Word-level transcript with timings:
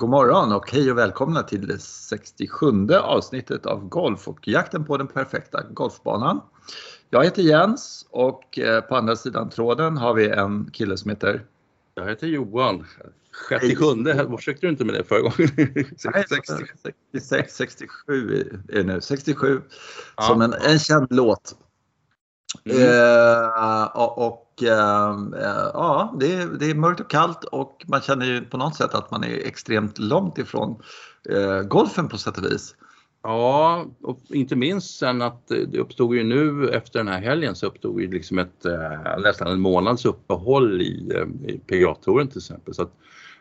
God 0.00 0.10
morgon 0.10 0.52
och 0.52 0.70
hej 0.70 0.90
och 0.90 0.98
välkomna 0.98 1.42
till 1.42 1.66
det 1.66 1.78
67 1.78 2.88
avsnittet 2.94 3.66
av 3.66 3.88
Golf 3.88 4.28
och 4.28 4.48
jakten 4.48 4.84
på 4.84 4.96
den 4.96 5.06
perfekta 5.06 5.62
golfbanan. 5.70 6.40
Jag 7.10 7.24
heter 7.24 7.42
Jens 7.42 8.06
och 8.10 8.58
eh, 8.58 8.80
på 8.80 8.96
andra 8.96 9.16
sidan 9.16 9.50
tråden 9.50 9.96
har 9.96 10.14
vi 10.14 10.28
en 10.28 10.70
kille 10.72 10.96
som 10.96 11.10
heter 11.10 11.44
Jag 11.94 12.08
heter 12.08 12.26
Johan. 12.26 12.86
67, 13.48 14.04
försökte 14.36 14.66
du 14.66 14.70
inte 14.70 14.84
med 14.84 14.94
det 14.94 15.04
förra 15.04 15.20
gången? 15.20 15.34
66, 17.12 17.54
67 17.54 18.50
är 18.68 18.76
det 18.76 18.82
nu. 18.82 19.00
67 19.00 19.62
ja. 20.16 20.22
som 20.22 20.42
en, 20.42 20.52
en 20.52 20.78
känd 20.78 21.06
låt. 21.10 21.56
Mm. 22.64 22.82
Eh, 22.82 23.84
och 23.96 24.62
eh, 24.62 25.16
ja, 25.74 26.16
det 26.20 26.34
är, 26.34 26.46
det 26.46 26.70
är 26.70 26.74
mörkt 26.74 27.00
och 27.00 27.10
kallt 27.10 27.44
och 27.44 27.84
man 27.88 28.00
känner 28.00 28.26
ju 28.26 28.44
på 28.44 28.56
något 28.56 28.76
sätt 28.76 28.94
att 28.94 29.10
man 29.10 29.24
är 29.24 29.46
extremt 29.46 29.98
långt 29.98 30.38
ifrån 30.38 30.82
eh, 31.28 31.62
golfen 31.62 32.08
på 32.08 32.18
sätt 32.18 32.38
och 32.38 32.44
vis. 32.44 32.74
Ja, 33.22 33.86
och 34.02 34.20
inte 34.28 34.56
minst 34.56 34.98
sen 34.98 35.22
att 35.22 35.48
det 35.48 35.78
uppstod 35.78 36.16
ju 36.16 36.24
nu 36.24 36.68
efter 36.68 36.98
den 36.98 37.08
här 37.08 37.20
helgen 37.20 37.54
så 37.54 37.66
uppstod 37.66 38.00
ju 38.00 38.10
liksom 38.10 38.38
ett 38.38 38.64
eh, 38.64 39.20
nästan 39.22 39.48
en 39.48 39.60
månads 39.60 40.04
uppehåll 40.04 40.82
i, 40.82 41.10
eh, 41.14 41.50
i 41.50 41.60
PGA-touren 41.66 42.28
till 42.28 42.38
exempel. 42.38 42.74
Så 42.74 42.82
att, 42.82 42.92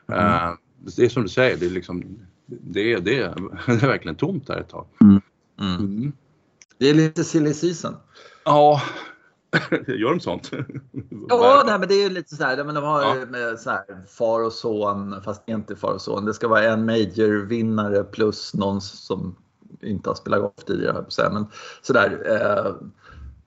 mm. 0.07 0.57
det 0.98 1.05
är 1.05 1.10
som 1.10 1.23
du 1.23 1.30
säger, 1.30 1.57
det 1.57 1.65
är, 1.65 1.70
liksom, 1.70 2.20
det, 2.46 2.96
det, 2.96 2.99
det 2.99 3.18
är 3.68 3.87
verkligen 3.87 4.15
tomt 4.15 4.48
där 4.48 4.57
ett 4.57 4.70
tag. 4.70 4.85
Mm. 5.02 5.21
Mm. 5.62 5.76
mm. 5.76 6.12
Det 6.77 6.90
är 6.90 6.93
lite 6.93 7.24
silly 7.24 7.54
season. 7.54 7.96
Ja, 8.43 8.82
Gör 9.87 10.09
de 10.09 10.20
sånt? 10.20 10.51
ja, 11.29 11.63
nej, 11.65 11.79
men 11.79 11.87
det 11.87 12.04
är 12.04 12.09
lite 12.09 12.35
så 12.35 12.43
här, 12.43 12.63
men 12.63 12.76
de 12.76 12.84
har 12.84 13.01
ja. 13.34 13.57
så 13.57 13.70
här, 13.70 13.84
far 14.07 14.43
och 14.43 14.54
son, 14.54 15.21
fast 15.23 15.49
inte 15.49 15.76
far 15.76 15.93
och 15.93 16.01
son. 16.01 16.26
Det 16.26 16.34
ska 16.34 16.48
vara 16.48 16.63
en 16.63 16.85
major-vinnare 16.85 18.04
plus 18.04 18.54
någon 18.54 18.81
som 18.81 19.35
inte 19.81 20.09
har 20.09 20.15
spelat 20.15 20.41
golf 20.41 20.65
tidigare, 20.68 21.05
men 21.31 21.46
sådär. 21.81 22.21
Eh, 22.26 22.73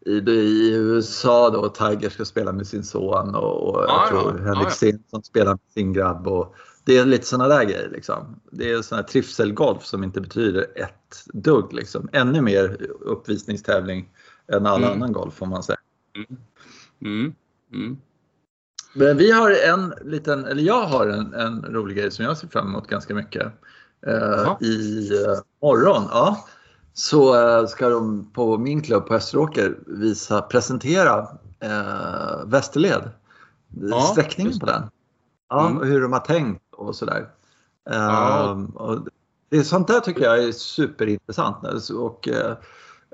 i, 0.07 0.31
I 0.31 0.75
USA 0.75 1.51
då, 1.51 1.69
Tiger 1.69 2.11
ska 2.11 2.25
spela 2.25 2.53
med 2.53 2.67
sin 2.67 2.85
son 2.85 3.35
och, 3.35 3.69
och 3.69 3.85
ja, 3.89 4.01
jag 4.01 4.09
tror 4.09 4.39
ja, 4.39 4.45
Henrik 4.45 4.67
ja, 4.67 4.71
Stenson 4.71 5.23
spelar 5.23 5.51
med 5.51 5.73
sin 5.75 5.93
grabb. 5.93 6.29
Och, 6.29 6.55
det 6.85 6.99
är 6.99 7.05
lite 7.05 7.27
sådana 7.27 7.55
där 7.55 7.65
grejer. 7.65 7.89
Liksom. 7.93 8.41
Det 8.51 8.71
är 8.71 8.83
sån 8.83 8.97
här 8.97 9.03
trivselgolf 9.03 9.85
som 9.85 10.05
inte 10.05 10.21
betyder 10.21 10.67
ett 10.77 11.25
dugg. 11.33 11.73
Liksom. 11.73 12.09
Ännu 12.13 12.41
mer 12.41 12.87
uppvisningstävling 13.01 14.09
än 14.53 14.67
all 14.67 14.85
mm. 14.85 14.93
annan 14.93 15.13
golf 15.13 15.35
får 15.35 15.47
man 15.47 15.63
säga. 15.63 15.79
Mm. 16.17 16.37
Mm. 17.05 17.35
Mm. 17.73 17.97
Men 18.95 19.17
vi 19.17 19.31
har 19.31 19.51
en 19.51 19.95
liten, 20.05 20.45
eller 20.45 20.63
jag 20.63 20.87
har 20.87 21.07
en, 21.07 21.35
en 21.35 21.65
rolig 21.65 21.97
grej 21.97 22.11
som 22.11 22.25
jag 22.25 22.39
ser 22.39 22.49
fram 22.49 22.69
emot 22.69 22.87
ganska 22.87 23.15
mycket. 23.15 23.53
Uh, 24.07 24.57
I 24.61 25.11
uh, 25.13 25.39
morgon 25.63 26.03
ja, 26.11 26.45
så 26.93 27.37
uh, 27.61 27.67
ska 27.67 27.89
de 27.89 28.31
på 28.33 28.59
min 28.59 28.83
klubb 28.83 29.07
på 29.07 29.15
Österåker 29.15 29.79
visa, 29.87 30.43
presentera 30.43 31.21
uh, 31.65 32.47
Västerled. 32.47 33.11
Ja, 33.69 34.01
sträckningen 34.01 34.59
på 34.59 34.67
den. 34.67 34.83
Ja, 35.49 35.67
mm. 35.67 35.79
och 35.79 35.87
hur 35.87 36.03
de 36.03 36.13
har 36.13 36.21
tänkt 36.21 36.63
och 36.73 36.97
sådär. 36.97 37.29
Ja. 37.85 38.51
Och 38.75 39.07
det, 39.49 39.65
sånt 39.65 39.89
där 39.89 40.01
tycker 40.01 40.23
jag 40.23 40.45
är 40.45 40.53
superintressant. 40.53 41.91
Och, 41.91 42.29
Eh, 42.29 42.57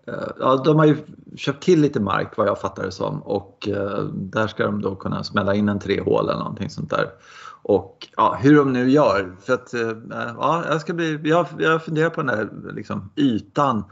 Eh, 0.08 0.28
ja, 0.38 0.56
de 0.64 0.78
har 0.78 0.84
ju 0.84 0.96
köpt 1.36 1.62
till 1.62 1.80
lite 1.80 2.00
mark 2.00 2.36
vad 2.36 2.48
jag 2.48 2.60
fattar 2.60 2.82
det 2.82 2.92
som 2.92 3.22
och 3.22 3.69
eh, 3.69 4.04
där 4.04 4.46
ska 4.46 4.64
de 4.64 4.82
då 4.82 4.94
kunna 4.94 5.24
smälla 5.24 5.54
in 5.54 5.69
en 5.69 5.78
tre 5.78 6.00
hål 6.00 6.28
eller 6.28 6.38
någonting 6.38 6.70
sånt 6.70 6.91
där. 6.91 7.06
Och 7.62 8.08
ja, 8.16 8.38
hur 8.41 8.56
de 8.56 8.72
nu 8.72 8.91
gör. 8.91 9.36
För 9.41 9.52
att, 9.52 9.74
eh, 9.74 9.92
ja, 10.38 10.64
jag, 10.68 10.80
ska 10.80 10.94
bli, 10.94 11.20
jag, 11.24 11.47
jag 11.58 11.84
funderar 11.84 12.10
på 12.10 12.22
den 12.22 12.36
där 12.36 12.72
liksom, 12.72 13.10
ytan 13.16 13.84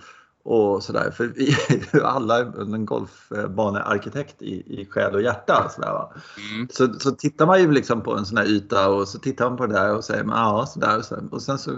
och 0.46 0.82
sådär. 0.82 1.10
För 1.10 1.26
vi 1.26 1.56
alla 2.02 2.40
en 2.40 2.86
golfbanearkitekt 2.86 4.42
i, 4.42 4.80
i 4.80 4.86
själ 4.86 5.14
och 5.14 5.22
hjärta. 5.22 5.68
Sådär, 5.74 5.92
va? 5.92 6.12
Mm. 6.52 6.68
Så, 6.70 6.92
så 6.92 7.10
tittar 7.10 7.46
man 7.46 7.60
ju 7.60 7.72
liksom 7.72 8.02
på 8.02 8.16
en 8.16 8.26
sån 8.26 8.38
här 8.38 8.46
yta 8.46 8.88
och 8.88 9.08
så 9.08 9.18
tittar 9.18 9.48
man 9.48 9.56
på 9.58 9.66
det 9.66 9.72
där 9.72 9.96
och 9.96 10.04
säger 10.04 10.24
ja 10.24 10.66
sådär. 10.68 10.98
Och 10.98 11.04
sen, 11.04 11.28
och 11.28 11.42
sen 11.42 11.58
så, 11.58 11.70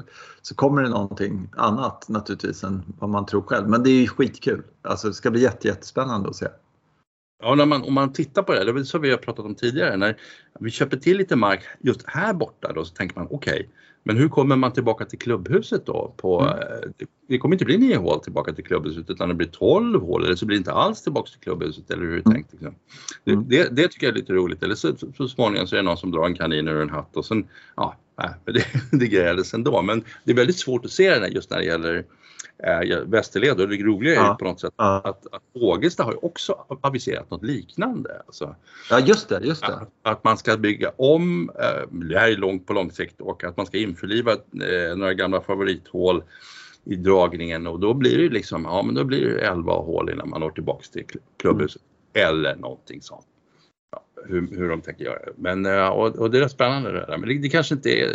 så 0.43 0.55
kommer 0.55 0.83
det 0.83 0.89
någonting 0.89 1.49
annat 1.57 2.09
naturligtvis 2.09 2.65
än 2.65 2.83
vad 2.99 3.11
man 3.11 3.27
tror 3.27 3.43
själv. 3.43 3.69
Men 3.69 3.83
det 3.83 3.91
är 3.91 4.01
ju 4.01 4.09
skitkul. 4.09 4.63
Alltså 4.83 5.09
det 5.09 5.15
ska 5.15 5.31
bli 5.31 5.43
jätte, 5.43 5.69
jättespännande 5.69 6.29
att 6.29 6.37
se. 6.37 6.47
Ja, 7.43 7.55
när 7.55 7.67
man, 7.67 7.83
om 7.83 7.95
man 7.95 8.13
tittar 8.13 8.43
på 8.43 8.53
det, 8.53 8.73
det 8.73 8.81
är 8.81 8.85
så 8.85 8.99
vi 8.99 9.11
har 9.11 9.19
pratat 9.19 9.45
om 9.45 9.55
tidigare, 9.55 9.97
när 9.97 10.17
vi 10.61 10.71
köper 10.71 10.97
till 10.97 11.17
lite 11.17 11.37
mark 11.37 11.61
just 11.81 12.03
här 12.07 12.33
borta 12.33 12.73
då 12.73 12.85
så 12.85 12.95
tänker 12.95 13.17
man 13.17 13.29
okej, 13.31 13.53
okay, 13.55 13.67
men 14.09 14.17
hur 14.17 14.29
kommer 14.29 14.57
man 14.57 14.73
tillbaka 14.73 15.05
till 15.05 15.19
klubbhuset 15.19 15.87
då? 15.87 16.15
På, 16.17 16.41
mm. 16.41 16.59
Eh, 16.59 17.07
det 17.29 17.39
kommer 17.39 17.55
inte 17.55 17.65
bli 17.65 17.79
nio 17.79 17.97
hål 17.97 18.21
tillbaka 18.21 18.53
till 18.53 18.65
klubbhuset 18.65 19.11
utan 19.11 19.29
det 19.29 19.35
blir 19.35 19.49
12 19.49 20.01
hål 20.01 20.25
eller 20.25 20.37
så 20.37 20.47
blir 20.47 20.57
det 20.57 20.59
inte 20.59 20.73
alls 20.73 21.03
tillbaka 21.03 21.31
till 21.31 21.41
klubbhuset 21.41 21.91
eller 21.91 22.03
hur 22.03 22.13
är 22.13 22.17
det 22.17 22.27
mm. 22.27 22.35
tänkt? 22.35 22.53
Liksom. 22.53 22.75
Det, 23.25 23.33
mm. 23.33 23.49
det, 23.49 23.77
det, 23.77 23.89
tycker 23.89 24.07
jag 24.07 24.13
är 24.13 24.19
lite 24.19 24.33
roligt. 24.33 24.63
Eller 24.63 24.75
så, 24.75 24.97
så 25.17 25.29
småningom 25.29 25.67
så 25.67 25.77
är 25.77 25.77
det 25.77 25.83
någon 25.83 25.97
som 25.97 26.11
drar 26.11 26.27
en 26.27 26.35
kanin 26.35 26.69
ur 26.69 26.83
en 26.83 26.91
hatt 26.91 27.17
och 27.17 27.25
sen, 27.25 27.49
ja, 27.77 27.97
det, 28.45 28.65
det 28.91 29.07
grejades 29.07 29.55
ändå. 29.55 29.83
Men 29.83 30.05
det 30.25 30.33
är 30.33 30.37
väldigt 30.37 30.59
svårt 30.59 30.85
att 30.85 30.91
se 30.91 31.19
det 31.19 31.29
just 31.29 31.51
när 31.51 31.59
det 31.59 31.65
gäller 31.65 32.05
eh, 32.65 32.99
Västerled 33.07 33.61
och 33.61 33.69
det 33.69 33.77
roliga 33.77 34.13
är 34.13 34.25
ja. 34.25 34.37
på 34.39 34.45
något 34.45 34.61
sätt 34.61 34.75
ja. 34.77 35.01
att, 35.05 35.35
att 35.35 35.43
Ågesta 35.53 36.05
har 36.05 36.13
ju 36.13 36.19
också 36.19 36.65
aviserat 36.81 37.31
något 37.31 37.45
liknande. 37.45 38.23
Alltså, 38.27 38.57
ja 38.91 39.01
just 39.01 39.29
det, 39.29 39.41
just 39.45 39.67
det. 39.67 39.75
Att, 39.75 39.89
att 40.03 40.25
man 40.25 40.39
ska 40.39 40.57
bygga 40.57 40.93
om, 40.97 41.51
eh, 41.51 41.89
det 41.91 42.19
här 42.19 42.31
är 42.31 42.37
långt 42.37 42.67
på 42.67 42.73
lång 42.73 42.91
sikt 42.91 43.21
och 43.21 43.45
att 43.45 43.57
man 43.57 43.67
ska 43.67 43.79
införliva 43.79 44.33
eh, 44.33 44.97
några 44.97 45.15
gamla 45.15 45.41
favorithål 45.41 46.23
i 46.85 46.97
dragningen 46.97 47.67
och 47.67 47.81
då 47.81 47.95
blir 47.95 48.19
det 48.19 48.29
liksom, 48.29 48.65
ja 48.65 48.83
men 48.83 48.95
då 48.95 49.05
blir 49.05 49.27
det 49.27 49.41
11 49.41 49.73
hål 49.73 50.11
innan 50.11 50.29
man 50.29 50.41
når 50.41 50.51
tillbaks 50.51 50.91
till 50.91 51.05
klubbhuset. 51.37 51.83
Mm. 52.15 52.29
Eller 52.29 52.57
någonting 52.57 53.03
sånt. 53.03 53.27
Ja, 53.93 54.05
hur, 54.27 54.49
hur 54.57 54.69
de 54.69 54.81
tänker 54.81 55.05
göra. 55.05 55.19
Men, 55.37 55.67
eh, 55.67 55.89
och, 55.89 56.17
och 56.17 56.31
det 56.31 56.39
är 56.39 56.49
spännande 56.49 56.93
det 56.93 57.07
där. 57.07 57.19
Men 57.19 57.29
det, 57.29 57.39
det, 57.39 57.49
kanske 57.49 57.75
inte 57.75 57.91
är, 57.91 58.11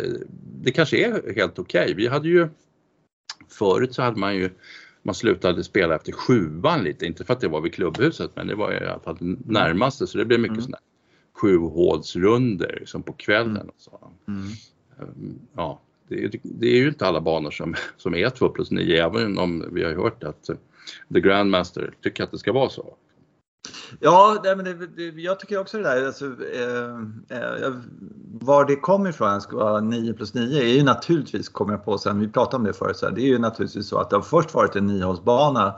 det 0.62 0.72
kanske 0.72 0.96
är 0.96 1.34
helt 1.34 1.58
okej. 1.58 1.82
Okay. 1.82 1.94
Vi 1.94 2.06
hade 2.06 2.28
ju 2.28 2.48
Förut 3.58 3.94
så 3.94 4.02
hade 4.02 4.18
man 4.18 4.36
ju 4.36 4.50
man 5.02 5.14
slutade 5.14 5.64
spela 5.64 5.94
efter 5.94 6.12
sjuan 6.12 6.84
lite, 6.84 7.06
inte 7.06 7.24
för 7.24 7.32
att 7.32 7.40
det 7.40 7.48
var 7.48 7.60
vid 7.60 7.74
klubbhuset 7.74 8.30
men 8.34 8.46
det 8.46 8.54
var 8.54 8.72
i 8.72 8.86
alla 8.86 9.00
fall 9.00 9.16
närmaste 9.46 10.06
så 10.06 10.18
det 10.18 10.24
blev 10.24 10.40
mycket 10.40 10.52
mm. 10.52 10.62
sådana 10.62 10.78
sjuhålsrunder 11.34 12.76
liksom 12.80 13.02
på 13.02 13.12
kvällen. 13.12 13.68
Och 13.68 13.74
så. 13.78 14.10
Mm. 14.28 14.48
Ehm, 15.00 15.38
ja, 15.56 15.80
det, 16.08 16.40
det, 16.42 16.66
är 16.66 16.76
ju 16.76 16.88
inte 16.88 17.06
alla 17.06 17.20
banor 17.20 17.50
som, 17.50 17.74
som 17.96 18.14
är 18.14 18.30
2 18.30 18.48
plus 18.48 18.70
9 18.70 19.04
även 19.04 19.38
om 19.38 19.64
vi 19.72 19.84
har 19.84 19.94
hört 19.94 20.24
att 20.24 20.50
The 21.14 21.20
Grandmaster 21.20 21.94
tycker 22.02 22.24
att 22.24 22.30
det 22.30 22.38
ska 22.38 22.52
vara 22.52 22.68
så. 22.68 22.96
Ja, 24.00 24.40
det, 24.42 24.56
men 24.56 24.64
det, 24.64 24.86
det, 24.86 25.20
jag 25.20 25.40
tycker 25.40 25.58
också 25.58 25.76
det 25.76 25.82
där. 25.82 26.06
Alltså, 26.06 26.24
eh, 26.24 27.38
eh, 27.38 27.72
var 28.40 28.64
det 28.64 28.76
kommer 28.76 29.10
ifrån, 29.10 29.40
ska 29.40 29.56
vara 29.56 29.80
9 29.80 30.12
plus 30.12 30.34
9, 30.34 30.62
är 30.62 30.74
ju 30.74 30.82
naturligtvis, 30.82 31.48
kommer 31.48 31.72
jag 31.72 31.84
på 31.84 31.98
sen, 31.98 32.20
vi 32.20 32.28
pratade 32.28 32.56
om 32.56 32.64
det 32.64 32.72
förut, 32.72 32.96
så 32.96 33.06
här, 33.06 33.12
det 33.12 33.20
är 33.20 33.26
ju 33.26 33.38
naturligtvis 33.38 33.88
så 33.88 33.98
att 33.98 34.10
det 34.10 34.16
har 34.16 34.22
först 34.22 34.54
varit 34.54 34.76
en 34.76 34.86
niohålsbana 34.86 35.74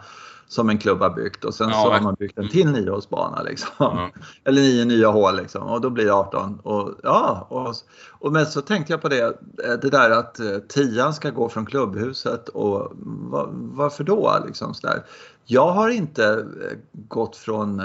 som 0.49 0.71
en 0.71 0.79
klubb 0.79 1.01
har 1.01 1.11
byggt 1.11 1.45
och 1.45 1.55
sen 1.55 1.69
ja, 1.69 1.83
så 1.83 1.93
har 1.93 2.01
man 2.01 2.15
byggt 2.15 2.39
en 2.39 2.49
till 2.49 2.71
niohålsbana. 2.71 3.43
Liksom. 3.43 3.69
Ja. 3.79 4.11
Eller 4.45 4.63
nio 4.63 4.85
nya 4.85 5.09
hål 5.09 5.37
liksom, 5.37 5.63
och 5.63 5.81
då 5.81 5.91
blir 5.91 6.05
det 6.05 6.15
18. 6.15 6.61
Och, 6.63 6.95
ja, 7.03 7.47
och, 7.51 7.75
och, 8.11 8.33
men 8.33 8.47
så 8.47 8.61
tänkte 8.61 8.93
jag 8.93 9.03
på 9.03 9.09
det, 9.09 9.23
eh, 9.23 9.73
det 9.83 9.91
där 9.91 10.11
att 10.11 10.41
eh, 10.41 10.59
tian 10.69 11.15
ska 11.15 11.31
gå 11.31 11.49
från 11.49 11.67
klubbhuset 11.67 12.49
och 12.49 12.93
var, 12.97 13.49
varför 13.53 14.05
då? 14.05 14.45
Liksom, 14.47 14.75
så 14.75 14.87
där. 14.87 15.05
Jag 15.45 15.73
har 15.73 15.89
inte 15.89 16.25
eh, 16.35 16.79
gått 16.93 17.37
från 17.37 17.83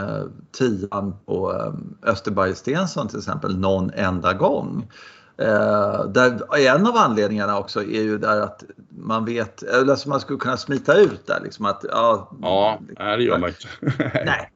tian 0.51 1.13
på 1.25 1.63
Österberg 2.03 2.55
Stensson 2.55 3.07
till 3.07 3.17
exempel 3.17 3.57
någon 3.57 3.91
enda 3.91 4.33
gång. 4.33 4.87
Eh, 5.41 6.05
där, 6.05 6.55
en 6.57 6.87
av 6.87 6.97
anledningarna 6.97 7.59
också 7.59 7.83
är 7.83 8.01
ju 8.01 8.17
där 8.17 8.41
att 8.41 8.63
man 8.89 9.25
vet, 9.25 9.63
eller 9.63 9.91
alltså 9.91 10.09
man 10.09 10.19
skulle 10.19 10.39
kunna 10.39 10.57
smita 10.57 10.97
ut 10.97 11.27
där 11.27 11.39
liksom 11.43 11.65
att 11.65 11.85
ja. 11.89 12.31
Ja, 12.41 12.79
det 12.97 13.23
gör 13.23 13.37
man 13.37 13.49
inte. 13.49 13.67
nej. 14.25 14.51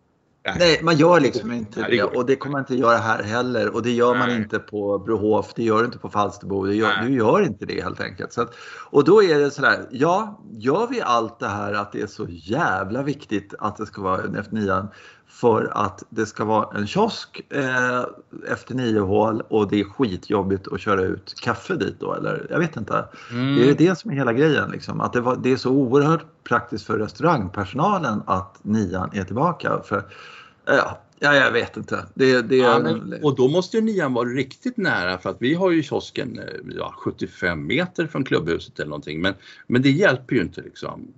Nej, 0.60 0.80
man 0.84 0.98
gör 0.98 1.20
liksom 1.20 1.52
inte 1.52 1.80
nej, 1.82 1.92
det, 1.92 2.04
och 2.04 2.26
det 2.26 2.36
kommer 2.36 2.52
man 2.52 2.62
inte 2.62 2.76
göra 2.76 2.98
här 2.98 3.24
heller 3.24 3.76
och 3.76 3.84
det 3.84 3.92
gör 3.92 4.16
man 4.16 4.32
inte 4.32 4.60
på 4.60 5.00
Brohof, 5.00 5.54
det 5.56 5.64
gör 5.64 5.80
du 5.80 5.86
inte 5.86 5.98
på 5.98 6.10
Falsterbo, 6.10 6.66
det 6.66 6.76
gör, 6.76 6.92
du 7.04 7.14
gör 7.14 7.42
inte 7.42 7.66
det 7.66 7.84
helt 7.84 8.02
enkelt. 8.02 8.34
Så 8.34 8.42
att, 8.42 8.54
och 8.90 9.04
då 9.04 9.24
är 9.24 9.40
det 9.40 9.52
sådär, 9.52 9.88
ja, 9.92 10.42
gör 10.52 10.88
vi 10.88 11.02
allt 11.02 11.40
det 11.40 11.48
här 11.48 11.74
att 11.74 11.92
det 11.92 12.02
är 12.02 12.08
så 12.08 12.28
jävla 12.30 13.04
viktigt 13.04 13.54
att 13.60 13.78
det 13.78 13.86
ska 13.86 14.02
vara 14.02 14.24
en 14.24 14.36
F9 14.36 14.88
för 15.36 15.72
att 15.74 16.04
det 16.10 16.26
ska 16.26 16.46
vara 16.46 16.78
en 16.78 16.88
kiosk 16.88 17.42
eh, 17.50 18.04
efter 18.48 18.76
nio 18.76 19.00
hål 19.00 19.44
och 19.48 19.68
det 19.68 19.80
är 19.80 19.84
skitjobbigt 19.84 20.68
att 20.68 20.82
köra 20.82 21.02
ut 21.02 21.36
kaffe 21.42 21.76
dit 21.76 21.96
då 22.00 22.14
eller 22.14 22.48
jag 22.50 22.60
vet 22.60 22.78
inte. 22.78 23.06
Mm. 23.32 23.56
Det 23.56 23.70
är 23.70 23.74
det 23.74 24.00
som 24.00 24.12
är 24.12 24.16
hela 24.16 24.34
grejen 24.34 24.72
liksom. 24.72 25.02
Att 25.02 25.14
det, 25.14 25.22
var, 25.22 25.36
det 25.36 25.52
är 25.52 25.58
så 25.58 25.72
oerhört 25.72 26.26
praktiskt 26.44 26.86
för 26.86 27.00
restaurangpersonalen 27.00 28.22
att 28.26 28.60
nian 28.62 29.10
är 29.14 29.24
tillbaka. 29.24 29.82
För, 29.86 29.98
eh, 30.68 30.94
Ja, 31.20 31.36
jag 31.36 31.52
vet 31.52 31.78
inte. 31.78 32.06
Det, 32.14 32.42
det, 32.42 32.56
ja, 32.56 32.80
men, 32.80 33.24
och 33.24 33.36
då 33.36 33.48
måste 33.48 33.78
ju 33.78 33.84
nian 33.84 34.14
vara 34.14 34.30
riktigt 34.30 34.78
nära 34.78 35.18
för 35.18 35.30
att 35.30 35.38
vi 35.40 35.54
har 35.54 35.72
ju 35.72 35.84
kiosken 35.84 36.40
ja, 36.78 36.94
75 36.98 37.68
meter 37.68 38.08
från 38.08 38.24
klubbhuset 38.24 38.80
eller 38.80 38.90
någonting. 38.90 39.22
Men, 39.22 39.34
men 39.68 39.82
det 39.82 39.92
hjälper 39.92 40.36
ju 40.36 40.42
inte 40.42 40.62
liksom. 40.62 41.14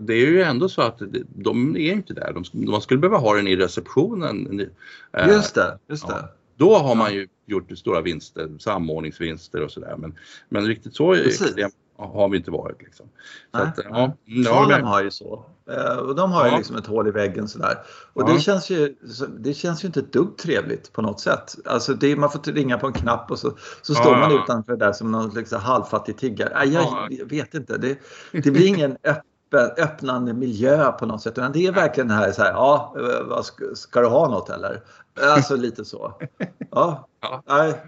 Det 0.00 0.14
är 0.14 0.26
ju 0.26 0.42
ändå 0.42 0.68
så 0.68 0.82
att 0.82 1.02
de 1.28 1.76
är 1.76 1.92
inte 1.92 2.14
där. 2.14 2.32
De, 2.32 2.70
man 2.70 2.80
skulle 2.80 3.00
behöva 3.00 3.18
ha 3.18 3.34
den 3.34 3.48
i 3.48 3.56
receptionen. 3.56 4.68
Just 5.28 5.54
det, 5.54 5.78
just 5.88 6.08
det. 6.08 6.14
Ja. 6.14 6.28
Då 6.56 6.76
har 6.76 6.94
man 6.94 7.14
ju 7.14 7.28
gjort 7.46 7.78
stora 7.78 8.00
vinster, 8.00 8.50
samordningsvinster 8.58 9.60
och 9.60 9.70
sådär. 9.70 9.96
Men, 9.98 10.14
men 10.48 10.66
riktigt 10.66 10.94
så 10.94 11.14
extremt 11.14 11.74
har 11.96 12.28
vi 12.28 12.36
inte 12.36 12.50
varit. 12.50 12.82
Liksom. 12.82 13.06
Så 13.54 13.62
att, 13.62 13.78
ja, 13.84 14.16
Salem 14.44 14.82
har 14.82 15.02
ju 15.02 15.10
så. 15.10 15.44
Eh, 15.70 15.96
och 15.96 16.14
de 16.14 16.32
har 16.32 16.48
ju 16.48 16.56
liksom 16.56 16.76
ett 16.76 16.86
hål 16.86 17.08
i 17.08 17.10
väggen 17.10 17.48
sådär. 17.48 17.78
Och 18.12 18.22
ja. 18.22 18.34
det, 18.34 18.40
känns 18.40 18.70
ju, 18.70 18.96
det 19.38 19.54
känns 19.54 19.84
ju 19.84 19.86
inte 19.86 20.00
ett 20.00 20.12
dugg 20.12 20.36
trevligt 20.38 20.92
på 20.92 21.02
något 21.02 21.20
sätt. 21.20 21.54
Alltså 21.64 21.94
det, 21.94 22.16
man 22.16 22.30
får 22.30 22.52
ringa 22.52 22.78
på 22.78 22.86
en 22.86 22.92
knapp 22.92 23.30
och 23.30 23.38
så, 23.38 23.56
så 23.82 23.94
står 23.94 24.16
man 24.16 24.32
utanför 24.32 24.76
där 24.76 24.92
som 24.92 25.12
någon 25.12 25.30
liksom 25.30 25.60
halvfattig 25.60 26.16
tiggare. 26.16 26.64
Jag, 26.64 27.08
jag 27.10 27.26
vet 27.26 27.54
inte. 27.54 27.78
Det, 27.78 27.98
det 28.32 28.50
blir 28.50 28.66
ingen 28.66 28.92
öppen, 29.04 29.22
öppnande 29.58 30.34
miljö 30.34 30.92
på 30.92 31.06
något 31.06 31.22
sätt. 31.22 31.38
Utan 31.38 31.52
det 31.52 31.66
är 31.66 31.72
verkligen 31.72 32.08
det 32.08 32.14
här, 32.14 32.32
så 32.32 32.42
här 32.42 32.52
ja, 32.52 32.94
vad 33.24 33.44
ska, 33.44 33.74
ska, 33.74 34.00
du 34.00 34.06
ha 34.06 34.28
något 34.28 34.50
eller? 34.50 34.82
Alltså 35.20 35.56
lite 35.56 35.84
så. 35.84 36.12
Ja, 36.70 37.08
nej. 37.46 37.82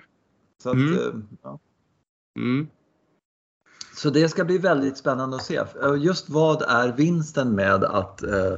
Så 0.63 0.71
att, 0.71 0.75
mm. 0.75 0.95
Eh, 0.95 1.15
ja. 1.43 1.59
Mm. 2.37 2.69
Så 3.97 4.11
det 4.11 4.29
ska 4.29 4.45
bli 4.45 4.59
väldigt 4.59 4.97
spännande 4.97 5.37
att 5.37 5.43
se. 5.43 5.63
Just 5.99 6.29
vad 6.29 6.63
är 6.63 6.93
vinsten 6.93 7.55
med 7.55 7.85
att 7.85 8.23
eh, 8.23 8.55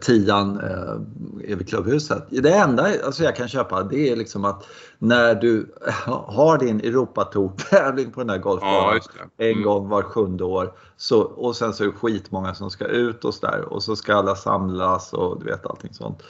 tian 0.00 0.60
eh, 0.60 1.56
vid 1.56 1.68
klubbhuset? 1.68 2.26
Det 2.30 2.52
enda 2.52 2.86
alltså 3.04 3.24
jag 3.24 3.36
kan 3.36 3.48
köpa 3.48 3.82
det 3.82 4.10
är 4.10 4.16
liksom 4.16 4.44
att 4.44 4.66
när 4.98 5.34
du 5.34 5.74
har 6.06 6.58
din 6.58 6.80
Europatour-tävling 6.80 8.10
på 8.10 8.20
den 8.20 8.30
här 8.30 8.38
golfbanan 8.38 9.00
ja, 9.16 9.22
mm. 9.38 9.58
en 9.58 9.62
gång 9.62 9.88
var 9.88 10.02
sjunde 10.02 10.44
år 10.44 10.72
så, 10.96 11.20
och 11.20 11.56
sen 11.56 11.72
så 11.72 11.84
är 11.84 11.86
det 11.86 11.92
skitmånga 11.92 12.54
som 12.54 12.70
ska 12.70 12.84
ut 12.84 13.24
och 13.24 13.34
så 13.34 13.46
där 13.46 13.72
och 13.72 13.82
så 13.82 13.96
ska 13.96 14.14
alla 14.14 14.36
samlas 14.36 15.12
och 15.12 15.40
du 15.40 15.44
vet 15.44 15.66
allting 15.66 15.94
sånt. 15.94 16.22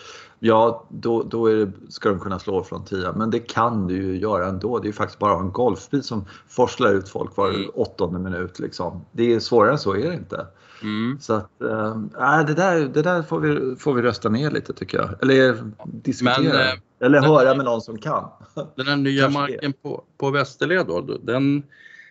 Ja, 0.42 0.84
då, 0.88 1.22
då 1.22 1.48
det, 1.48 1.72
ska 1.88 2.08
de 2.08 2.20
kunna 2.20 2.38
slå 2.38 2.64
från 2.64 2.84
10. 2.84 3.12
Men 3.12 3.30
det 3.30 3.38
kan 3.38 3.86
du 3.86 3.94
ju 3.94 4.18
göra 4.18 4.48
ändå. 4.48 4.78
Det 4.78 4.84
är 4.84 4.86
ju 4.86 4.92
faktiskt 4.92 5.18
bara 5.18 5.40
en 5.40 5.52
golfbil 5.52 6.02
som 6.02 6.24
forslar 6.48 6.94
ut 6.94 7.08
folk 7.08 7.36
var 7.36 7.48
mm. 7.48 7.70
åttonde 7.74 8.18
minut. 8.18 8.58
Liksom. 8.58 9.04
Det 9.12 9.34
är 9.34 9.40
svårare 9.40 9.72
än 9.72 9.78
så 9.78 9.94
är 9.94 10.08
det 10.08 10.14
inte. 10.14 10.46
Mm. 10.82 11.18
Så 11.20 11.32
att, 11.32 11.60
äh, 11.60 12.46
det, 12.46 12.54
där, 12.54 12.88
det 12.88 13.02
där 13.02 13.22
får 13.22 13.40
vi, 13.40 13.76
får 13.76 13.94
vi 13.94 14.02
rösta 14.02 14.28
ner 14.28 14.50
lite 14.50 14.72
tycker 14.72 14.98
jag. 14.98 15.22
Eller 15.22 15.70
diskutera. 15.84 16.42
Men, 16.42 16.56
äh, 16.56 16.74
Eller 17.00 17.20
höra 17.20 17.54
med 17.54 17.64
någon 17.64 17.80
som 17.80 17.98
kan. 17.98 18.28
Den 18.76 18.86
här 18.86 18.96
nya 18.96 19.28
marken 19.28 19.72
på, 19.72 20.04
på 20.18 20.30
Västerled 20.30 20.86
då, 20.86 21.00
den, 21.22 21.62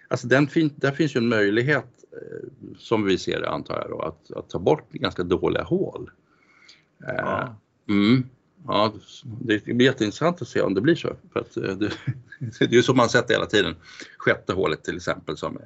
alltså 0.08 0.28
den 0.28 0.48
fin, 0.48 0.74
där 0.76 0.92
finns 0.92 1.16
ju 1.16 1.18
en 1.18 1.30
möjlighet 1.30 1.88
eh, 2.12 2.50
som 2.78 3.06
vi 3.06 3.18
ser 3.18 3.42
det 3.42 3.50
antar 3.50 3.76
jag 3.76 3.90
då, 3.90 4.02
att, 4.02 4.38
att 4.38 4.50
ta 4.50 4.60
bort 4.60 4.92
ganska 4.92 5.24
dåliga 5.24 5.64
hål. 5.64 6.12
Ja. 7.00 7.56
Mm. 7.90 8.24
Ja, 8.68 8.94
det 9.24 9.66
blir 9.66 9.82
jätteintressant 9.82 10.42
att 10.42 10.48
se 10.48 10.62
om 10.62 10.74
det 10.74 10.82
blir 10.82 10.96
så. 10.96 11.16
För 11.34 11.40
att 11.40 11.58
eh, 11.58 11.64
det, 11.64 11.92
det 12.60 12.66
är 12.66 12.74
ju 12.74 12.84
så 12.84 12.94
man 12.94 13.10
sett 13.10 13.32
hela 13.32 13.46
tiden. 13.46 13.76
Sjätte 14.18 14.54
hålet 14.54 14.84
till 14.84 14.96
exempel 14.96 15.38
som, 15.38 15.58
eh, 15.58 15.64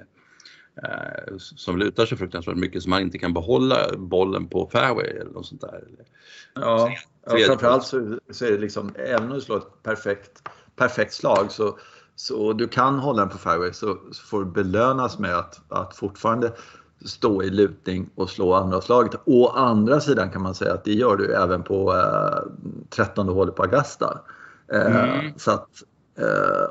som 1.37 1.77
lutar 1.77 2.05
sig 2.05 2.17
fruktansvärt 2.17 2.55
mycket 2.55 2.83
så 2.83 2.89
man 2.89 3.01
inte 3.01 3.17
kan 3.17 3.33
behålla 3.33 3.77
bollen 3.97 4.47
på 4.47 4.69
fairway 4.71 5.07
eller 5.07 5.31
något 5.31 5.45
sånt 5.45 5.61
där. 5.61 5.83
Ja, 6.53 6.91
ja 7.25 7.37
framförallt 7.47 7.83
så, 7.83 8.19
så 8.31 8.45
är 8.45 8.51
det 8.51 8.57
liksom, 8.57 8.91
även 8.95 9.23
om 9.23 9.33
du 9.33 9.41
slår 9.41 9.57
ett 9.57 9.83
perfekt, 9.83 10.49
perfekt 10.75 11.13
slag 11.13 11.51
så, 11.51 11.77
så 12.15 12.53
du 12.53 12.67
kan 12.67 12.99
hålla 12.99 13.19
den 13.19 13.29
på 13.29 13.37
fairway 13.37 13.73
så, 13.73 13.97
så 14.11 14.23
får 14.23 14.39
du 14.39 14.51
belönas 14.51 15.19
med 15.19 15.37
att, 15.37 15.61
att 15.69 15.95
fortfarande 15.95 16.51
stå 17.05 17.43
i 17.43 17.49
lutning 17.49 18.09
och 18.15 18.29
slå 18.29 18.53
andra 18.53 18.81
slaget. 18.81 19.21
Å 19.25 19.47
andra 19.47 19.99
sidan 19.99 20.29
kan 20.29 20.41
man 20.41 20.55
säga 20.55 20.73
att 20.73 20.83
det 20.83 20.93
gör 20.93 21.17
du 21.17 21.33
även 21.33 21.63
på 21.63 21.93
eh, 21.93 22.51
13 22.89 23.27
hålet 23.27 23.55
på 23.55 23.63
Augusta. 23.63 24.19
Eh, 24.73 25.11
mm. 25.11 25.33
så 25.37 25.51
att, 25.51 25.67
eh, 25.81 25.87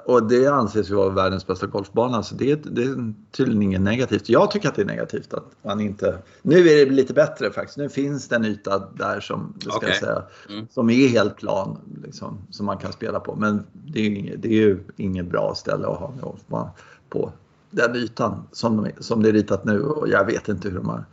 och 0.04 0.28
det 0.28 0.46
anses 0.46 0.90
ju 0.90 0.94
vara 0.94 1.08
världens 1.08 1.46
bästa 1.46 1.66
golfbana 1.66 2.22
så 2.22 2.34
det, 2.34 2.54
det 2.54 2.82
är 2.82 3.14
tydligen 3.30 3.62
inget 3.62 3.80
negativt. 3.80 4.28
Jag 4.28 4.50
tycker 4.50 4.68
att 4.68 4.74
det 4.74 4.82
är 4.82 4.86
negativt 4.86 5.34
att 5.34 5.44
man 5.62 5.80
inte... 5.80 6.18
Nu 6.42 6.68
är 6.68 6.86
det 6.86 6.92
lite 6.92 7.14
bättre 7.14 7.50
faktiskt. 7.50 7.78
Nu 7.78 7.88
finns 7.88 8.28
det 8.28 8.36
en 8.36 8.44
yta 8.44 8.78
där 8.78 9.20
som, 9.20 9.54
ska 9.60 9.76
okay. 9.76 9.94
säga, 9.94 10.22
mm. 10.48 10.66
som 10.70 10.90
är 10.90 11.08
helt 11.08 11.36
plan 11.36 11.78
liksom, 12.04 12.38
som 12.50 12.66
man 12.66 12.78
kan 12.78 12.92
spela 12.92 13.20
på. 13.20 13.36
Men 13.36 13.66
det 13.72 14.06
är, 14.06 14.36
det 14.36 14.48
är 14.48 14.52
ju 14.52 14.84
inget 14.96 15.26
bra 15.26 15.54
ställe 15.54 15.86
att 15.86 15.98
ha 15.98 16.12
golfbana 16.20 16.70
på 17.08 17.32
den 17.70 17.96
ytan 17.96 18.42
som, 18.52 18.88
som 18.98 19.22
det 19.22 19.28
är 19.28 19.32
ritat 19.32 19.64
nu 19.64 19.82
och 19.82 20.08
jag 20.08 20.24
vet 20.24 20.48
inte 20.48 20.68
hur 20.68 20.76
de 20.76 20.88
har 20.88 21.04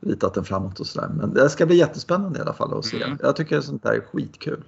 ritat 0.00 0.34
den 0.34 0.44
framåt 0.44 0.80
och 0.80 0.86
sådär. 0.86 1.08
Men 1.08 1.34
det 1.34 1.50
ska 1.50 1.66
bli 1.66 1.76
jättespännande 1.76 2.38
i 2.38 2.42
alla 2.42 2.52
fall 2.52 2.78
att 2.78 2.84
se. 2.84 3.02
Mm. 3.02 3.18
Jag 3.22 3.36
tycker 3.36 3.60
sånt 3.60 3.82
där 3.82 3.92
är 3.92 4.00
skitkul. 4.00 4.64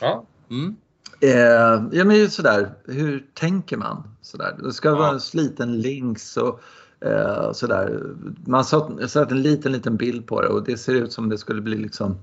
Ja. 0.00 0.24
Mm. 0.50 0.76
Eh, 1.20 1.82
ja 1.92 2.04
men 2.04 2.30
sådär, 2.30 2.74
hur 2.84 3.26
tänker 3.34 3.76
man? 3.76 4.02
Sådär. 4.22 4.56
Det 4.62 4.72
ska 4.72 4.88
ja. 4.88 4.94
vara 4.94 5.10
en 5.10 5.20
sliten 5.20 5.80
links 5.80 6.36
och 6.36 6.60
eh, 7.00 7.52
sådär. 7.52 8.00
Man 8.44 8.58
har 8.58 9.06
satt 9.06 9.30
en 9.30 9.42
liten, 9.42 9.72
liten 9.72 9.96
bild 9.96 10.26
på 10.26 10.40
det 10.40 10.48
och 10.48 10.64
det 10.64 10.76
ser 10.76 10.94
ut 10.94 11.12
som 11.12 11.28
det 11.28 11.38
skulle 11.38 11.60
bli 11.60 11.76
liksom 11.76 12.16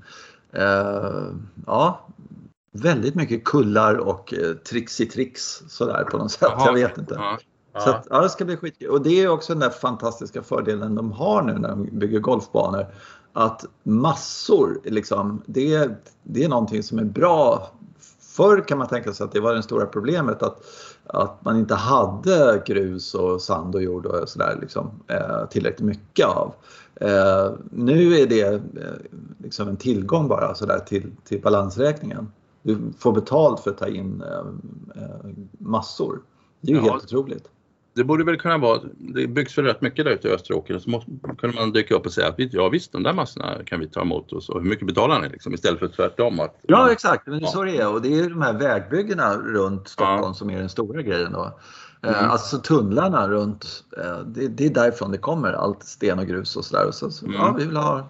eh, 0.52 1.26
ja, 1.66 2.08
väldigt 2.72 3.16
mycket 3.16 3.44
kullar 3.44 3.96
och 3.96 4.34
eh, 4.34 4.54
tricks 4.54 5.64
sådär 5.68 6.04
på 6.04 6.18
något 6.18 6.32
sätt. 6.32 6.44
Aha. 6.44 6.66
Jag 6.66 6.74
vet 6.74 6.98
inte. 6.98 7.16
Ja. 7.16 7.40
Så 7.80 7.90
att, 7.90 8.08
ja, 8.10 8.22
det 8.22 8.30
ska 8.30 8.46
bli 8.46 8.58
skitkul. 8.58 8.90
Och 8.90 9.02
det 9.02 9.24
är 9.24 9.28
också 9.28 9.54
den 9.54 9.60
där 9.60 9.70
fantastiska 9.70 10.44
fördelen 10.44 10.96
de 10.96 11.12
har 11.12 11.42
nu 11.42 11.54
när 11.54 11.70
de 11.70 11.90
bygger 11.92 12.20
golfbanor. 12.20 12.86
Att 13.34 13.66
massor, 13.84 14.82
liksom, 14.84 15.42
det, 15.46 15.90
det 16.24 16.44
är 16.44 16.50
någonting 16.50 16.84
som 16.84 17.00
är 17.00 17.04
bra. 17.04 17.72
Förr 18.34 18.68
kan 18.68 18.78
man 18.78 18.88
tänka 18.88 19.14
sig 19.14 19.24
att 19.24 19.32
det 19.32 19.40
var 19.40 19.54
det 19.54 19.64
stora 19.64 19.86
problemet 19.86 20.44
att, 20.44 20.64
att 21.08 21.46
man 21.46 21.60
inte 21.60 21.76
hade 21.76 22.64
grus 22.66 23.16
och 23.16 23.42
sand 23.42 23.76
och 23.76 23.84
jord 23.84 24.06
och 24.06 24.30
sådär 24.30 24.58
liksom, 24.62 24.92
eh, 25.08 25.46
tillräckligt 25.50 25.86
mycket 25.86 26.26
av. 26.26 26.54
Eh, 26.96 27.52
nu 27.72 28.16
är 28.16 28.28
det 28.28 28.54
eh, 28.54 28.60
liksom 29.38 29.68
en 29.68 29.78
tillgång 29.78 30.28
bara 30.28 30.56
sådär 30.56 30.80
till, 30.80 31.12
till 31.24 31.42
balansräkningen. 31.42 32.32
Du 32.62 32.78
får 32.98 33.12
betalt 33.12 33.60
för 33.60 33.72
att 33.72 33.78
ta 33.78 33.88
in 33.88 34.22
eh, 34.22 35.04
eh, 35.04 35.30
massor. 35.58 36.20
Det 36.62 36.72
är 36.72 36.76
ju 36.76 36.86
ja. 36.86 36.92
helt 36.92 37.04
otroligt 37.04 37.50
det 37.96 38.04
borde 38.04 38.24
väl 38.24 38.38
kunna 38.38 38.58
vara, 38.58 38.82
det 38.94 39.28
byggs 39.28 39.58
väl 39.58 39.66
rätt 39.66 39.82
mycket 39.82 40.06
där 40.06 40.12
ute 40.12 40.28
i 40.28 40.32
Österåker 40.32 40.80
så 40.80 40.90
måste, 40.90 41.12
kunde 41.38 41.56
man 41.56 41.72
dyka 41.72 41.96
upp 41.96 42.06
och 42.06 42.14
säga 42.14 42.28
att 42.28 42.54
ja 42.54 42.70
visst 42.70 42.92
de 42.92 43.04
där 43.04 43.14
massorna 43.14 43.64
kan 43.66 43.80
vi 43.80 43.88
ta 43.88 44.02
emot 44.02 44.34
oss 44.34 44.50
och 44.50 44.62
hur 44.62 44.70
mycket 44.70 44.88
betalar 44.88 45.22
ni 45.22 45.30
liksom 45.30 45.54
istället 45.54 45.80
för 45.80 45.88
tvärtom. 45.88 46.40
Att 46.40 46.60
ja 46.62 46.78
man, 46.78 46.90
exakt, 46.90 47.28
men 47.28 47.40
ja. 47.40 47.48
så 47.48 47.64
det 47.64 47.78
är 47.78 47.94
och 47.94 48.02
det 48.02 48.20
är 48.20 48.30
de 48.30 48.42
här 48.42 48.54
vägbyggena 48.54 49.38
runt 49.38 49.88
Stockholm 49.88 50.22
ja. 50.24 50.34
som 50.34 50.50
är 50.50 50.60
den 50.60 50.70
stora 50.70 51.02
grejen 51.02 51.32
då. 51.32 51.60
Eh, 52.04 52.20
mm. 52.20 52.32
Alltså 52.32 52.58
tunnlarna 52.58 53.28
runt, 53.28 53.84
eh, 53.98 54.20
det, 54.20 54.48
det, 54.48 54.66
är 54.66 54.70
därifrån 54.70 55.12
det 55.12 55.18
kommer 55.18 55.54
allt 55.54 55.84
sten 55.84 56.20
och 56.20 56.28
grus 56.28 56.56
och 56.56 56.66
sådär. 56.66 56.92
Så, 56.92 57.12
så, 57.12 57.26
mm. 57.26 57.38
ja, 57.38 57.56
vi 57.58 57.66
vill 57.66 57.78
ha 57.78 58.10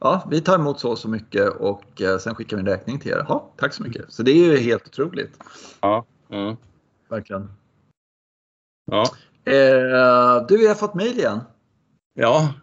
Ja, 0.00 0.26
vi 0.30 0.40
tar 0.40 0.54
emot 0.54 0.80
så 0.80 0.90
och 0.90 0.98
så 0.98 1.08
mycket 1.08 1.48
och 1.48 2.02
eh, 2.02 2.18
sen 2.18 2.34
skickar 2.34 2.56
vi 2.56 2.60
en 2.60 2.66
räkning 2.68 2.98
till 2.98 3.10
er. 3.10 3.26
Ja, 3.28 3.50
tack 3.56 3.74
så 3.74 3.82
mycket. 3.82 4.12
Så 4.12 4.22
det 4.22 4.30
är 4.30 4.52
ju 4.52 4.56
helt 4.56 4.86
otroligt. 4.86 5.32
Ja. 5.80 6.04
Mm. 6.30 6.56
Verkligen. 7.08 7.48
Ja. 8.90 9.04
Eh, 9.44 10.46
du, 10.48 10.62
jag 10.62 10.70
har 10.70 10.74
fått 10.74 10.94
mejl 10.94 11.18
igen. 11.18 11.40
Ja. 12.14 12.54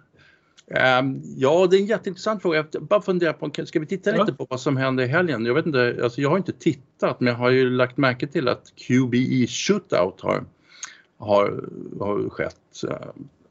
Um, 1.00 1.22
ja, 1.38 1.68
det 1.68 1.78
är 1.78 1.80
en 1.80 1.86
jätteintressant 1.86 2.42
fråga. 2.42 2.66
Jag 2.72 2.84
bara 2.84 3.02
funderar 3.02 3.34
på, 3.34 3.66
ska 3.66 3.80
vi 3.80 3.86
titta 3.86 4.16
ja. 4.16 4.24
lite 4.24 4.38
på 4.38 4.48
vad 4.50 4.60
som 4.60 4.78
hände 4.78 5.04
i 5.04 5.08
helgen? 5.08 5.46
Jag 5.46 5.54
vet 5.54 5.66
inte, 5.66 6.00
alltså 6.04 6.22
jag 6.22 6.30
har 6.30 6.38
inte 6.38 6.52
tittat 6.52 7.20
men 7.20 7.34
jag 7.34 7.40
har 7.40 7.50
ju 7.50 7.70
lagt 7.70 7.98
märke 7.98 8.28
till 8.28 8.48
att 8.48 8.74
QBE 8.76 9.48
Shootout 9.48 10.22
har, 10.22 10.46
har, 11.18 11.64
har 12.00 12.30
skett. 12.30 12.56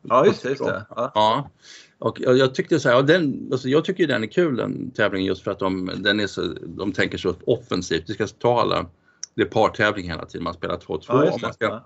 Ja, 0.02 0.26
just 0.26 0.42
det. 0.42 0.48
Just 0.48 0.64
det. 0.64 0.86
Ja. 0.96 1.12
ja. 1.14 1.50
Och 1.98 2.20
jag 2.20 2.54
tyckte 2.54 2.80
så 2.80 2.88
här, 2.88 3.02
den, 3.02 3.48
alltså 3.52 3.68
jag 3.68 3.84
tycker 3.84 4.06
den 4.06 4.22
är 4.22 4.26
kul 4.26 4.56
den 4.56 4.90
tävlingen 4.90 5.26
just 5.26 5.44
för 5.44 5.50
att 5.50 5.58
de, 5.58 5.90
den 5.96 6.20
är 6.20 6.26
så, 6.26 6.54
de 6.62 6.92
tänker 6.92 7.18
så 7.18 7.34
offensivt. 7.46 8.10
Vi 8.10 8.14
ska 8.14 8.26
ta 8.26 8.60
alla, 8.60 8.86
det 9.34 9.42
är 9.42 9.46
partävling 9.46 10.10
hela 10.10 10.26
tiden, 10.26 10.44
man 10.44 10.54
spelar 10.54 10.76
2-2 10.76 11.04
ja, 11.08 11.32
och 11.32 11.42
man 11.42 11.52
ska 11.52 11.80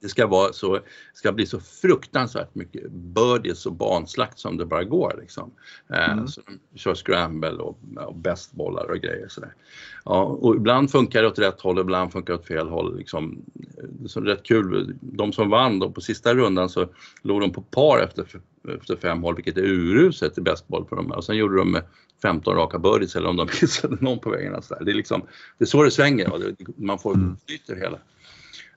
det 0.00 0.08
ska, 0.08 0.26
vara 0.26 0.52
så, 0.52 0.78
ska 1.14 1.32
bli 1.32 1.46
så 1.46 1.60
fruktansvärt 1.60 2.54
mycket 2.54 2.90
birdies 2.90 3.66
och 3.66 3.72
banslakt 3.72 4.38
som 4.38 4.56
det 4.56 4.66
bara 4.66 4.84
går. 4.84 5.18
Liksom. 5.20 5.50
Eh, 5.92 6.10
mm. 6.10 6.28
Så 6.28 6.40
de 6.72 6.78
kör 6.78 6.94
scramble 6.94 7.50
och, 7.50 7.78
och 7.96 8.14
bästbollar 8.14 8.90
och 8.90 8.96
grejer. 8.96 9.28
Sådär. 9.28 9.54
Ja, 10.04 10.22
och 10.22 10.56
ibland 10.56 10.90
funkar 10.90 11.22
det 11.22 11.28
åt 11.28 11.38
rätt 11.38 11.60
håll, 11.60 11.78
ibland 11.78 12.12
funkar 12.12 12.32
det 12.32 12.38
åt 12.38 12.46
fel 12.46 12.68
håll. 12.68 12.98
Liksom. 12.98 13.42
Det 13.82 14.16
är 14.16 14.20
rätt 14.20 14.42
kul. 14.42 14.94
De 15.00 15.32
som 15.32 15.50
vann 15.50 15.78
då 15.78 15.90
på 15.90 16.00
sista 16.00 16.34
rundan 16.34 16.68
så 16.68 16.88
låg 17.22 17.40
de 17.40 17.52
på 17.52 17.62
par 17.62 17.98
efter 17.98 18.24
efter 18.68 18.96
fem 18.96 19.22
hål, 19.22 19.34
vilket 19.34 19.56
är 19.56 19.62
uruset 19.62 20.38
i 20.38 20.40
bäst 20.40 20.68
boll 20.68 20.84
på 20.84 20.94
de 20.94 21.10
här. 21.10 21.16
Och 21.16 21.24
sen 21.24 21.36
gjorde 21.36 21.56
de 21.56 21.80
15 22.22 22.56
raka 22.56 22.78
birdies 22.78 23.16
eller 23.16 23.28
om 23.28 23.36
de 23.36 23.48
missade 23.62 23.96
någon 24.00 24.18
på 24.18 24.30
vägen. 24.30 24.62
Så 24.62 24.74
där. 24.74 24.84
Det, 24.84 24.90
är 24.90 24.94
liksom, 24.94 25.22
det 25.58 25.64
är 25.64 25.66
så 25.66 25.82
det 25.82 25.90
svänger 25.90 26.32
och 26.32 26.40
det, 26.40 26.54
man 26.76 26.98
får 26.98 27.14
mm. 27.14 27.36
flyt 27.46 27.78
hela. 27.78 27.98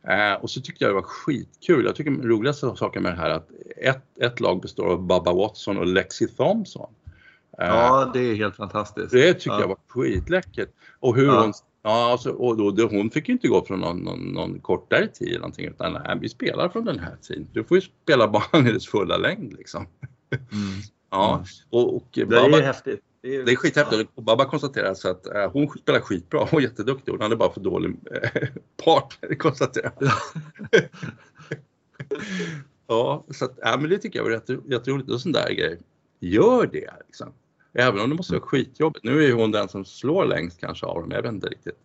Eh, 0.08 0.34
och 0.42 0.50
så 0.50 0.62
tyckte 0.62 0.84
jag 0.84 0.92
det 0.92 0.96
var 0.96 1.02
skitkul. 1.02 1.86
Jag 1.86 1.96
tycker 1.96 2.12
den 2.12 2.30
roligaste 2.30 2.76
saken 2.76 3.04
med 3.04 3.12
det 3.12 3.18
här 3.18 3.30
är 3.30 3.36
att 3.36 3.50
ett, 3.78 4.22
ett 4.22 4.40
lag 4.40 4.62
består 4.62 4.86
av 4.86 5.02
Bubba 5.08 5.34
Watson 5.34 5.78
och 5.78 5.88
Lexi 5.88 6.28
Thompson. 6.28 6.94
Eh, 7.60 7.68
ja, 7.68 8.12
det 8.14 8.20
är 8.20 8.36
helt 8.36 8.56
fantastiskt. 8.56 9.12
Det 9.12 9.34
tycker 9.34 9.52
ja. 9.52 9.62
jag 9.62 9.68
var 9.68 9.78
skitläckert. 9.88 10.70
Och 11.00 11.16
hur 11.16 11.26
ja. 11.26 11.42
hon 11.42 11.54
Ja, 11.86 12.12
alltså, 12.12 12.32
och 12.32 12.58
då, 12.58 12.72
då, 12.72 12.88
hon 12.88 13.10
fick 13.10 13.28
ju 13.28 13.34
inte 13.34 13.48
gå 13.48 13.66
från 13.66 13.80
någon, 13.80 13.98
någon, 13.98 14.20
någon 14.20 14.60
kortare 14.60 15.08
tid 15.08 15.28
eller 15.28 15.40
någonting 15.40 15.66
utan 15.66 15.94
nej, 15.94 16.18
vi 16.22 16.30
spelar 16.30 16.70
från 16.70 16.86
den 16.86 17.00
här 17.00 17.16
tiden. 17.22 17.48
Du 17.54 17.64
får 17.64 17.78
ju 17.78 17.82
spela 17.82 18.28
banan 18.28 18.68
i 18.68 18.72
dess 18.72 18.88
fulla 18.88 19.18
längd 19.18 19.54
liksom. 19.54 19.88
Mm. 20.32 20.42
ja, 21.12 21.34
mm. 21.34 21.46
och, 21.70 21.96
och 21.96 22.08
det 22.14 22.26
Baba, 22.26 22.58
är 22.58 22.62
häftigt. 22.62 23.02
Det 23.24 23.36
är, 23.36 23.44
det 23.44 23.52
är 23.52 23.56
skithäftigt. 23.56 24.12
Och 24.16 24.24
Babba 24.24 24.46
konstaterar 24.46 24.94
så 24.94 25.10
att 25.10 25.28
äh, 25.28 25.52
hon 25.52 25.70
spelar 25.70 26.00
skitbra. 26.00 26.48
Hon 26.52 26.60
är 26.60 26.64
jätteduktig. 26.64 27.12
Hon 27.12 27.22
hade 27.22 27.36
bara 27.36 27.52
för 27.52 27.62
dålig 27.62 27.96
äh, 28.12 28.48
partner 28.86 29.36
konstaterar 29.40 29.94
Ja, 32.88 33.24
så 33.30 33.46
att, 33.46 33.60
äh, 33.66 33.80
men 33.80 33.90
det 33.90 33.98
tycker 33.98 34.20
jag 34.20 34.24
var 34.24 34.32
jätteroligt. 34.72 35.10
Och 35.10 35.22
sån 35.22 35.32
där 35.32 35.54
grej. 35.54 35.80
Gör 36.20 36.68
det 36.72 36.90
liksom. 37.08 37.34
Även 37.74 38.02
om 38.02 38.10
det 38.10 38.16
måste 38.16 38.34
vara 38.34 38.44
skitjobbigt. 38.44 39.06
Nu 39.06 39.24
är 39.24 39.28
ju 39.28 39.34
hon 39.34 39.52
den 39.52 39.68
som 39.68 39.86
slår 39.86 40.26
längst 40.26 40.60
kanske 40.60 40.86
av 40.86 41.02
dem, 41.02 41.12
jag 41.12 41.22
vet 41.22 41.32
inte 41.32 41.48
riktigt. 41.48 41.78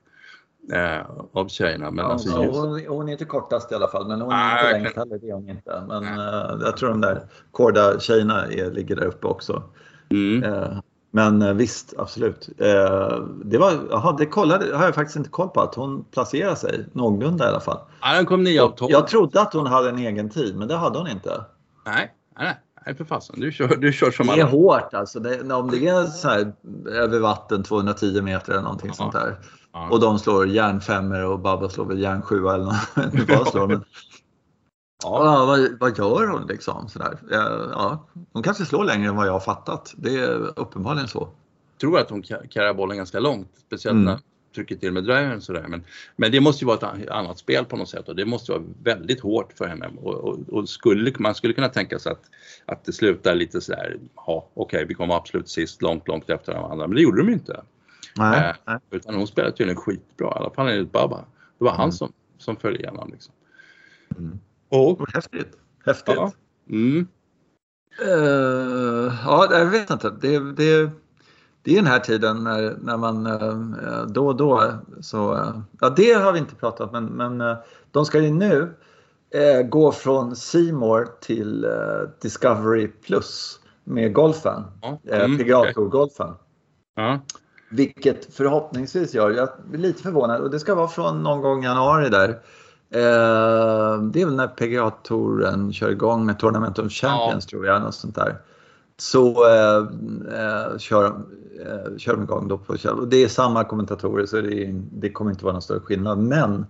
Eh, 0.73 1.11
av 1.33 1.49
tjejerna. 1.49 1.91
Men 1.91 2.05
ja, 2.05 2.13
alltså 2.13 2.43
just... 2.43 2.59
hon, 2.59 2.87
hon, 2.87 3.09
är 3.09 3.13
inte 3.13 3.25
kortast 3.25 3.73
i 3.73 3.75
alla 3.75 3.89
fall, 3.89 4.09
men 4.09 4.21
hon 4.21 4.33
är 4.33 4.59
inte 4.59 4.73
längst 4.73 4.97
heller. 4.97 5.19
Det 5.19 5.29
är 5.29 5.35
hon 5.35 5.49
inte. 5.49 5.85
Men 5.89 6.05
eh, 6.05 6.67
jag 6.67 6.77
tror 6.77 6.89
de 6.89 7.01
där 7.01 7.27
korda 7.51 8.01
tjejerna 8.01 8.47
är, 8.47 8.71
ligger 8.71 8.97
där 8.97 9.07
uppe 9.07 9.27
också. 9.27 9.63
Mm. 10.11 10.43
Eh, 10.43 10.79
men 11.11 11.43
eh, 11.43 11.53
visst, 11.53 11.95
absolut. 11.99 12.49
Eh, 12.59 13.25
det, 13.45 13.59
var, 13.59 13.93
aha, 13.93 14.13
det 14.19 14.27
kollade, 14.27 14.77
har 14.77 14.85
jag 14.85 14.95
faktiskt 14.95 15.17
inte 15.17 15.31
koll 15.31 15.49
på, 15.49 15.61
att 15.61 15.75
hon 15.75 16.05
placerade 16.05 16.57
sig 16.57 16.87
någorlunda 16.93 17.45
i 17.45 17.49
alla 17.49 17.61
fall. 17.61 17.79
Ja, 18.01 18.15
den 18.15 18.27
kom 18.27 18.45
9 18.45 18.63
av 18.63 18.71
12. 18.71 18.91
Jag 18.91 19.09
trodde 19.09 19.41
att 19.41 19.53
hon 19.53 19.67
hade 19.67 19.89
en 19.89 19.99
egen 19.99 20.31
tid, 20.31 20.57
men 20.57 20.69
det 20.69 20.77
hade 20.77 20.99
hon 20.99 21.09
inte. 21.09 21.45
Nej, 21.87 22.15
nej. 22.39 22.61
Nej 22.87 22.97
för 22.97 23.05
fasen, 23.05 23.41
du 23.41 23.53
kör, 23.53 23.77
du 23.77 23.93
kör 23.93 24.11
som 24.11 24.29
alla. 24.29 24.37
Det 24.37 24.43
är 24.43 24.47
hårt 24.47 24.95
alltså. 24.95 25.21
Det, 25.21 25.53
om 25.55 25.71
det 25.71 25.89
är 25.89 26.05
så 26.05 26.29
här, 26.29 26.53
över 26.89 27.19
vatten 27.19 27.63
210 27.63 28.23
meter 28.23 28.53
eller 28.53 28.63
någonting 28.63 28.89
ja. 28.89 28.95
sånt 28.95 29.13
där. 29.13 29.39
Ja. 29.73 29.89
Och 29.91 30.01
de 30.01 30.19
slår 30.19 30.49
järnfemmor 30.49 31.25
och 31.25 31.39
Babba 31.39 31.69
slår 31.69 31.85
väl 31.85 31.99
järnsjua 31.99 32.55
eller 32.55 32.65
något. 32.65 33.29
vad 33.39 33.49
slår, 33.49 33.67
men, 33.67 33.85
ja. 35.03 35.45
vad, 35.47 35.79
vad, 35.81 35.99
gör 35.99 36.27
hon 36.27 36.47
liksom? 36.47 36.89
Sådär. 36.89 37.19
Ja, 37.31 38.07
hon 38.33 38.43
kanske 38.43 38.65
slår 38.65 38.85
längre 38.85 39.09
än 39.09 39.17
vad 39.17 39.27
jag 39.27 39.33
har 39.33 39.41
fattat. 39.41 39.95
Det 39.97 40.17
är 40.17 40.59
uppenbarligen 40.59 41.09
så. 41.09 41.29
Jag 41.73 41.81
tror 41.81 41.99
att 41.99 42.11
hon 42.11 42.23
karrar 42.23 42.75
bollen 42.75 42.97
ganska 42.97 43.21
långt. 43.21 43.51
Speciellt 43.67 43.95
mm. 43.95 44.05
när 44.05 44.19
trycker 44.55 44.77
till 44.77 44.93
med 44.93 45.05
drivern 45.05 45.41
sådär. 45.41 45.65
Men, 45.69 45.85
men 46.17 46.33
det 46.33 46.41
måste 46.41 46.65
ju 46.65 46.67
vara 46.67 46.77
ett 46.77 47.09
annat 47.09 47.39
spel 47.39 47.65
på 47.65 47.77
något 47.77 47.89
sätt 47.89 48.09
och 48.09 48.17
det 48.17 48.25
måste 48.25 48.53
vara 48.53 48.63
väldigt 48.83 49.21
hårt 49.21 49.53
för 49.53 49.67
henne. 49.67 49.91
Och, 50.03 50.15
och, 50.15 50.39
och 50.49 50.69
skulle, 50.69 51.13
man 51.19 51.35
skulle 51.35 51.55
kunna 51.55 51.69
tänka 51.69 51.99
sig 51.99 52.13
att, 52.13 52.23
att 52.67 52.85
det 52.85 52.93
slutar 52.93 53.35
lite 53.35 53.61
sådär, 53.61 53.99
ja 54.17 54.49
okej 54.55 54.77
okay, 54.77 54.85
vi 54.85 54.95
kommer 54.95 55.15
absolut 55.15 55.49
sist 55.49 55.83
långt, 55.83 56.09
långt 56.09 56.31
efter 56.31 56.55
de 56.55 56.65
andra. 56.65 56.87
Men 56.87 56.97
det 56.97 57.03
gjorde 57.03 57.23
de 57.23 57.33
inte. 57.33 57.63
Nej, 58.17 58.55
eh, 58.69 58.75
Utan 58.91 59.15
hon 59.15 59.27
spelade 59.27 59.57
tydligen 59.57 59.81
skitbra, 59.81 60.27
i 60.27 60.39
alla 60.39 60.51
fall 60.51 60.69
enligt 60.69 60.93
Baba. 60.93 61.25
Det 61.59 61.65
var 61.65 61.71
han 61.71 61.81
mm. 61.81 61.93
som, 61.93 62.13
som 62.39 62.57
föll 62.57 62.77
igenom. 62.77 63.11
Liksom. 63.13 63.35
Mm. 64.19 64.39
Och, 64.69 65.13
häftigt. 65.15 65.59
Häftigt. 65.87 66.15
Ja. 66.17 66.33
Mm. 66.71 67.07
Uh, 68.07 69.15
ja, 69.25 69.49
jag 69.51 69.67
vet 69.67 69.91
inte. 69.91 70.11
Det, 70.11 70.53
det, 70.53 70.91
det 71.63 71.73
är 71.73 71.77
den 71.77 71.87
här 71.87 71.99
tiden 71.99 72.45
när, 72.45 72.77
när 72.83 72.97
man 72.97 73.27
eh, 73.27 74.07
då 74.07 74.27
och 74.27 74.37
då 74.37 74.73
så, 75.01 75.35
eh, 75.35 75.61
ja 75.81 75.91
det 75.91 76.13
har 76.13 76.33
vi 76.33 76.39
inte 76.39 76.55
pratat 76.55 76.93
men, 76.93 77.05
men 77.05 77.41
eh, 77.41 77.57
de 77.91 78.05
ska 78.05 78.21
ju 78.21 78.31
nu 78.31 78.75
gå 79.65 79.93
från 79.93 80.37
Seymour 80.37 81.09
till 81.21 81.67
Discovery 82.23 82.89
Plus 82.89 83.61
med 83.85 84.13
golfen, 84.13 84.65
mm, 85.11 85.39
PGA 85.39 85.73
Tour-golfen. 85.75 86.35
Ja. 86.97 87.21
Vilket 87.71 88.35
förhoppningsvis 88.35 89.15
gör, 89.15 89.31
jag 89.31 89.49
är 89.73 89.79
lite 89.79 90.03
förvånad, 90.03 90.41
och 90.41 90.51
det 90.51 90.61
ska 90.61 90.75
vara 90.75 90.89
från 90.89 91.23
någon 91.23 91.43
gång 91.43 91.63
i 91.63 91.67
januari 91.67 92.09
där. 92.09 92.39
Det 92.91 94.21
är 94.21 94.25
väl 94.25 94.35
när 94.35 94.47
PGA 94.47 94.91
Touren 94.91 95.73
kör 95.73 95.91
igång 95.91 96.27
med 96.27 96.39
Tournament 96.39 96.79
of 96.79 96.93
Champions 96.93 97.45
ja. 97.45 97.51
tror 97.51 97.67
jag, 97.67 97.83
något 97.83 97.95
sånt 97.95 98.15
där 98.15 98.37
så 99.01 99.47
eh, 99.47 99.77
eh, 100.41 100.79
kör, 100.79 101.05
eh, 101.07 101.97
kör 101.99 102.13
de 102.13 102.23
igång 102.23 102.49
då 102.49 102.59
på 102.59 102.77
och 102.93 103.09
Det 103.09 103.25
är 103.25 103.29
samma 103.29 103.65
kommentatorer 103.65 104.27
så 104.27 104.41
det, 104.41 104.81
det 104.93 105.11
kommer 105.11 105.31
inte 105.31 105.45
vara 105.45 105.53
någon 105.53 105.63
större 105.63 105.81
skillnad. 105.81 106.19
Men 106.19 106.67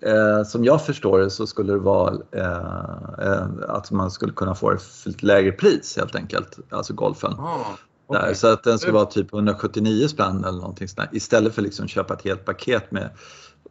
eh, 0.00 0.42
som 0.46 0.64
jag 0.64 0.86
förstår 0.86 1.18
det 1.18 1.30
så 1.30 1.46
skulle 1.46 1.72
det 1.72 1.78
vara 1.78 2.14
eh, 2.32 3.28
eh 3.28 3.46
att 3.68 3.90
man 3.90 4.10
skulle 4.10 4.32
kunna 4.32 4.54
få 4.54 4.70
det 4.70 4.78
för 4.78 5.08
lite 5.08 5.26
lägre 5.26 5.52
pris 5.52 5.96
helt 5.96 6.14
enkelt, 6.14 6.58
alltså 6.70 6.94
golfen. 6.94 7.32
Ah, 7.38 7.76
okay. 8.06 8.22
Där, 8.22 8.34
så 8.34 8.46
att 8.52 8.64
den 8.64 8.78
skulle 8.78 8.94
vara 8.94 9.06
typ 9.06 9.32
179 9.32 10.08
spänn 10.08 10.44
eller 10.44 10.58
någonting 10.58 10.88
sånt 10.88 11.08
istället 11.12 11.54
för 11.54 11.62
liksom 11.62 11.88
köpa 11.88 12.14
ett 12.14 12.22
helt 12.22 12.44
paket 12.44 12.90
med 12.92 13.10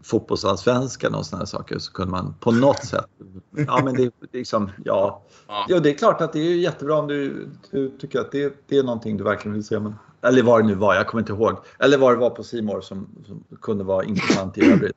fotbollsallsvenskan 0.03 1.15
och 1.15 1.25
sådana 1.25 1.45
saker 1.45 1.79
så 1.79 1.91
kunde 1.91 2.11
man 2.11 2.33
på 2.39 2.51
något 2.51 2.85
sätt, 2.85 3.05
ja 3.67 3.81
men 3.83 3.95
det 3.95 4.03
är 4.03 4.11
liksom, 4.31 4.71
ja. 4.85 5.23
ja. 5.67 5.79
det 5.79 5.89
är 5.89 5.93
klart 5.93 6.21
att 6.21 6.33
det 6.33 6.39
är 6.39 6.55
jättebra 6.55 6.95
om 6.95 7.07
du, 7.07 7.49
du 7.71 7.89
tycker 7.89 8.19
att 8.19 8.31
det, 8.31 8.53
det 8.67 8.77
är 8.77 8.83
någonting 8.83 9.17
du 9.17 9.23
verkligen 9.23 9.53
vill 9.53 9.63
se. 9.63 9.79
Men, 9.79 9.95
eller 10.21 10.43
vad 10.43 10.63
det 10.63 10.67
nu 10.67 10.75
var, 10.75 10.95
jag 10.95 11.07
kommer 11.07 11.21
inte 11.21 11.33
ihåg. 11.33 11.57
Eller 11.79 11.97
vad 11.97 12.13
det 12.13 12.19
var 12.19 12.29
på 12.29 12.43
Simor 12.43 12.81
som, 12.81 13.09
som 13.27 13.43
kunde 13.61 13.83
vara 13.83 14.03
intressant 14.03 14.57
i 14.57 14.71
övrigt. 14.71 14.95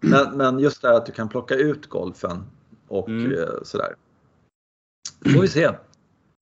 Men, 0.00 0.36
men 0.36 0.58
just 0.58 0.82
det 0.82 0.88
här 0.88 0.94
att 0.94 1.06
du 1.06 1.12
kan 1.12 1.28
plocka 1.28 1.54
ut 1.54 1.86
golfen 1.88 2.44
och 2.88 3.08
mm. 3.08 3.32
eh, 3.32 3.62
sådär. 3.62 3.94
får 5.34 5.40
vi 5.40 5.48
se. 5.48 5.64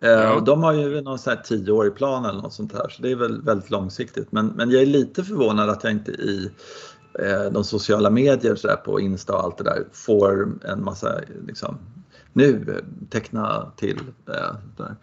Eh, 0.03 0.11
ja. 0.11 0.41
De 0.41 0.63
har 0.63 0.73
ju 0.73 1.01
någon 1.01 1.19
sån 1.19 1.33
här 1.37 1.43
tioårig 1.43 1.95
plan 1.95 2.25
eller 2.25 2.43
något 2.43 2.53
sånt 2.53 2.73
här 2.73 2.89
så 2.89 3.03
det 3.03 3.11
är 3.11 3.17
väl 3.17 3.43
väldigt 3.43 3.71
långsiktigt. 3.71 4.33
Men, 4.33 4.47
men 4.47 4.71
jag 4.71 4.83
är 4.83 4.87
lite 4.87 5.25
förvånad 5.25 5.71
att 5.71 5.85
jag 5.85 5.93
inte 5.93 6.13
i 6.13 6.51
de 7.53 7.65
sociala 7.65 8.11
medier 8.11 8.55
så 8.55 8.67
där, 8.67 8.77
på 8.77 9.01
Insta 9.01 9.37
och 9.37 9.45
allt 9.45 9.59
det 9.59 9.65
där 9.65 9.85
får 9.93 10.49
en 10.65 10.85
massa 10.85 11.21
liksom, 11.47 11.79
nu 12.33 12.81
teckna 13.11 13.73
till 13.77 14.01
äh, 14.29 14.57
där, 14.77 14.97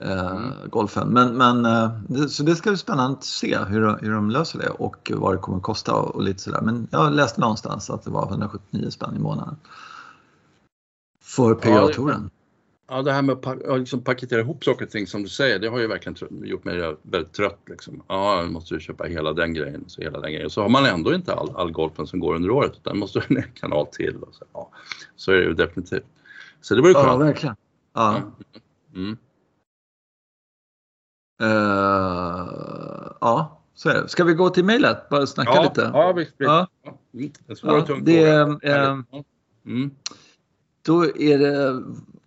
mm. 0.00 0.52
golfen. 0.70 1.08
Men, 1.08 1.36
men 1.36 1.66
äh, 1.66 2.26
så 2.26 2.42
det 2.42 2.56
ska 2.56 2.70
bli 2.70 2.76
spännande 2.76 3.18
att 3.18 3.24
se 3.24 3.58
hur, 3.58 3.98
hur 4.00 4.12
de 4.12 4.30
löser 4.30 4.58
det 4.58 4.68
och 4.68 5.12
vad 5.14 5.34
det 5.34 5.38
kommer 5.38 5.58
att 5.58 5.64
kosta 5.64 5.94
och, 5.94 6.14
och 6.14 6.22
lite 6.22 6.40
sådär. 6.42 6.60
Men 6.60 6.88
jag 6.90 7.12
läste 7.12 7.40
någonstans 7.40 7.90
att 7.90 8.02
det 8.02 8.10
var 8.10 8.28
179 8.28 8.90
spänn 8.90 9.16
i 9.16 9.18
månaden. 9.18 9.56
För 11.22 11.54
PGA-touren. 11.54 12.30
Ja, 12.92 13.02
det 13.02 13.12
här 13.12 13.22
med 13.22 13.46
att 13.46 13.78
liksom 13.78 14.04
paketera 14.04 14.40
ihop 14.40 14.64
saker 14.64 14.84
och 14.84 14.90
ting 14.90 15.06
som 15.06 15.22
du 15.22 15.28
säger, 15.28 15.58
det 15.58 15.68
har 15.68 15.78
ju 15.78 15.86
verkligen 15.86 16.44
gjort 16.44 16.64
mig 16.64 16.96
väldigt 17.02 17.32
trött. 17.32 17.60
Liksom. 17.66 18.02
Ja, 18.08 18.42
nu 18.42 18.50
måste 18.50 18.74
du 18.74 18.80
köpa 18.80 19.04
hela 19.04 19.32
den 19.32 19.54
grejen 19.54 19.82
och 19.82 19.90
så 19.90 20.02
hela 20.02 20.20
den 20.20 20.32
grejen. 20.32 20.50
Så 20.50 20.62
har 20.62 20.68
man 20.68 20.86
ändå 20.86 21.14
inte 21.14 21.34
all, 21.34 21.56
all 21.56 21.72
golfen 21.72 22.06
som 22.06 22.20
går 22.20 22.34
under 22.34 22.50
året 22.50 22.72
utan 22.76 22.98
måste 22.98 23.22
en 23.28 23.42
kanal 23.54 23.86
till. 23.86 24.16
Och 24.16 24.34
så, 24.34 24.44
ja, 24.52 24.70
så 25.16 25.32
är 25.32 25.36
det 25.36 25.42
ju 25.42 25.54
definitivt. 25.54 26.04
Så 26.60 26.74
det 26.74 26.82
var 26.82 26.88
ju 26.88 26.94
skönt. 26.94 27.06
Ja, 27.06 27.16
verkligen. 27.16 27.56
Ja. 27.94 28.22
Mm. 28.94 29.16
Uh, 31.42 31.48
ja, 33.20 33.60
så 33.74 33.88
är 33.88 34.02
det. 34.02 34.08
Ska 34.08 34.24
vi 34.24 34.34
gå 34.34 34.50
till 34.50 34.64
mejlet? 34.64 35.08
Bara 35.08 35.26
snacka 35.26 35.52
ja, 35.54 35.62
lite? 35.62 35.90
Ja, 35.94 36.12
visst. 36.12 36.34
Ja. 36.36 36.66
Mm. 37.14 37.32
En 37.46 37.56
svår 37.56 37.84
ja, 37.88 37.96
det, 38.02 38.30
äh, 38.62 39.00
mm. 39.66 39.90
Då 40.82 41.04
är 41.04 41.38
det 41.38 41.82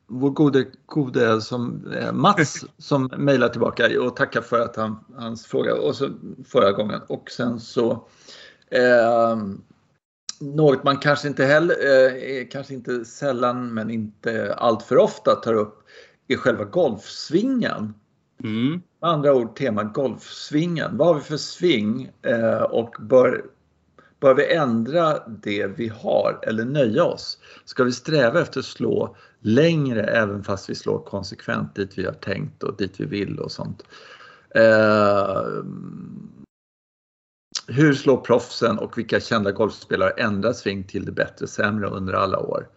vår 0.08 0.30
gode, 0.30 0.66
gode 0.86 1.42
som, 1.42 1.92
eh, 1.94 2.12
Mats 2.12 2.66
som 2.78 3.12
mejlar 3.18 3.50
tillbaka 3.50 4.02
och 4.02 4.16
tackar 4.16 4.42
för 4.42 4.60
att 4.60 4.76
han, 4.76 5.00
hans 5.16 5.46
fråga 5.46 5.76
och 5.76 5.96
så 5.96 6.10
förra 6.46 6.72
gången. 6.72 7.02
Och 7.08 7.32
sen 7.32 7.60
så 7.60 7.92
eh, 8.70 9.38
något 10.40 10.84
man 10.84 10.98
kanske 10.98 11.28
inte 11.28 11.46
heller, 11.46 11.76
eh, 11.76 12.48
kanske 12.52 12.74
inte 12.74 13.06
sällan 13.06 13.74
men 13.74 13.90
inte 13.90 14.54
allt 14.54 14.84
för 14.84 14.98
ofta 14.98 15.36
tar 15.36 15.54
upp 15.54 15.84
är 16.28 16.36
själva 16.36 16.64
golfsvingen. 16.64 17.94
Mm. 18.44 18.82
Med 19.02 19.10
andra 19.10 19.34
ord 19.34 19.56
tema 19.56 19.84
golfsvingen. 19.84 20.98
Vad 20.98 21.08
har 21.08 21.16
vi 21.16 21.22
för 21.22 21.38
sving 21.38 22.12
eh, 22.22 22.62
och 22.62 22.96
bör 23.00 23.46
Bör 24.20 24.34
vi 24.34 24.54
ändra 24.54 25.28
det 25.28 25.68
vi 25.68 25.88
har 25.88 26.40
eller 26.44 26.66
nöja 26.66 27.04
oss? 27.04 27.38
Ska 27.66 27.84
vi 27.84 27.92
sträva 27.92 28.42
efter 28.42 28.60
att 28.60 28.66
slå 28.66 29.16
längre 29.44 30.04
även 30.04 30.44
fast 30.44 30.70
vi 30.70 30.76
slår 30.76 31.00
konsekvent 31.00 31.76
dit 31.76 31.98
vi 31.98 32.06
har 32.06 32.14
tänkt 32.14 32.64
och 32.64 32.78
dit 32.78 33.00
vi 33.00 33.06
vill 33.06 33.40
och 33.40 33.52
sånt? 33.52 33.84
Eh, 34.56 35.44
hur 37.68 37.94
slår 37.94 38.18
proffsen 38.18 38.80
och 38.80 38.98
vilka 38.98 39.20
kända 39.20 39.52
golfspelare 39.52 40.10
ändrar 40.10 40.54
sving 40.54 40.84
till 40.84 41.06
det 41.06 41.12
bättre 41.12 41.48
sämre 41.48 41.88
under 41.88 42.14
alla 42.14 42.40
år? 42.40 42.68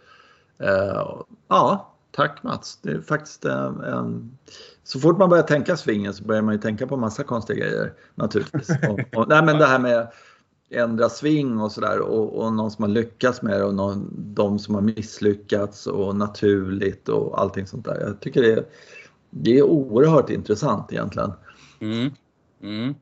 Eh, 0.59 1.23
ja, 1.49 1.95
tack 2.11 2.43
Mats. 2.43 2.79
Det 2.83 2.91
är 2.91 3.01
faktiskt 3.01 3.45
en, 3.45 3.81
en, 3.81 4.39
så 4.85 5.01
fort 5.01 5.19
man 5.19 5.31
börjar 5.31 5.45
tänka 5.45 5.77
svingen 5.77 6.15
så 6.15 6.25
börjar 6.25 6.43
man 6.43 6.55
ju 6.55 6.61
tänka 6.61 6.87
på 6.87 6.97
massa 6.97 7.25
konstiga 7.25 7.67
grejer 7.67 7.93
naturligtvis. 8.15 8.71
och, 8.89 9.19
och, 9.19 9.29
nej 9.29 9.45
men 9.45 9.59
det 9.59 9.67
här 9.67 9.79
med 9.79 10.09
ändra 10.71 11.09
sving 11.09 11.61
och 11.61 11.73
sådär 11.73 12.01
och, 12.01 12.45
och 12.45 12.53
någon 12.53 12.71
som 12.71 12.83
har 12.83 12.91
lyckats 12.91 13.43
med 13.43 13.61
det 13.61 13.65
och 13.65 13.75
någon, 13.75 14.11
de 14.35 14.59
som 14.59 14.75
har 14.75 14.83
misslyckats 14.83 15.87
och 15.87 16.17
naturligt 16.17 17.09
och 17.09 17.41
allting 17.41 17.67
sånt 17.67 17.85
där. 17.85 18.01
Jag 18.01 18.21
tycker 18.21 18.43
det 18.43 18.53
är, 18.53 18.65
det 19.31 19.59
är 19.59 19.63
oerhört 19.63 20.31
intressant 20.31 20.93
egentligen. 20.93 21.33
Mm. 21.81 22.11
Mm. 22.63 22.95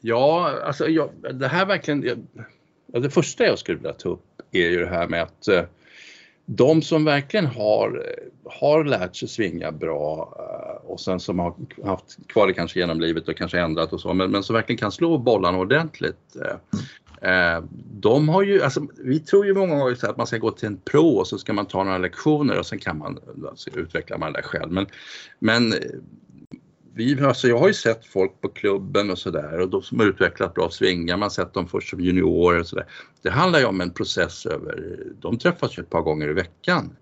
Ja, 0.00 0.58
alltså 0.64 0.88
jag, 0.88 1.10
det 1.34 1.48
här 1.48 1.66
verkligen, 1.66 2.02
jag, 2.02 3.02
det 3.02 3.10
första 3.10 3.44
jag 3.44 3.58
skulle 3.58 3.78
vilja 3.78 3.92
ta 3.92 4.08
upp 4.08 4.42
är 4.50 4.70
ju 4.70 4.80
det 4.80 4.90
här 4.90 5.08
med 5.08 5.22
att 5.22 5.48
eh, 5.48 5.62
de 6.52 6.82
som 6.82 7.04
verkligen 7.04 7.46
har, 7.46 8.06
har 8.44 8.84
lärt 8.84 9.16
sig 9.16 9.28
svinga 9.28 9.72
bra 9.72 10.34
eh, 10.38 10.90
och 10.90 11.00
sen 11.00 11.20
som 11.20 11.38
har 11.38 11.54
haft 11.84 12.26
kvar 12.26 12.46
det 12.46 12.52
kanske 12.52 12.80
genom 12.80 13.00
livet 13.00 13.28
och 13.28 13.36
kanske 13.36 13.60
ändrat 13.60 13.92
och 13.92 14.00
så, 14.00 14.14
men, 14.14 14.30
men 14.30 14.42
som 14.42 14.54
verkligen 14.54 14.78
kan 14.78 14.92
slå 14.92 15.18
bollarna 15.18 15.58
ordentligt. 15.58 16.36
Eh, 16.44 17.30
eh, 17.30 17.62
de 17.92 18.28
har 18.28 18.42
ju, 18.42 18.62
alltså, 18.62 18.86
vi 18.98 19.20
tror 19.20 19.46
ju 19.46 19.54
många 19.54 19.78
gånger 19.78 20.04
att 20.04 20.16
man 20.16 20.26
ska 20.26 20.38
gå 20.38 20.50
till 20.50 20.66
en 20.66 20.76
pro 20.76 21.08
och 21.08 21.26
så 21.26 21.38
ska 21.38 21.52
man 21.52 21.66
ta 21.66 21.84
några 21.84 21.98
lektioner 21.98 22.58
och 22.58 22.66
sen 22.66 22.78
kan 22.78 22.98
man 22.98 23.18
alltså, 23.48 23.70
utveckla 23.70 24.18
man 24.18 24.32
det 24.32 24.42
själv. 24.42 24.72
Men, 24.72 24.86
men 25.38 25.74
vi, 27.00 27.24
alltså 27.24 27.48
jag 27.48 27.58
har 27.58 27.68
ju 27.68 27.74
sett 27.74 28.06
folk 28.06 28.40
på 28.40 28.48
klubben 28.48 29.10
och 29.10 29.18
sådär 29.18 29.60
och 29.60 29.68
de 29.68 29.82
som 29.82 30.00
har 30.00 30.06
utvecklat 30.06 30.54
bra 30.54 30.70
svingar, 30.70 31.16
man 31.16 31.22
har 31.22 31.30
sett 31.30 31.54
dem 31.54 31.68
först 31.68 31.90
som 31.90 32.00
juniorer 32.00 32.60
och 32.60 32.66
sådär. 32.66 32.86
Det 33.22 33.30
handlar 33.30 33.58
ju 33.58 33.64
om 33.64 33.80
en 33.80 33.90
process 33.90 34.46
över, 34.46 34.98
de 35.20 35.38
träffas 35.38 35.78
ju 35.78 35.80
ett 35.80 35.90
par 35.90 36.02
gånger 36.02 36.28
i 36.28 36.32
veckan. 36.32 36.96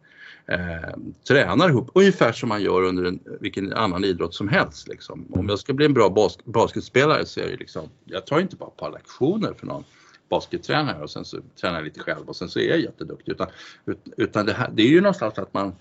Eh, 0.46 0.96
tränar 1.28 1.68
ihop, 1.68 1.90
ungefär 1.94 2.32
som 2.32 2.48
man 2.48 2.62
gör 2.62 2.82
under 2.82 3.04
en, 3.04 3.20
vilken 3.40 3.72
annan 3.72 4.04
idrott 4.04 4.34
som 4.34 4.48
helst. 4.48 4.88
Liksom. 4.88 5.26
Om 5.30 5.48
jag 5.48 5.58
ska 5.58 5.72
bli 5.72 5.86
en 5.86 5.94
bra 5.94 6.10
bas 6.10 6.38
basketspelare 6.44 7.26
så 7.26 7.40
är 7.40 7.48
det 7.48 7.56
liksom, 7.56 7.88
jag 8.04 8.26
tar 8.26 8.40
inte 8.40 8.56
bara 8.56 8.68
ett 8.68 8.76
par 8.76 8.92
lektioner 8.92 9.54
för 9.58 9.66
någon 9.66 9.84
baskettränare 10.30 11.02
och 11.02 11.10
sen 11.10 11.24
så 11.24 11.38
tränar 11.60 11.76
jag 11.76 11.84
lite 11.84 12.00
själv 12.00 12.28
och 12.28 12.36
sen 12.36 12.48
så 12.48 12.58
är 12.58 12.68
jag 12.68 12.80
jätteduktig. 12.80 13.32
Utan, 13.32 13.48
utan 14.16 14.46
det, 14.46 14.52
här, 14.52 14.70
det 14.72 14.82
är 14.82 14.88
ju 14.88 15.00
någonstans 15.00 15.38
att 15.38 15.54
man, 15.54 15.74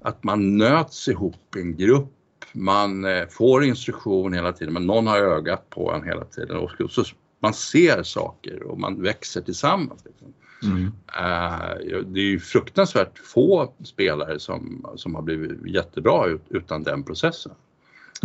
att 0.00 0.24
man 0.24 0.56
nöts 0.58 1.08
ihop 1.08 1.56
i 1.56 1.60
en 1.60 1.76
grupp 1.76 2.17
man 2.52 3.04
eh, 3.04 3.26
får 3.28 3.64
instruktion 3.64 4.32
hela 4.32 4.52
tiden 4.52 4.74
men 4.74 4.86
någon 4.86 5.06
har 5.06 5.18
ögat 5.18 5.70
på 5.70 5.92
en 5.92 6.04
hela 6.04 6.24
tiden 6.24 6.56
och 6.56 6.90
så 6.90 7.04
man 7.40 7.54
ser 7.54 8.02
saker 8.02 8.62
och 8.62 8.80
man 8.80 9.02
växer 9.02 9.40
tillsammans. 9.40 10.04
Liksom. 10.04 10.32
Mm. 10.62 10.84
Uh, 10.84 12.02
det 12.06 12.20
är 12.20 12.24
ju 12.24 12.40
fruktansvärt 12.40 13.18
få 13.18 13.72
spelare 13.84 14.38
som, 14.38 14.86
som 14.96 15.14
har 15.14 15.22
blivit 15.22 15.66
jättebra 15.66 16.26
ut, 16.26 16.42
utan 16.48 16.82
den 16.82 17.04
processen. 17.04 17.52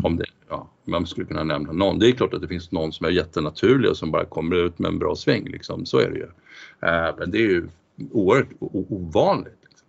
Om 0.04 0.18
det, 0.18 0.26
ja, 0.50 0.70
man 0.86 1.08
skulle 1.08 1.28
kunna 1.28 1.44
nämna 1.44 1.72
någon. 1.72 2.00
Det 2.00 2.08
är 2.08 2.12
klart 2.12 2.34
att 2.34 2.42
det 2.42 2.48
finns 2.48 2.72
någon 2.72 2.94
som 2.94 3.06
är 3.06 3.10
jättenaturlig 3.10 3.90
och 3.90 3.98
som 3.98 4.12
bara 4.12 4.26
kommer 4.26 4.56
ut 4.56 4.80
med 4.80 4.90
en 4.90 5.00
bra 5.00 5.16
sväng, 5.16 5.50
liksom. 5.50 5.86
så 5.86 6.00
är 6.00 6.10
det 6.10 6.18
ju. 6.18 6.26
Uh, 6.26 7.18
men 7.20 7.32
det 7.32 7.38
är 7.38 7.48
ju 7.48 7.68
oerhört 8.12 8.50
ovanligt. 8.60 9.60
Liksom. 9.64 9.88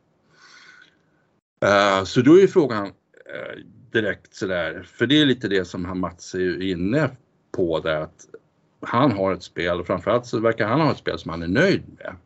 Så 2.06 2.20
då 2.20 2.36
är 2.36 2.40
ju 2.40 2.48
frågan, 2.48 2.92
direkt 3.94 4.34
sådär, 4.34 4.82
för 4.82 5.06
det 5.06 5.20
är 5.20 5.26
lite 5.26 5.48
det 5.48 5.64
som 5.64 6.00
Mats 6.00 6.34
är 6.34 6.62
inne 6.62 7.10
på 7.52 7.80
där 7.80 8.00
att 8.00 8.26
han 8.80 9.12
har 9.12 9.32
ett 9.32 9.42
spel 9.42 9.80
och 9.80 9.86
framförallt 9.86 10.26
så 10.26 10.40
verkar 10.40 10.68
han 10.68 10.80
ha 10.80 10.90
ett 10.90 10.98
spel 10.98 11.18
som 11.18 11.30
han 11.30 11.42
är 11.42 11.48
nöjd 11.48 11.82
med. 11.98 12.16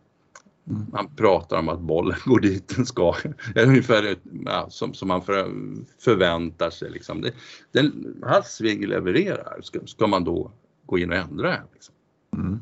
Mm. 0.70 0.86
Han 0.92 1.16
pratar 1.16 1.58
om 1.58 1.68
att 1.68 1.80
bollen 1.80 2.18
går 2.24 2.40
dit 2.40 2.76
den 2.76 2.86
ska, 2.86 3.14
ungefär 3.56 4.16
ja, 4.44 4.66
som, 4.70 4.94
som 4.94 5.08
man 5.08 5.22
för, 5.22 5.52
förväntar 5.98 6.70
sig. 6.70 6.90
Liksom. 6.90 7.20
Det, 7.20 7.32
den, 7.72 8.16
hans 8.22 8.46
sving 8.46 8.86
levererar, 8.86 9.60
ska, 9.62 9.80
ska, 9.86 10.06
man 10.06 10.24
då 10.24 10.52
gå 10.86 10.98
in 10.98 11.10
och 11.10 11.16
ändra? 11.16 11.56
Liksom? 11.72 11.94
Mm. 12.36 12.60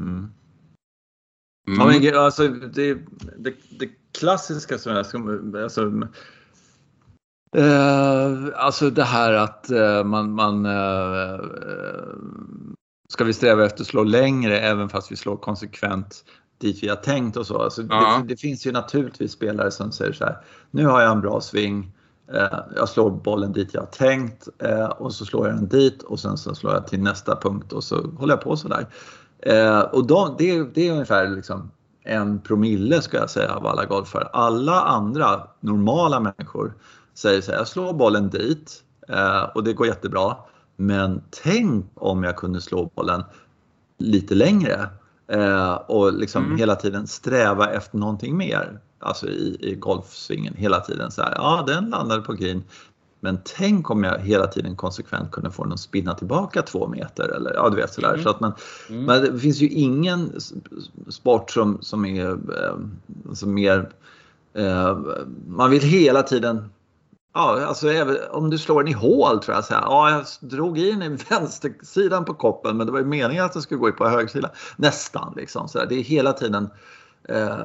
Mm. 0.00 0.28
Ja, 1.66 1.86
men, 1.86 2.14
alltså, 2.14 2.48
det, 2.48 2.94
det, 3.38 3.54
det 3.78 3.88
klassiska 4.18 4.78
som 4.78 4.92
jag, 4.92 5.56
alltså, 5.56 6.08
Uh, 7.56 8.48
alltså 8.54 8.90
det 8.90 9.04
här 9.04 9.32
att 9.32 9.66
uh, 9.72 10.04
man, 10.04 10.32
man 10.32 10.66
uh, 10.66 11.40
ska 13.08 13.24
vi 13.24 13.32
sträva 13.32 13.64
efter 13.64 13.82
att 13.82 13.86
slå 13.86 14.02
längre 14.02 14.60
även 14.60 14.88
fast 14.88 15.12
vi 15.12 15.16
slår 15.16 15.36
konsekvent 15.36 16.24
dit 16.58 16.82
vi 16.82 16.88
har 16.88 16.96
tänkt 16.96 17.36
och 17.36 17.46
så. 17.46 17.62
Alltså, 17.62 17.82
det, 17.82 18.24
det, 18.28 18.36
finns 18.36 18.66
ju 18.66 18.72
naturligtvis 18.72 19.32
spelare 19.32 19.70
som 19.70 19.92
säger 19.92 20.12
så 20.12 20.24
här, 20.24 20.36
nu 20.70 20.86
har 20.86 21.00
jag 21.00 21.12
en 21.12 21.20
bra 21.20 21.40
sving, 21.40 21.92
jag 22.76 22.88
slår 22.88 23.10
bollen 23.10 23.52
dit 23.52 23.74
jag 23.74 23.80
har 23.80 23.86
tänkt 23.86 24.48
och 24.98 25.14
så 25.14 25.24
slår 25.24 25.48
jag 25.48 25.56
den 25.56 25.68
dit 25.68 26.02
och 26.02 26.20
sen 26.20 26.38
så 26.38 26.54
slår 26.54 26.72
jag 26.72 26.86
till 26.86 27.00
nästa 27.00 27.36
punkt 27.36 27.72
och 27.72 27.84
så 27.84 28.10
håller 28.18 28.34
jag 28.34 28.40
på 28.40 28.56
sådär. 28.56 28.86
och 29.92 30.06
då, 30.06 30.34
det, 30.38 30.74
det 30.74 30.88
är 30.88 30.92
ungefär 30.92 31.28
liksom 31.28 31.70
en 32.04 32.40
promille 32.40 33.02
ska 33.02 33.16
jag 33.16 33.30
säga 33.30 33.54
av 33.54 33.66
alla 33.66 33.84
golfare. 33.84 34.24
Alla 34.24 34.80
andra 34.80 35.46
normala 35.60 36.20
människor 36.20 36.74
säger 37.20 37.40
så 37.40 37.50
här, 37.50 37.58
jag 37.58 37.68
slår 37.68 37.92
bollen 37.92 38.30
dit 38.30 38.82
eh, 39.08 39.42
och 39.42 39.64
det 39.64 39.72
går 39.72 39.86
jättebra. 39.86 40.36
Men 40.76 41.22
tänk 41.30 41.86
om 41.94 42.24
jag 42.24 42.36
kunde 42.36 42.60
slå 42.60 42.90
bollen 42.94 43.22
lite 43.98 44.34
längre 44.34 44.88
eh, 45.28 45.72
och 45.72 46.12
liksom 46.12 46.44
mm. 46.44 46.58
hela 46.58 46.74
tiden 46.76 47.06
sträva 47.06 47.70
efter 47.70 47.98
någonting 47.98 48.36
mer. 48.36 48.80
Alltså 48.98 49.28
i, 49.28 49.56
i 49.60 49.74
golfsvingen 49.74 50.54
hela 50.54 50.80
tiden 50.80 51.10
så 51.10 51.22
här, 51.22 51.34
ja 51.34 51.64
den 51.66 51.90
landade 51.90 52.22
på 52.22 52.32
green. 52.32 52.62
Men 53.20 53.38
tänk 53.44 53.90
om 53.90 54.04
jag 54.04 54.18
hela 54.18 54.46
tiden 54.46 54.76
konsekvent 54.76 55.30
kunde 55.30 55.50
få 55.50 55.64
den 55.64 55.72
att 55.72 55.80
spinna 55.80 56.14
tillbaka 56.14 56.62
två 56.62 56.88
meter 56.88 57.28
eller 57.28 57.54
ja 57.54 57.68
du 57.68 57.76
vet 57.76 57.92
sådär. 57.92 58.08
Mm. 58.08 58.22
Så 58.22 58.30
att 58.30 58.40
man, 58.40 58.52
mm. 58.88 59.04
men 59.04 59.22
det 59.22 59.40
finns 59.40 59.60
ju 59.60 59.68
ingen 59.68 60.40
sport 61.08 61.50
som, 61.50 61.78
som 61.80 62.04
är 62.04 62.30
eh, 62.30 62.76
som 63.34 63.54
mer 63.54 63.90
eh, 64.54 64.98
man 65.46 65.70
vill 65.70 65.82
hela 65.82 66.22
tiden 66.22 66.68
Ja, 67.32 67.64
alltså 67.66 68.16
om 68.30 68.50
du 68.50 68.58
slår 68.58 68.82
den 68.82 68.92
i 68.92 68.94
hål 68.94 69.42
tror 69.42 69.54
jag. 69.54 69.64
Så 69.64 69.74
här, 69.74 69.82
ja, 69.82 70.10
jag 70.10 70.50
drog 70.50 70.78
i 70.78 70.92
den 70.92 71.02
i 71.02 71.08
vänstersidan 71.30 72.24
på 72.24 72.34
koppen 72.34 72.76
men 72.76 72.86
det 72.86 72.92
var 72.92 72.98
ju 72.98 73.04
meningen 73.04 73.44
att 73.44 73.52
den 73.52 73.62
skulle 73.62 73.80
gå 73.80 73.88
i 73.88 73.92
på 73.92 74.08
högersidan. 74.08 74.50
Nästan 74.76 75.34
liksom. 75.36 75.68
Så 75.68 75.78
här, 75.78 75.86
det 75.86 75.94
är 75.94 76.02
hela 76.02 76.32
tiden 76.32 76.70
eh, 77.28 77.58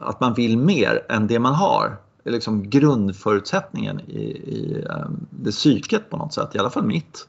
att 0.00 0.20
man 0.20 0.34
vill 0.34 0.58
mer 0.58 1.06
än 1.08 1.26
det 1.26 1.38
man 1.38 1.54
har. 1.54 1.96
Det 2.22 2.30
är 2.30 2.34
liksom 2.34 2.70
grundförutsättningen 2.70 4.00
i, 4.00 4.22
i 4.22 4.84
um, 4.88 5.26
det 5.30 5.50
psyket 5.50 6.10
på 6.10 6.16
något 6.16 6.34
sätt, 6.34 6.54
i 6.54 6.58
alla 6.58 6.70
fall 6.70 6.84
mitt. 6.84 7.28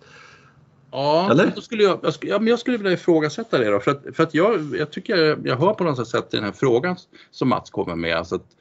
Ja, 0.91 1.31
Eller? 1.31 1.51
Då 1.55 1.61
skulle 1.61 1.83
jag, 1.83 1.99
jag, 2.03 2.13
skulle, 2.13 2.31
ja, 2.31 2.39
men 2.39 2.47
jag 2.47 2.59
skulle 2.59 2.77
vilja 2.77 2.91
ifrågasätta 2.91 3.57
det 3.57 3.71
då. 3.71 3.79
För 3.79 3.91
att, 3.91 4.03
för 4.13 4.23
att 4.23 4.33
jag, 4.33 4.75
jag 4.75 4.91
tycker 4.91 5.39
jag 5.43 5.57
hör 5.57 5.73
på 5.73 5.83
något 5.83 6.07
sätt 6.07 6.31
den 6.31 6.43
här 6.43 6.51
frågan 6.51 6.95
som 7.31 7.49
Mats 7.49 7.69
kommer 7.69 7.95
med. 7.95 8.17
Alltså 8.17 8.35
att, 8.35 8.45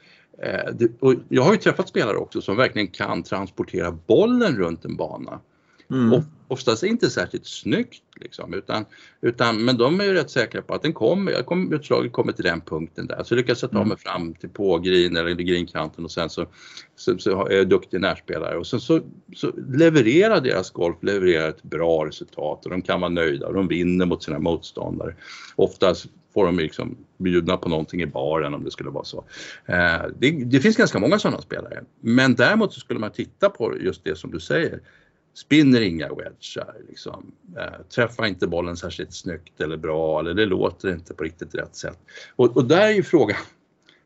och 0.99 1.15
jag 1.29 1.43
har 1.43 1.51
ju 1.51 1.57
träffat 1.57 1.89
spelare 1.89 2.17
också 2.17 2.41
som 2.41 2.57
verkligen 2.57 2.87
kan 2.87 3.23
transportera 3.23 3.91
bollen 3.91 4.57
runt 4.57 4.85
en 4.85 4.95
bana. 4.95 5.39
Mm. 5.91 6.13
Och 6.13 6.23
oftast 6.47 6.83
inte 6.83 7.09
särskilt 7.09 7.45
snyggt 7.47 8.03
liksom, 8.15 8.53
utan, 8.53 8.85
utan, 9.21 9.65
men 9.65 9.77
de 9.77 9.99
är 9.99 10.03
ju 10.03 10.13
rätt 10.13 10.29
säkra 10.29 10.61
på 10.61 10.73
att 10.73 10.81
den 10.81 10.93
kommer, 10.93 11.43
kom, 11.43 11.73
utslaget 11.73 12.11
kommer 12.11 12.31
till 12.31 12.43
den 12.43 12.61
punkten 12.61 13.07
där. 13.07 13.23
Så 13.23 13.35
lyckas 13.35 13.61
jag 13.61 13.71
ta 13.71 13.77
mm. 13.77 13.87
mig 13.87 13.97
fram 13.97 14.33
till 14.33 14.49
pågrin 14.49 15.17
eller 15.17 15.31
grinkanten 15.31 16.05
och 16.05 16.11
sen 16.11 16.29
så, 16.29 16.45
så, 16.95 17.17
så 17.17 17.47
är 17.47 17.57
jag 17.57 17.69
duktig 17.69 18.01
närspelare 18.01 18.57
och 18.57 18.67
sen 18.67 18.79
så, 18.79 19.01
så 19.35 19.51
levererar 19.73 20.41
deras 20.41 20.71
golf 20.71 20.97
levererar 21.01 21.49
ett 21.49 21.63
bra 21.63 22.05
resultat 22.05 22.65
och 22.65 22.71
de 22.71 22.81
kan 22.81 23.01
vara 23.01 23.09
nöjda 23.09 23.47
och 23.47 23.53
de 23.53 23.67
vinner 23.67 24.05
mot 24.05 24.23
sina 24.23 24.39
motståndare. 24.39 25.15
Oftast 25.55 26.07
får 26.33 26.45
de 26.45 26.59
liksom 26.59 26.97
bjudna 27.17 27.57
på 27.57 27.69
någonting 27.69 28.01
i 28.01 28.05
baren 28.05 28.53
om 28.53 28.63
det 28.63 28.71
skulle 28.71 28.89
vara 28.89 29.03
så. 29.03 29.25
Eh, 29.65 30.01
det, 30.19 30.31
det, 30.31 30.59
finns 30.59 30.77
ganska 30.77 30.99
många 30.99 31.19
sådana 31.19 31.41
spelare. 31.41 31.83
Men 31.99 32.35
däremot 32.35 32.73
så 32.73 32.79
skulle 32.79 32.99
man 32.99 33.11
titta 33.11 33.49
på 33.49 33.77
just 33.79 34.03
det 34.03 34.15
som 34.15 34.31
du 34.31 34.39
säger. 34.39 34.79
Spinner 35.33 35.81
inga 35.81 36.09
wedgar, 36.09 36.75
liksom. 36.89 37.31
eh, 37.57 37.85
träffar 37.95 38.25
inte 38.25 38.47
bollen 38.47 38.77
särskilt 38.77 39.13
snyggt 39.13 39.61
eller 39.61 39.77
bra 39.77 40.19
eller 40.19 40.33
det 40.33 40.45
låter 40.45 40.93
inte 40.93 41.13
på 41.13 41.23
riktigt 41.23 41.55
rätt 41.55 41.75
sätt. 41.75 41.99
Och, 42.35 42.57
och 42.57 42.65
där 42.65 42.81
är 42.81 42.91
ju 42.91 43.03
frågan, 43.03 43.37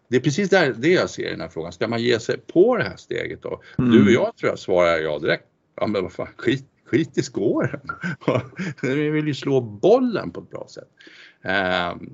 det 0.08 0.16
är 0.16 0.22
precis 0.22 0.50
där, 0.50 0.74
det 0.78 0.90
jag 0.90 1.10
ser 1.10 1.28
i 1.28 1.32
den 1.32 1.42
här 1.42 1.50
frågan, 1.50 1.72
ska 1.72 1.88
man 1.88 2.02
ge 2.02 2.20
sig 2.20 2.38
på 2.38 2.78
det 2.78 2.84
här 2.84 2.96
steget 2.96 3.42
då? 3.42 3.62
Mm. 3.78 3.92
Du 3.92 4.06
och 4.06 4.12
jag 4.12 4.38
tror 4.38 4.50
jag 4.50 4.60
svarar 4.60 4.98
ja 4.98 5.20
direkt. 5.20 5.46
Ja 5.76 5.88
men 5.88 6.04
vad 6.04 6.12
fan, 6.12 6.28
skit, 6.38 6.66
skit 6.86 7.18
i 7.18 7.24
skåren. 7.24 7.80
Vi 8.82 9.10
vill 9.10 9.28
ju 9.28 9.34
slå 9.34 9.62
bollen 9.62 10.32
på 10.32 10.40
ett 10.40 10.50
bra 10.50 10.68
sätt. 10.70 10.90
Ehm, 11.42 12.10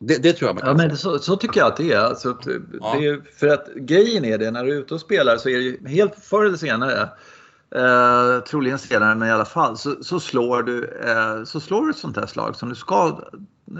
det, 0.00 0.22
det, 0.22 0.32
tror 0.32 0.48
jag 0.48 0.54
man 0.54 0.62
kan 0.62 0.78
ja, 0.78 0.88
men 0.88 0.96
så, 0.96 1.18
så, 1.18 1.36
tycker 1.36 1.60
jag 1.60 1.66
att 1.66 1.76
det 1.76 1.92
är. 1.92 1.98
Alltså, 1.98 2.38
ja. 2.80 2.96
det 2.98 3.06
är. 3.06 3.22
För 3.38 3.48
att 3.48 3.68
grejen 3.74 4.24
är 4.24 4.38
det, 4.38 4.50
när 4.50 4.64
du 4.64 4.72
är 4.72 4.80
ute 4.80 4.94
och 4.94 5.00
spelar 5.00 5.36
så 5.36 5.48
är 5.48 5.56
det 5.56 5.62
ju 5.62 5.88
helt 5.88 6.14
förr 6.14 6.44
eller 6.44 6.56
senare 6.56 7.08
eh, 7.74 8.40
troligen 8.40 8.78
senare 8.78 9.14
men 9.14 9.28
i 9.28 9.32
alla 9.32 9.44
fall, 9.44 9.78
så, 9.78 10.04
så 10.04 10.20
slår 10.20 10.62
du 10.62 10.84
eh, 10.84 11.44
så 11.44 11.60
slår 11.60 11.84
du 11.84 11.90
ett 11.90 11.96
sånt 11.96 12.16
här 12.16 12.26
slag 12.26 12.56
som 12.56 12.68
du 12.68 12.74
ska, 12.74 13.20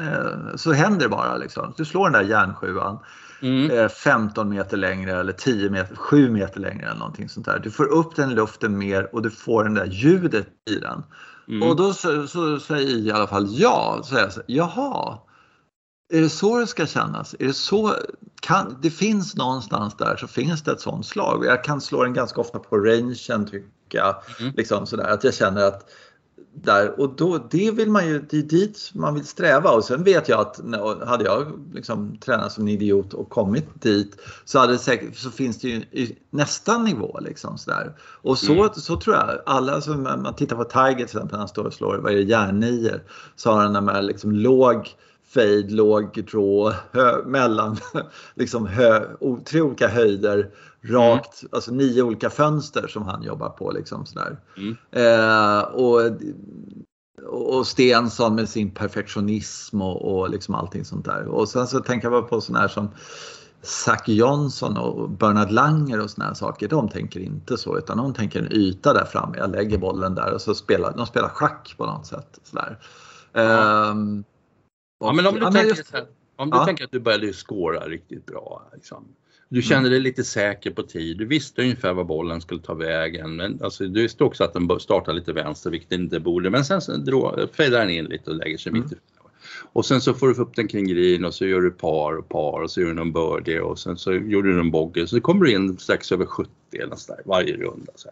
eh, 0.01 0.57
så 0.57 0.73
händer 0.73 1.01
det 1.01 1.09
bara 1.09 1.37
liksom. 1.37 1.75
Du 1.77 1.85
slår 1.85 2.11
den 2.11 2.23
där 2.23 2.31
järnsjuan. 2.31 2.99
Mm. 3.43 3.89
15 3.89 4.47
eh, 4.47 4.51
meter 4.51 4.77
längre 4.77 5.21
eller 5.21 5.33
10 5.33 5.71
meter, 5.71 5.97
7 5.97 6.31
meter 6.31 6.61
längre 6.61 6.87
eller 6.87 6.99
någonting 6.99 7.29
sånt 7.29 7.47
där. 7.47 7.59
Du 7.59 7.71
får 7.71 7.87
upp 7.87 8.17
den 8.17 8.35
luften 8.35 8.79
mer 8.79 9.15
och 9.15 9.23
du 9.23 9.31
får 9.31 9.65
den 9.65 9.75
där 9.75 9.87
ljudet 9.87 10.47
i 10.71 10.75
den. 10.75 11.03
Mm. 11.49 11.69
Och 11.69 11.77
då 11.77 11.93
så, 11.93 12.27
så, 12.27 12.61
säger 12.61 12.97
i 12.99 13.13
alla 13.13 13.27
fall 13.27 13.47
ja. 13.51 14.01
Så 14.05 14.15
jag 14.15 14.33
så, 14.33 14.41
Jaha, 14.47 15.19
är 16.13 16.21
det 16.21 16.29
så 16.29 16.59
det 16.59 16.67
ska 16.67 16.87
kännas? 16.87 17.35
Är 17.39 17.47
det 17.47 17.53
så? 17.53 17.95
Kan, 18.43 18.79
det 18.83 18.91
finns 18.91 19.37
någonstans 19.37 19.97
där 19.97 20.17
så 20.17 20.27
finns 20.27 20.63
det 20.63 20.73
ett 20.73 20.81
sånt 20.81 21.07
slag. 21.07 21.45
Jag 21.45 21.65
kan 21.65 21.81
slå 21.81 22.03
den 22.03 22.15
ganska 22.15 22.41
ofta 22.41 22.59
på 22.59 22.77
rangen 22.77 23.47
tycker 23.47 23.99
jag. 23.99 24.23
Mm. 24.41 24.53
Liksom 24.57 24.87
sådär, 24.87 25.09
att 25.09 25.25
jag 25.25 25.35
känner 25.35 25.65
att 25.65 25.91
där 26.55 27.01
och 27.01 27.17
då, 27.17 27.39
det 27.51 27.71
vill 27.71 27.91
man 27.91 28.07
ju, 28.07 28.27
det 28.31 28.39
är 28.39 28.43
dit 28.43 28.91
man 28.95 29.15
vill 29.15 29.27
sträva 29.27 29.71
och 29.71 29.85
sen 29.85 30.05
vet 30.05 30.29
jag 30.29 30.41
att 30.41 30.61
hade 31.09 31.25
jag 31.25 31.47
liksom 31.75 32.17
tränat 32.17 32.53
som 32.53 32.63
en 32.63 32.69
idiot 32.69 33.15
och 33.15 33.29
kommit 33.29 33.83
dit 33.83 34.17
så, 34.45 34.59
hade 34.59 34.79
säkert, 34.79 35.17
så 35.17 35.31
finns 35.31 35.59
det 35.59 35.69
ju 35.69 35.85
nästa 36.31 36.79
nivå 36.79 37.19
liksom 37.21 37.59
sådär. 37.59 37.97
Och 38.01 38.39
så, 38.39 38.53
mm. 38.53 38.69
så 38.73 38.97
tror 38.97 39.17
jag 39.17 39.43
alla 39.47 39.81
som 39.81 40.03
man 40.03 40.35
tittar 40.35 40.57
på 40.57 40.65
Tiger 40.65 40.95
till 40.95 41.05
exempel 41.05 41.39
han 41.39 41.49
står 41.49 41.65
och 41.65 41.75
slår, 41.75 41.99
vad 41.99 42.13
är 42.13 42.17
det, 42.17 42.23
järnior, 42.23 43.03
så 43.37 43.51
har 43.51 43.63
han 43.63 43.73
den 43.73 43.89
här 43.89 44.03
liksom 44.03 44.33
låg 44.33 44.89
fade, 45.35 45.67
låg 45.69 46.25
draw, 46.31 46.77
hö, 46.93 47.25
mellan 47.25 47.77
liksom 48.35 48.67
hö, 48.67 49.07
tre 49.45 49.61
olika 49.61 49.89
höjder 49.89 50.51
rakt, 50.83 51.43
mm. 51.43 51.51
alltså 51.53 51.73
nio 51.73 52.03
olika 52.03 52.31
fönster 52.31 52.89
som 52.89 53.03
han 53.03 53.23
jobbar 53.23 53.49
på. 53.49 53.71
Liksom 53.71 54.07
sådär. 54.07 54.41
Mm. 54.57 54.77
Eh, 54.91 55.61
och, 55.61 56.01
och 57.27 57.67
Stensson 57.67 58.35
med 58.35 58.49
sin 58.49 58.71
perfektionism 58.71 59.83
och, 59.83 60.21
och 60.21 60.31
liksom 60.31 60.55
allting 60.55 60.85
sånt 60.85 61.05
där. 61.05 61.27
Och 61.27 61.49
sen 61.49 61.67
så 61.67 61.81
tänker 61.81 62.11
jag 62.11 62.29
på 62.29 62.41
sådana 62.41 62.61
här 62.61 62.69
som 62.69 62.89
Zac 63.63 64.03
Johnson 64.07 64.77
och 64.77 65.11
Bernard 65.11 65.51
Langer 65.51 66.01
och 66.01 66.11
såna 66.11 66.27
här 66.27 66.35
saker, 66.35 66.69
de 66.69 66.89
tänker 66.89 67.21
inte 67.21 67.57
så 67.57 67.79
utan 67.79 67.97
de 67.97 68.15
tänker 68.15 68.39
en 68.39 68.53
yta 68.53 68.93
där 68.93 69.05
framme. 69.05 69.39
Jag 69.39 69.51
lägger 69.51 69.79
bollen 69.79 70.15
där 70.15 70.35
och 70.35 70.41
så 70.41 70.55
spelar 70.55 70.93
de 70.97 71.07
spelar 71.07 71.29
schack 71.29 71.75
på 71.77 71.87
något 71.87 72.07
sätt. 72.07 72.39
Sådär. 72.43 72.79
Ja. 73.33 73.91
Um, 73.91 74.25
ja, 75.01 75.13
men 75.13 75.27
om 75.27 75.35
du, 75.35 75.41
ja, 75.41 75.53
tänker, 75.53 75.69
just, 75.69 75.95
om 76.37 76.51
du 76.51 76.57
ja. 76.57 76.67
tänker 76.67 76.85
att 76.85 76.93
du 76.93 77.01
började 77.01 77.33
skåra 77.33 77.89
riktigt 77.89 78.27
bra. 78.27 78.71
Liksom. 78.75 79.05
Du 79.49 79.63
kände 79.63 79.89
dig 79.89 80.01
lite 80.01 80.25
säker 80.25 80.71
på 80.71 80.83
tid. 80.83 81.19
Du 81.19 81.27
visste 81.27 81.63
ungefär 81.63 81.93
var 81.93 82.05
bollen 82.05 82.41
skulle 82.41 82.61
ta 82.61 82.75
vägen. 82.75 83.37
Men 83.37 83.63
alltså, 83.63 83.87
du 83.87 84.03
visste 84.03 84.25
också 84.25 84.45
att 84.45 84.53
den 84.53 84.81
startar 84.81 85.13
lite 85.13 85.33
vänster, 85.33 85.71
vilket 85.71 85.91
den 85.91 86.01
inte 86.01 86.21
borde. 86.21 86.51
Men 86.51 86.65
sen 86.65 86.81
fejdar 87.53 87.81
den 87.81 87.91
in 87.91 88.05
lite 88.05 88.31
och 88.31 88.37
lägger 88.37 88.59
sig 88.59 88.71
mm. 88.71 88.83
mitt. 88.83 88.99
Och 89.73 89.87
sen 89.87 90.01
så 90.01 90.15
får 90.15 90.29
du 90.29 90.35
upp 90.35 90.57
den 90.57 90.69
kring 90.69 90.89
green 90.89 91.25
och 91.25 91.35
så 91.35 91.47
gör 91.47 91.61
du 91.61 91.71
par 91.71 92.17
och 92.17 92.29
par 92.29 92.63
och 92.63 92.71
så 92.71 92.81
gör 92.81 92.89
du 92.89 92.95
någon 92.95 93.13
birdie 93.13 93.61
och 93.61 93.79
sen 93.79 93.97
så 93.97 94.13
gjorde 94.13 94.53
du 94.53 94.61
en 94.61 94.71
bogey. 94.71 95.07
Så 95.07 95.21
kommer 95.21 95.45
du 95.45 95.53
in 95.53 95.79
strax 95.79 96.13
över 96.13 96.27
70 96.27 96.51
eller 96.73 96.97
sådär, 96.97 97.23
varje 97.25 97.57
runda. 97.57 97.93
Så 97.95 98.09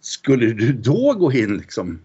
Skulle 0.00 0.46
du 0.46 0.72
då 0.72 1.12
gå 1.12 1.32
in 1.32 1.56
liksom 1.56 1.98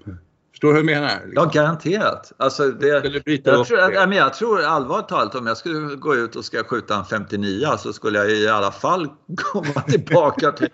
Förstår 0.62 0.74
du 0.74 0.82
hur 0.82 0.90
jag 0.90 1.02
menar? 1.02 1.26
Liksom? 1.26 1.50
Ja, 1.54 1.62
garanterat. 1.62 2.34
Alltså 2.38 2.68
det, 2.68 2.88
jag, 2.88 3.04
tror, 3.04 3.90
det. 3.90 3.94
jag, 3.94 4.14
jag 4.14 4.34
tror 4.34 4.64
allvarligt 4.64 5.08
talat 5.08 5.36
om 5.36 5.48
jag 5.48 5.58
skulle 5.58 5.96
gå 5.96 6.16
ut 6.16 6.36
och 6.36 6.46
ska 6.46 6.64
skjuta 6.64 6.96
en 6.96 7.06
59 7.06 7.68
så 7.78 7.94
skulle 7.94 8.20
jag 8.20 8.32
i 8.32 8.48
alla 8.48 8.72
fall 8.72 9.08
komma 9.36 9.82
tillbaka 9.88 10.52
till, 10.52 10.70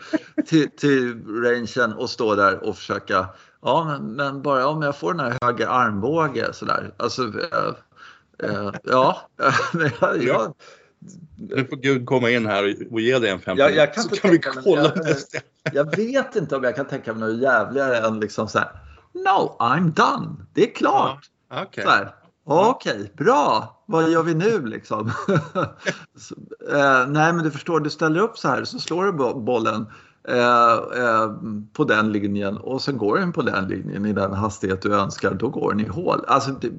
till, 0.46 0.70
till 0.78 1.24
rangen 1.44 1.94
och 1.94 2.10
stå 2.10 2.36
där 2.36 2.64
och 2.64 2.78
försöka 2.78 3.28
Ja, 3.62 3.86
men, 3.86 4.16
men, 4.16 4.42
bara 4.42 4.68
om 4.68 4.82
jag 4.82 4.98
får 4.98 5.14
den 5.14 5.26
här 5.26 5.38
höger 5.42 5.68
armbåge 5.68 6.54
sådär. 6.54 6.94
Alltså, 6.98 7.22
äh, 7.24 8.50
äh, 8.50 8.72
ja. 8.84 9.30
jag, 10.02 10.24
jag, 10.24 10.54
nu 11.38 11.66
får 11.66 11.76
Gud 11.76 12.06
komma 12.06 12.30
in 12.30 12.46
här 12.46 12.76
och 12.92 13.02
ge 13.02 13.20
dig 13.20 13.30
en 13.30 13.40
50 13.40 13.62
jag, 13.62 13.76
jag 13.76 13.94
kan 13.94 14.04
så 14.04 14.16
kan 14.16 14.32
vi 14.32 14.40
kolla. 14.40 14.94
Jag, 14.96 15.16
jag, 15.74 15.96
vet 15.96 16.36
inte 16.36 16.56
om 16.56 16.64
jag 16.64 16.76
kan 16.76 16.88
tänka 16.88 17.14
mig 17.14 17.30
något 17.30 17.42
jävligare 17.42 17.98
än 17.98 18.20
liksom 18.20 18.48
så 18.48 18.60
här 18.60 18.87
No, 19.14 19.56
I'm 19.60 19.92
done. 19.92 20.36
Det 20.54 20.70
är 20.70 20.76
klart. 20.76 21.30
Ja, 21.50 21.64
okay. 21.64 21.86
Okej, 22.50 22.94
okay, 22.94 23.10
bra. 23.26 23.84
Vad 23.86 24.10
gör 24.10 24.24
vi 24.24 24.34
nu 24.34 24.66
liksom? 24.66 25.12
så, 26.18 26.36
eh, 26.76 27.08
nej, 27.08 27.34
men 27.34 27.44
du 27.44 27.52
förstår, 27.52 27.80
du 27.80 27.90
ställer 27.90 28.20
upp 28.20 28.38
så 28.38 28.48
här 28.48 28.64
så 28.64 28.80
slår 28.80 29.06
du 29.06 29.12
bollen 29.40 29.86
eh, 30.28 30.74
eh, 30.74 31.32
på 31.74 31.84
den 31.84 32.12
linjen 32.12 32.58
och 32.58 32.82
sen 32.82 32.98
går 32.98 33.18
den 33.18 33.34
på 33.34 33.42
den 33.42 33.68
linjen 33.68 34.06
i 34.06 34.14
den 34.14 34.34
hastighet 34.34 34.82
du 34.82 34.94
önskar. 34.94 35.34
Då 35.34 35.50
går 35.50 35.72
den 35.72 35.86
i 35.86 35.88
hål. 35.88 36.26
Alltså, 36.28 36.52
det, 36.52 36.72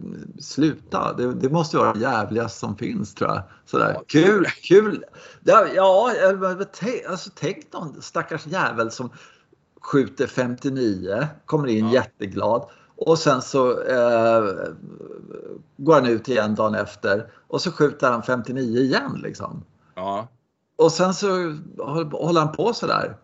sluta. 0.42 1.12
Det, 1.12 1.32
det 1.32 1.48
måste 1.48 1.76
vara 1.76 1.92
det 1.92 2.00
jävligaste 2.00 2.58
som 2.58 2.76
finns 2.76 3.14
tror 3.14 3.30
jag. 3.30 3.42
Sådär. 3.64 3.92
Ja, 3.94 4.02
kul, 4.06 4.46
kul. 4.62 5.04
Ja, 5.44 5.66
ja 5.74 6.12
alltså, 7.08 7.30
tänk 7.34 7.72
någon 7.72 8.02
stackars 8.02 8.46
jävel 8.46 8.90
som 8.90 9.10
skjuter 9.80 10.26
59, 10.26 11.26
kommer 11.46 11.68
in 11.68 11.86
ja. 11.86 11.92
jätteglad 11.92 12.68
och 12.96 13.18
sen 13.18 13.42
så 13.42 13.82
eh, 13.82 14.42
går 15.76 15.94
han 15.94 16.06
ut 16.06 16.28
igen 16.28 16.54
dagen 16.54 16.74
efter 16.74 17.30
och 17.46 17.60
så 17.60 17.72
skjuter 17.72 18.10
han 18.10 18.22
59 18.22 18.80
igen 18.80 19.20
liksom. 19.22 19.64
Ja. 19.94 20.28
Och 20.76 20.92
sen 20.92 21.14
så 21.14 21.26
håller 22.10 22.40
han 22.40 22.52
på 22.52 22.72
sådär. 22.72 23.16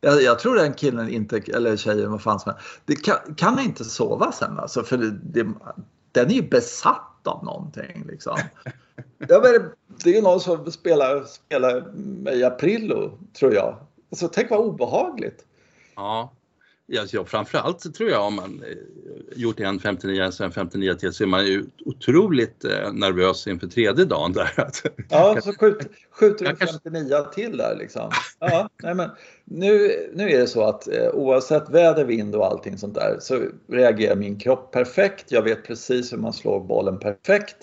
Jag, 0.00 0.22
jag 0.22 0.38
tror 0.38 0.54
den 0.54 0.74
killen 0.74 1.08
inte, 1.08 1.36
eller 1.36 1.76
tjejen, 1.76 2.10
vad 2.10 2.22
fan 2.22 2.40
som 2.40 2.52
helst, 2.52 3.04
kan, 3.04 3.34
kan 3.34 3.58
inte 3.60 3.84
sova 3.84 4.32
sen 4.32 4.58
alltså 4.58 4.82
för 4.82 4.96
det, 4.96 5.10
det, 5.10 5.46
den 6.12 6.30
är 6.30 6.34
ju 6.34 6.48
besatt 6.48 7.26
av 7.26 7.44
någonting 7.44 8.04
liksom. 8.08 8.38
Jag 9.28 9.40
vet, 9.40 9.62
det 10.04 10.18
är 10.18 10.22
någon 10.22 10.40
som 10.40 10.72
spelar, 10.72 11.24
spelar 11.24 11.84
med 11.94 12.44
Aprillo 12.44 13.18
tror 13.38 13.54
jag. 13.54 13.76
Så 14.12 14.28
tänk 14.28 14.50
vad 14.50 14.60
obehagligt. 14.60 15.44
Ja. 16.00 16.32
Ja, 16.92 17.24
framförallt 17.24 17.94
tror 17.94 18.10
jag 18.10 18.26
om 18.26 18.34
man 18.34 18.62
eh, 18.66 18.76
gjort 19.36 19.60
en 19.60 19.78
59 19.78 20.30
en 20.40 20.52
59 20.52 20.94
till 20.94 21.12
så 21.12 21.22
är 21.22 21.26
man 21.26 21.46
ju 21.46 21.64
otroligt 21.84 22.64
eh, 22.64 22.92
nervös 22.92 23.46
inför 23.46 23.66
tredje 23.66 24.04
dagen 24.04 24.32
där. 24.32 24.50
Ja, 25.08 25.40
så 25.40 25.52
skjut, 25.52 25.90
skjuter 26.10 26.44
du 26.44 26.56
59 26.56 27.24
till 27.34 27.56
där 27.56 27.76
liksom. 27.78 28.10
Ja, 28.38 28.68
nej 28.82 28.94
men, 28.94 29.10
nu, 29.44 29.90
nu 30.14 30.30
är 30.30 30.38
det 30.38 30.46
så 30.46 30.62
att 30.62 30.88
eh, 30.88 31.08
oavsett 31.12 31.70
väder, 31.70 32.04
vind 32.04 32.34
och 32.34 32.46
allting 32.46 32.78
sånt 32.78 32.94
där 32.94 33.16
så 33.20 33.42
reagerar 33.68 34.16
min 34.16 34.38
kropp 34.38 34.72
perfekt. 34.72 35.24
Jag 35.28 35.42
vet 35.42 35.66
precis 35.66 36.12
hur 36.12 36.18
man 36.18 36.32
slår 36.32 36.60
bollen 36.60 36.98
perfekt. 36.98 37.56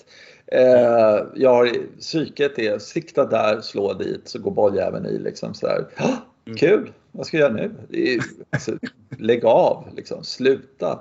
Eh, 0.46 1.26
jag 1.34 1.54
har, 1.54 1.98
psyket 2.00 2.58
är 2.58 2.78
sikta 2.78 3.26
där, 3.26 3.60
slå 3.60 3.92
dit 3.92 4.28
så 4.28 4.38
går 4.38 4.50
bolljäveln 4.50 5.06
i 5.06 5.18
liksom 5.18 5.54
sådär. 5.54 5.86
Mm. 6.48 6.58
Kul! 6.58 6.92
Vad 7.18 7.26
ska 7.26 7.38
jag 7.38 7.58
göra 7.58 7.68
nu? 7.88 8.20
alltså, 8.50 8.78
lägg 9.18 9.44
av, 9.44 9.88
liksom. 9.96 10.24
sluta. 10.24 10.98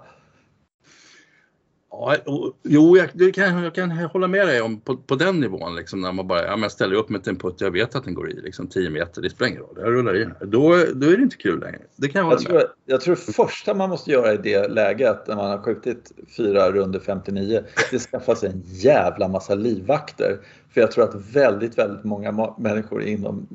Ja, 1.91 2.15
jo, 2.63 2.97
jag, 2.97 3.33
kan, 3.33 3.63
jag 3.63 3.75
kan 3.75 3.91
hålla 3.91 4.27
med 4.27 4.47
dig 4.47 4.61
om 4.61 4.79
på, 4.79 4.97
på 4.97 5.15
den 5.15 5.39
nivån. 5.39 5.75
Liksom, 5.75 6.01
när 6.01 6.11
man 6.11 6.27
bara 6.27 6.45
ja, 6.45 6.57
jag 6.57 6.71
ställer 6.71 6.95
upp 6.95 7.09
med 7.09 7.27
en 7.27 7.35
putt, 7.35 7.61
jag 7.61 7.71
vet 7.71 7.95
att 7.95 8.03
den 8.03 8.13
går 8.13 8.31
i 8.31 8.41
liksom, 8.41 8.67
10 8.67 8.89
meter, 8.89 9.21
det 9.21 9.29
spelar 9.29 9.49
ingen 9.49 9.61
roll, 9.61 9.77
jag 9.79 9.93
rullar 9.93 10.21
in. 10.21 10.33
Då, 10.41 10.83
då 10.93 11.07
är 11.07 11.17
det 11.17 11.23
inte 11.23 11.37
kul 11.37 11.59
längre. 11.59 11.81
Det 11.95 12.07
kan 12.07 12.25
jag 12.25 12.33
jag 12.33 12.39
tror. 12.39 12.63
Jag 12.85 13.01
tror 13.01 13.15
första 13.15 13.73
man 13.73 13.89
måste 13.89 14.11
göra 14.11 14.33
i 14.33 14.37
det 14.37 14.67
läget, 14.67 15.27
när 15.27 15.35
man 15.35 15.49
har 15.49 15.57
skjutit 15.57 16.11
fyra 16.37 16.71
runder 16.71 16.99
59, 16.99 17.63
det 17.75 17.95
är 17.95 17.95
att 17.95 18.01
skaffa 18.01 18.35
sig 18.35 18.49
en 18.49 18.63
jävla 18.65 19.27
massa 19.27 19.55
livvakter. 19.55 20.39
För 20.73 20.81
jag 20.81 20.91
tror 20.91 21.03
att 21.03 21.35
väldigt, 21.35 21.77
väldigt 21.77 22.03
många 22.03 22.53
människor 22.57 23.03
inom 23.03 23.47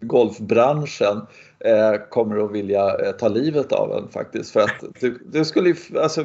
golfbranschen 0.00 1.20
kommer 2.10 2.44
att 2.44 2.52
vilja 2.52 2.98
eh, 2.98 3.12
ta 3.12 3.28
livet 3.28 3.72
av 3.72 3.92
en 3.92 4.08
faktiskt. 4.08 4.50
För 4.50 4.60
att 4.60 4.84
du, 5.00 5.18
du 5.26 5.44
skulle 5.44 5.74
alltså, 5.96 6.24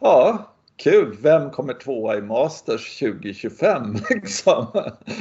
ja, 0.00 0.52
kul. 0.76 1.16
Vem 1.20 1.50
kommer 1.50 1.74
tvåa 1.74 2.16
i 2.16 2.22
Masters 2.22 2.98
2025 2.98 3.96
liksom? 4.10 4.66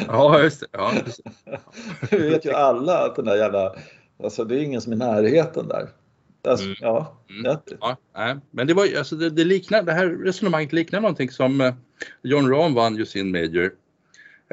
Ja, 0.08 0.42
just 0.44 0.60
det. 0.60 0.68
Ja, 0.72 0.92
just 1.06 1.22
det. 1.46 2.18
Vi 2.18 2.30
vet 2.30 2.46
ju 2.46 2.52
alla 2.52 2.98
att 3.06 3.16
den 3.16 3.26
där 3.26 3.36
jävla, 3.36 3.76
alltså 4.24 4.44
det 4.44 4.56
är 4.56 4.64
ingen 4.64 4.82
som 4.82 4.92
är 4.92 4.96
i 4.96 5.00
närheten 5.00 5.68
där. 5.68 5.90
Alltså, 6.48 6.66
mm. 6.66 6.76
Ja, 6.82 7.18
mm. 7.30 7.58
ja 7.80 7.98
nej. 8.16 8.36
Men 8.52 8.68
det, 8.68 8.74
var, 8.74 8.98
alltså 8.98 9.16
det, 9.16 9.30
det, 9.30 9.44
liknar, 9.44 9.84
det 9.84 9.94
här 9.94 10.08
resonemanget 10.08 10.74
liknar 10.74 11.02
någonting 11.02 11.32
som 11.32 11.62
eh, 11.62 11.74
John 12.24 12.50
Rahm 12.50 12.74
vann 12.74 12.96
ju 12.96 13.06
sin 13.06 13.32
Major 13.32 13.72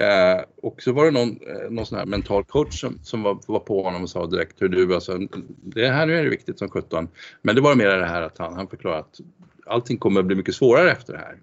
Eh, 0.00 0.44
och 0.62 0.82
så 0.82 0.92
var 0.92 1.04
det 1.04 1.10
någon, 1.10 1.28
eh, 1.28 1.70
någon 1.70 1.86
sån 1.86 1.98
här 1.98 2.06
mental 2.06 2.44
coach 2.44 2.80
som, 2.80 2.98
som 3.02 3.22
var, 3.22 3.40
var 3.46 3.60
på 3.60 3.82
honom 3.82 4.02
och 4.02 4.10
sa 4.10 4.26
direkt 4.26 4.62
hur 4.62 4.68
du 4.68 4.94
alltså, 4.94 5.18
det 5.62 5.88
här 5.88 6.06
nu 6.06 6.18
är 6.18 6.24
det 6.24 6.30
viktigt 6.30 6.58
som 6.58 6.68
17. 6.68 7.08
Men 7.42 7.54
det 7.54 7.60
var 7.60 7.74
mer 7.74 7.86
det 7.86 8.06
här 8.06 8.22
att 8.22 8.38
han, 8.38 8.54
han 8.54 8.68
förklarade 8.68 9.00
att 9.00 9.20
allting 9.66 9.98
kommer 9.98 10.20
att 10.20 10.26
bli 10.26 10.36
mycket 10.36 10.54
svårare 10.54 10.92
efter 10.92 11.12
det 11.12 11.18
här. 11.18 11.38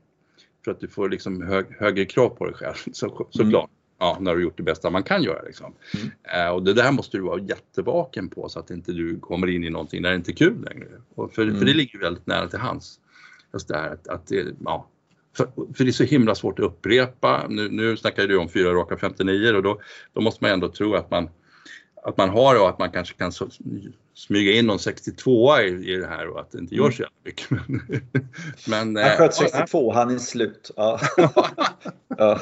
För 0.65 0.71
att 0.71 0.79
du 0.79 0.87
får 0.87 1.09
liksom 1.09 1.41
hög, 1.41 1.65
högre 1.79 2.05
krav 2.05 2.29
på 2.29 2.45
dig 2.45 2.53
själv 2.53 2.73
så, 2.91 3.27
såklart. 3.29 3.69
ja, 3.99 4.17
när 4.19 4.31
du 4.31 4.37
har 4.37 4.43
gjort 4.43 4.57
det 4.57 4.63
bästa 4.63 4.89
man 4.89 5.03
kan 5.03 5.23
göra. 5.23 5.41
Liksom. 5.41 5.73
Mm. 5.93 6.47
Eh, 6.47 6.53
och 6.53 6.63
det 6.63 6.73
där 6.73 6.91
måste 6.91 7.17
du 7.17 7.23
vara 7.23 7.41
jättevaken 7.41 8.29
på 8.29 8.49
så 8.49 8.59
att 8.59 8.69
inte 8.69 8.91
du 8.91 9.19
kommer 9.19 9.47
in 9.47 9.63
i 9.63 9.69
någonting 9.69 10.01
där 10.01 10.09
det 10.09 10.15
inte 10.15 10.31
är 10.31 10.35
kul 10.35 10.65
längre. 10.69 10.87
Och 11.15 11.33
för, 11.33 11.43
mm. 11.43 11.57
för 11.57 11.65
det 11.65 11.73
ligger 11.73 11.99
väldigt 11.99 12.27
nära 12.27 12.47
till 12.47 12.59
hands. 12.59 12.99
Just 13.53 13.67
det 13.67 13.77
här 13.77 13.89
att, 13.89 14.07
att 14.07 14.27
det, 14.27 14.45
ja, 14.65 14.87
för, 15.37 15.47
för, 15.73 15.83
det 15.83 15.89
är 15.89 15.91
så 15.91 16.03
himla 16.03 16.35
svårt 16.35 16.59
att 16.59 16.65
upprepa. 16.65 17.45
Nu, 17.49 17.69
nu 17.69 17.97
snackar 17.97 18.27
du 18.27 18.37
om 18.37 18.49
fyra 18.49 18.73
raka 18.73 18.97
59 18.97 19.53
och 19.53 19.63
då, 19.63 19.81
då 20.13 20.21
måste 20.21 20.43
man 20.43 20.51
ändå 20.51 20.69
tro 20.69 20.95
att 20.95 21.11
man 21.11 21.29
att 22.03 22.17
man 22.17 22.29
har 22.29 22.61
och 22.61 22.69
att 22.69 22.79
man 22.79 22.91
kanske 22.91 23.15
kan 23.15 23.31
smyga 24.13 24.51
in 24.51 24.65
någon 24.65 24.79
62 24.79 25.59
i, 25.59 25.93
i 25.93 25.97
det 25.97 26.07
här 26.07 26.27
och 26.27 26.39
att 26.39 26.51
det 26.51 26.57
inte 26.57 26.75
gör 26.75 26.91
så 26.91 27.03
mycket. 27.23 27.49
Men, 28.67 28.95
han 28.95 29.17
sköt 29.17 29.33
62, 29.33 29.91
äh, 29.91 29.95
han 29.95 30.11
är 30.11 30.17
slut. 30.17 30.71
Ja. 30.75 30.99
ja. 32.17 32.39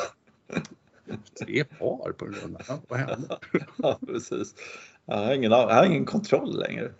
Tre 1.46 1.64
par 1.64 2.12
på 2.12 2.26
den 2.26 2.54
där. 2.54 2.66
Vad 2.88 3.00
hände? 3.00 3.38
ja, 3.78 4.00
precis. 4.08 4.56
Jag 5.06 5.18
har 5.18 5.34
ingen, 5.34 5.52
jag 5.52 5.68
har 5.68 5.86
ingen 5.86 6.06
kontroll 6.06 6.60
längre. 6.60 6.92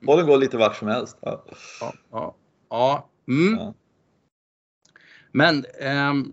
Bollen 0.00 0.26
går 0.26 0.36
lite 0.36 0.56
vart 0.56 0.76
som 0.76 0.88
helst. 0.88 1.16
Ja. 1.20 1.44
Ja, 1.80 1.94
ja. 2.10 2.34
ja. 2.70 3.08
Mm. 3.28 3.58
ja. 3.58 3.74
Men 5.32 5.64
ähm, 5.78 6.32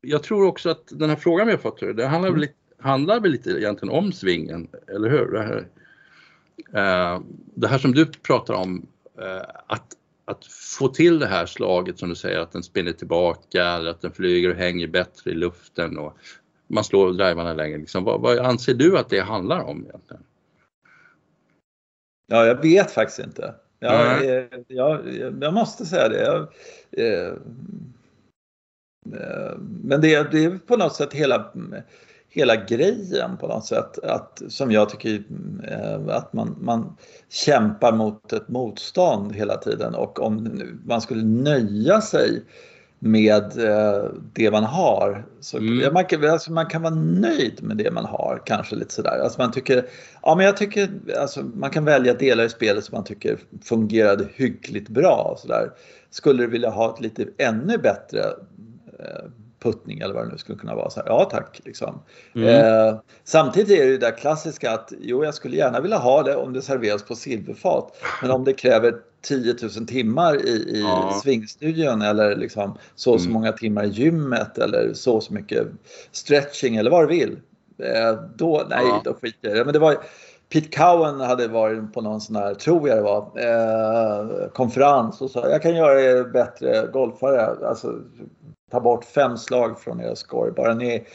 jag 0.00 0.22
tror 0.22 0.46
också 0.46 0.70
att 0.70 0.88
den 0.90 1.10
här 1.10 1.16
frågan 1.16 1.46
vi 1.46 1.52
har 1.52 1.58
fått, 1.58 1.96
det 1.96 2.06
handlar 2.06 2.30
väl, 2.30 2.40
lite, 2.40 2.54
handlar 2.78 3.20
väl 3.20 3.30
lite 3.30 3.50
egentligen 3.50 3.94
om 3.94 4.12
svingen, 4.12 4.68
eller 4.88 5.10
hur? 5.10 5.32
Det 5.32 5.42
här, 5.42 5.66
äh, 7.14 7.20
det 7.54 7.68
här 7.68 7.78
som 7.78 7.92
du 7.92 8.06
pratar 8.06 8.54
om, 8.54 8.86
äh, 9.18 9.42
att 9.66 9.96
att 10.24 10.46
få 10.46 10.88
till 10.88 11.18
det 11.18 11.26
här 11.26 11.46
slaget 11.46 11.98
som 11.98 12.08
du 12.08 12.14
säger 12.14 12.38
att 12.38 12.52
den 12.52 12.62
spinner 12.62 12.92
tillbaka 12.92 13.64
eller 13.64 13.90
att 13.90 14.00
den 14.00 14.12
flyger 14.12 14.50
och 14.50 14.56
hänger 14.56 14.86
bättre 14.86 15.30
i 15.30 15.34
luften 15.34 15.98
och 15.98 16.18
man 16.66 16.84
slår 16.84 17.12
drivarna 17.12 17.52
längre. 17.52 17.78
Liksom, 17.78 18.04
vad, 18.04 18.20
vad 18.20 18.38
anser 18.38 18.74
du 18.74 18.98
att 18.98 19.08
det 19.08 19.20
handlar 19.20 19.60
om 19.60 19.84
egentligen? 19.84 20.22
Ja, 22.26 22.46
jag 22.46 22.62
vet 22.62 22.90
faktiskt 22.90 23.18
inte. 23.18 23.54
Jag, 23.78 24.24
jag, 24.24 24.48
jag, 24.68 25.34
jag 25.40 25.54
måste 25.54 25.86
säga 25.86 26.08
det. 26.08 26.22
Jag, 26.22 26.48
eh, 27.06 27.28
eh, 27.28 27.32
men 29.82 30.00
det, 30.00 30.30
det 30.32 30.44
är 30.44 30.58
på 30.66 30.76
något 30.76 30.94
sätt 30.94 31.12
hela 31.12 31.52
hela 32.34 32.56
grejen 32.56 33.36
på 33.36 33.48
något 33.48 33.66
sätt. 33.66 33.98
Att, 33.98 34.42
som 34.48 34.72
jag 34.72 34.90
tycker 34.90 35.22
eh, 35.68 36.16
att 36.16 36.32
man, 36.32 36.56
man 36.60 36.96
kämpar 37.28 37.92
mot 37.92 38.32
ett 38.32 38.48
motstånd 38.48 39.32
hela 39.32 39.56
tiden 39.56 39.94
och 39.94 40.20
om 40.20 40.60
man 40.84 41.00
skulle 41.00 41.22
nöja 41.22 42.00
sig 42.00 42.42
med 42.98 43.58
eh, 43.58 44.10
det 44.32 44.50
man 44.50 44.64
har. 44.64 45.26
Så 45.40 45.56
mm. 45.56 45.92
man, 45.92 46.04
kan, 46.04 46.30
alltså 46.30 46.52
man 46.52 46.66
kan 46.66 46.82
vara 46.82 46.94
nöjd 46.94 47.62
med 47.62 47.76
det 47.76 47.90
man 47.90 48.04
har 48.04 48.42
kanske 48.46 48.76
lite 48.76 48.94
sådär. 48.94 49.20
Alltså 49.22 49.40
man 49.40 49.52
tycker, 49.52 49.86
ja 50.22 50.34
men 50.34 50.46
jag 50.46 50.56
tycker, 50.56 50.88
alltså 51.20 51.42
man 51.42 51.70
kan 51.70 51.84
välja 51.84 52.14
delar 52.14 52.44
i 52.44 52.48
spelet 52.48 52.84
som 52.84 52.96
man 52.96 53.04
tycker 53.04 53.38
fungerade 53.64 54.28
hyggligt 54.34 54.88
bra. 54.88 55.36
Så 55.38 55.48
där. 55.48 55.70
Skulle 56.10 56.42
du 56.42 56.50
vilja 56.50 56.70
ha 56.70 56.94
ett 56.94 57.00
lite 57.00 57.26
ännu 57.38 57.78
bättre 57.78 58.20
eh, 58.20 58.26
puttning 59.64 60.00
eller 60.00 60.14
vad 60.14 60.26
det 60.26 60.32
nu 60.32 60.38
skulle 60.38 60.58
kunna 60.58 60.74
vara. 60.74 60.90
Så 60.90 61.00
här, 61.00 61.06
ja 61.08 61.24
tack. 61.24 61.60
Liksom. 61.64 62.00
Mm. 62.34 62.48
Eh, 62.48 62.96
samtidigt 63.24 63.70
är 63.70 63.84
det 63.84 63.90
ju 63.90 63.98
det 63.98 64.06
där 64.06 64.16
klassiska 64.16 64.70
att 64.70 64.92
jo, 65.00 65.24
jag 65.24 65.34
skulle 65.34 65.56
gärna 65.56 65.80
vilja 65.80 65.98
ha 65.98 66.22
det 66.22 66.36
om 66.36 66.52
det 66.52 66.62
serveras 66.62 67.02
på 67.02 67.14
silverfat. 67.14 67.96
Men 68.22 68.30
om 68.30 68.44
det 68.44 68.52
kräver 68.52 68.94
10 69.22 69.54
000 69.62 69.86
timmar 69.86 70.46
i, 70.46 70.50
i 70.50 70.80
ja. 70.80 71.20
svingstudion 71.22 72.02
eller 72.02 72.36
liksom 72.36 72.78
så 72.94 73.12
och 73.12 73.20
så 73.20 73.26
mm. 73.26 73.32
många 73.32 73.52
timmar 73.52 73.84
i 73.84 73.88
gymmet 73.88 74.58
eller 74.58 74.94
så 74.94 75.14
och 75.14 75.22
så 75.22 75.34
mycket 75.34 75.66
stretching 76.12 76.76
eller 76.76 76.90
vad 76.90 77.02
du 77.02 77.06
vill. 77.06 77.38
Eh, 77.78 78.20
då, 78.36 78.66
nej, 78.70 78.86
ja. 78.88 79.00
då 79.04 79.14
skiter 79.14 79.48
jag 79.48 79.52
i 79.52 79.58
det. 79.58 79.64
Men 79.64 79.72
det 79.72 79.78
var 79.78 79.96
Pete 80.52 80.76
Cowan 80.76 81.20
hade 81.20 81.48
varit 81.48 81.92
på 81.92 82.00
någon 82.00 82.20
sån 82.20 82.36
här, 82.36 82.54
tror 82.54 82.88
jag 82.88 82.98
det 82.98 83.02
var, 83.02 83.30
eh, 83.36 84.48
konferens 84.48 85.20
och 85.20 85.30
sa 85.30 85.48
jag 85.48 85.62
kan 85.62 85.76
göra 85.76 86.00
er 86.00 86.24
bättre 86.24 86.86
golfare. 86.92 87.68
Alltså, 87.68 88.00
ta 88.70 88.80
bort 88.80 89.04
fem 89.04 89.36
slag 89.36 89.80
från 89.80 90.00
era 90.00 90.16
score. 90.16 90.50
Bara 90.50 90.74
ni 90.74 91.06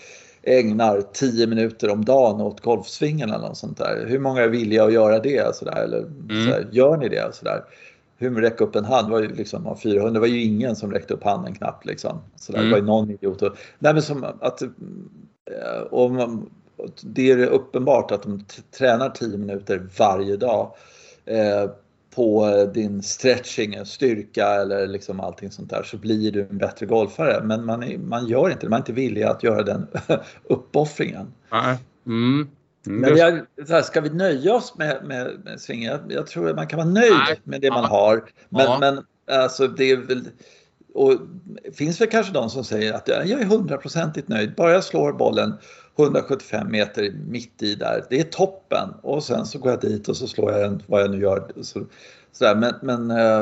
ägnar 0.44 1.02
10 1.02 1.48
minuter 1.48 1.90
om 1.90 2.06
dagen 2.06 2.42
åt 2.42 2.62
golfsvingen 2.62 3.30
eller 3.30 3.48
något 3.48 3.58
sånt 3.58 3.78
där. 3.78 4.06
Hur 4.08 4.20
många 4.20 4.42
är 4.42 4.48
villiga 4.48 4.84
att 4.84 4.94
göra 4.94 5.20
det? 5.20 5.56
Så 5.56 5.66
där? 5.66 5.84
Eller 5.84 5.98
mm. 5.98 6.46
så 6.46 6.52
där, 6.52 6.68
gör 6.72 6.98
ni 6.98 7.10
det? 7.10 7.36
Så 7.36 7.46
där? 7.46 7.64
Hur 8.18 8.42
räcka 8.42 8.64
upp 8.64 8.76
en 8.76 8.86
hand? 8.86 9.12
Var 9.12 9.20
ju 9.20 9.36
liksom, 9.36 9.68
av 9.68 9.76
400 9.76 10.12
det 10.14 10.20
var 10.20 10.28
ju 10.28 10.44
ingen 10.44 10.76
som 10.76 10.92
räckte 10.92 11.14
upp 11.14 11.24
handen 11.24 11.54
knappt. 11.54 11.86
Liksom. 11.86 12.22
Så 12.36 12.52
där, 12.52 12.60
mm. 12.60 12.70
Det 12.70 12.76
var 12.76 12.82
ju 12.82 12.88
någon 12.88 13.12
idiot. 13.12 13.42
Och, 13.42 13.56
nej, 13.80 13.94
men 13.94 14.02
som 14.02 14.24
att, 14.24 14.62
eh, 14.62 15.82
och 15.90 16.12
man, 16.12 16.50
det 17.02 17.32
är 17.32 17.46
uppenbart 17.46 18.12
att 18.12 18.24
de 18.24 18.46
tränar 18.78 19.10
10 19.10 19.38
minuter 19.38 19.88
varje 19.98 20.38
dag. 20.38 20.76
Eh, 21.26 21.70
på 22.20 22.66
din 22.74 23.04
stretching, 23.04 23.86
styrka 23.86 24.48
eller 24.48 24.88
liksom 24.88 25.20
allting 25.20 25.52
sånt 25.52 25.70
där 25.70 25.84
så 25.84 25.98
blir 25.98 26.32
du 26.32 26.48
en 26.50 26.58
bättre 26.58 26.86
golfare. 26.86 27.44
Men 27.44 27.66
man, 27.66 27.84
är, 27.84 27.98
man 27.98 28.28
gör 28.28 28.50
inte 28.50 28.66
det, 28.66 28.70
man 28.70 28.78
är 28.78 28.82
inte 28.82 28.94
villig 28.94 29.24
att 29.24 29.44
göra 29.44 29.64
den 29.64 29.88
uppoffringen. 30.44 31.34
Mm. 32.06 32.48
Mm. 32.88 33.02
Men 33.02 33.18
jag, 33.18 33.42
här, 33.70 33.82
ska 33.82 34.02
vi 34.02 34.10
nöja 34.10 34.56
oss 34.56 34.78
med, 34.78 35.06
med, 35.06 35.40
med 35.44 35.60
svingen? 35.60 35.92
Jag, 35.92 36.02
jag, 36.12 36.28
tror 36.28 36.50
att 36.50 36.56
man 36.56 36.68
kan 36.68 36.78
vara 36.78 36.90
nöjd 36.90 37.14
Nej. 37.28 37.40
med 37.44 37.62
det 37.62 37.70
man 37.70 37.86
har. 37.86 38.24
Men, 38.50 38.66
ja. 38.66 38.78
men 38.80 39.04
alltså, 39.42 39.68
det 39.68 39.92
är 39.92 39.98
väl, 39.98 40.24
och 40.94 41.14
finns 41.74 42.02
väl 42.02 42.10
kanske 42.10 42.34
de 42.34 42.50
som 42.50 42.64
säger 42.64 42.94
att 42.94 43.08
jag 43.08 43.30
är 43.30 43.46
hundraprocentigt 43.46 44.28
nöjd, 44.28 44.56
bara 44.56 44.72
jag 44.72 44.84
slår 44.84 45.14
bollen 45.14 45.54
175 46.04 46.72
meter 46.72 47.12
mitt 47.28 47.64
i 47.64 47.76
där. 47.76 48.06
Det 48.10 48.20
är 48.20 48.24
toppen 48.24 48.90
och 49.02 49.24
sen 49.24 49.46
så 49.46 49.60
går 49.60 49.72
jag 49.72 49.82
dit 49.82 50.08
och 50.08 50.18
så 50.18 50.28
slår 50.28 50.52
jag 50.52 50.64
en, 50.66 50.84
vad 50.88 51.02
jag 51.02 51.12
nu 51.12 51.22
gör. 51.22 51.52
Så, 51.62 51.86
sådär. 52.32 52.56
Men, 52.56 52.74
men 52.82 53.12
eh, 53.12 53.40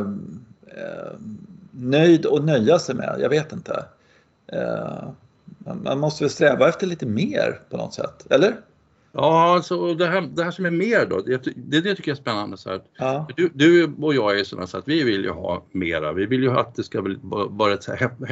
eh, 0.77 1.13
nöjd 1.71 2.25
och 2.25 2.43
nöja 2.43 2.79
sig 2.79 2.95
med, 2.95 3.17
jag 3.19 3.29
vet 3.29 3.53
inte. 3.53 3.85
Eh, 4.47 5.09
man 5.83 5.99
måste 5.99 6.23
väl 6.23 6.31
sträva 6.31 6.69
efter 6.69 6.87
lite 6.87 7.05
mer 7.05 7.59
på 7.69 7.77
något 7.77 7.93
sätt, 7.93 8.27
eller? 8.29 8.55
Ja, 9.19 9.53
alltså 9.55 9.93
det 9.93 10.07
här, 10.07 10.21
det 10.21 10.43
här 10.43 10.51
som 10.51 10.65
är 10.65 10.71
mer 10.71 11.05
då, 11.05 11.21
det, 11.21 11.43
det, 11.55 11.81
det 11.81 11.95
tycker 11.95 12.11
jag 12.11 12.17
är 12.17 12.21
spännande. 12.21 12.57
Så 12.57 12.79
ja. 12.97 13.27
du, 13.35 13.49
du, 13.53 13.93
och 14.01 14.15
jag 14.15 14.39
är 14.39 14.43
sådana 14.43 14.67
så 14.67 14.77
att 14.77 14.87
vi 14.87 15.03
vill 15.03 15.23
ju 15.23 15.29
ha 15.29 15.63
mera. 15.71 16.13
Vi 16.13 16.25
vill 16.25 16.43
ju 16.43 16.51
att 16.51 16.75
det 16.75 16.83
ska 16.83 17.01
vara 17.23 17.73
ett, 17.73 17.83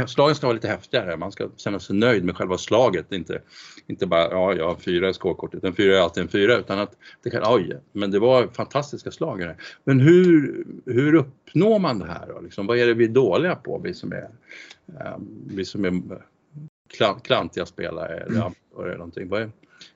slagen 0.09 0.35
ska 0.35 0.47
vara 0.47 0.53
lite 0.53 0.67
häftigare. 0.67 1.17
Man 1.17 1.31
ska 1.31 1.49
känna 1.57 1.79
sig 1.79 1.95
nöjd 1.95 2.23
med 2.23 2.37
själva 2.37 2.57
slaget. 2.57 3.11
Inte, 3.11 3.41
inte 3.87 4.05
bara, 4.05 4.31
ja, 4.31 4.53
jag 4.53 4.67
har 4.67 4.75
fyra 4.75 5.09
i 5.09 5.13
skålkortet. 5.13 5.63
En 5.63 5.75
fyra 5.75 5.97
är 5.97 6.01
alltid 6.01 6.23
en 6.23 6.29
fyra. 6.29 6.57
Utan 6.57 6.79
att 6.79 6.95
det 7.23 7.29
kan, 7.29 7.43
oj, 7.45 7.77
men 7.91 8.11
det 8.11 8.19
var 8.19 8.47
fantastiska 8.47 9.11
slagare. 9.11 9.55
Men 9.83 9.99
hur, 9.99 10.65
hur 10.85 11.15
uppnår 11.15 11.79
man 11.79 11.99
det 11.99 12.05
här 12.05 12.27
då? 12.27 12.41
Liksom, 12.41 12.67
vad 12.67 12.77
är 12.77 12.87
det 12.87 12.93
vi 12.93 13.05
är 13.05 13.09
dåliga 13.09 13.55
på, 13.55 13.81
vi 13.83 13.93
som 13.93 14.11
är, 14.11 14.29
um, 15.15 15.27
vi 15.47 15.65
som 15.65 15.85
är 15.85 16.01
klantiga 17.23 17.65
spelare? 17.65 18.17
Eller, 18.17 18.41
mm. 18.41 18.53
eller 18.79 18.97
någonting. 18.97 19.29
Vad 19.29 19.41
är, 19.41 19.49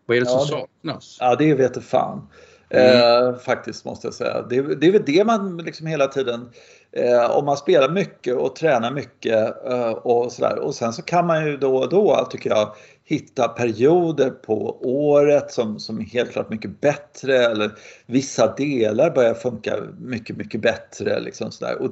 vad 0.06 0.18
är 0.18 0.22
det 0.22 0.28
som 0.28 0.40
ja, 0.40 0.46
saknas? 0.46 1.18
Ja, 1.20 1.36
det 1.36 1.54
vet 1.54 1.84
fan. 1.84 2.28
Mm. 2.70 3.28
Eh, 3.28 3.36
faktiskt 3.40 3.86
måste 3.86 4.08
jag 4.08 4.14
säga. 4.14 4.42
Det, 4.42 4.62
det, 4.76 4.88
är 4.88 4.92
väl 4.92 5.04
det 5.06 5.24
man 5.24 5.58
liksom 5.58 5.88
hela 5.88 6.08
tiden 6.08 6.50
eh, 6.92 7.32
om 7.32 7.46
man 7.46 7.58
spelar 7.58 7.90
mycket 7.90 8.36
och 8.36 8.56
tränar 8.56 8.92
mycket 8.92 9.66
eh, 9.66 9.92
och 9.92 10.32
sådär. 10.32 10.60
Och 10.60 10.76
sen 10.76 10.94
så 10.94 11.02
kan 11.02 11.28
man 11.28 11.46
ju 11.46 11.58
då 11.58 11.78
och 11.78 11.90
då 11.90 12.28
tycker 12.32 12.50
jag 12.50 12.76
hitta 13.04 13.48
perioder 13.48 14.30
på 14.30 14.78
året 14.82 15.52
som, 15.52 15.80
som 15.80 16.00
är 16.00 16.04
helt 16.04 16.32
klart 16.32 16.50
mycket 16.50 16.82
bättre 16.82 17.38
eller 17.46 17.72
vissa 18.06 18.56
delar 18.56 19.12
börjar 19.12 19.34
funka 19.34 19.76
mycket, 20.00 20.38
mycket 20.38 20.62
bättre. 20.62 21.20
Liksom 21.20 21.52
sådär. 21.52 21.82
Och, 21.82 21.92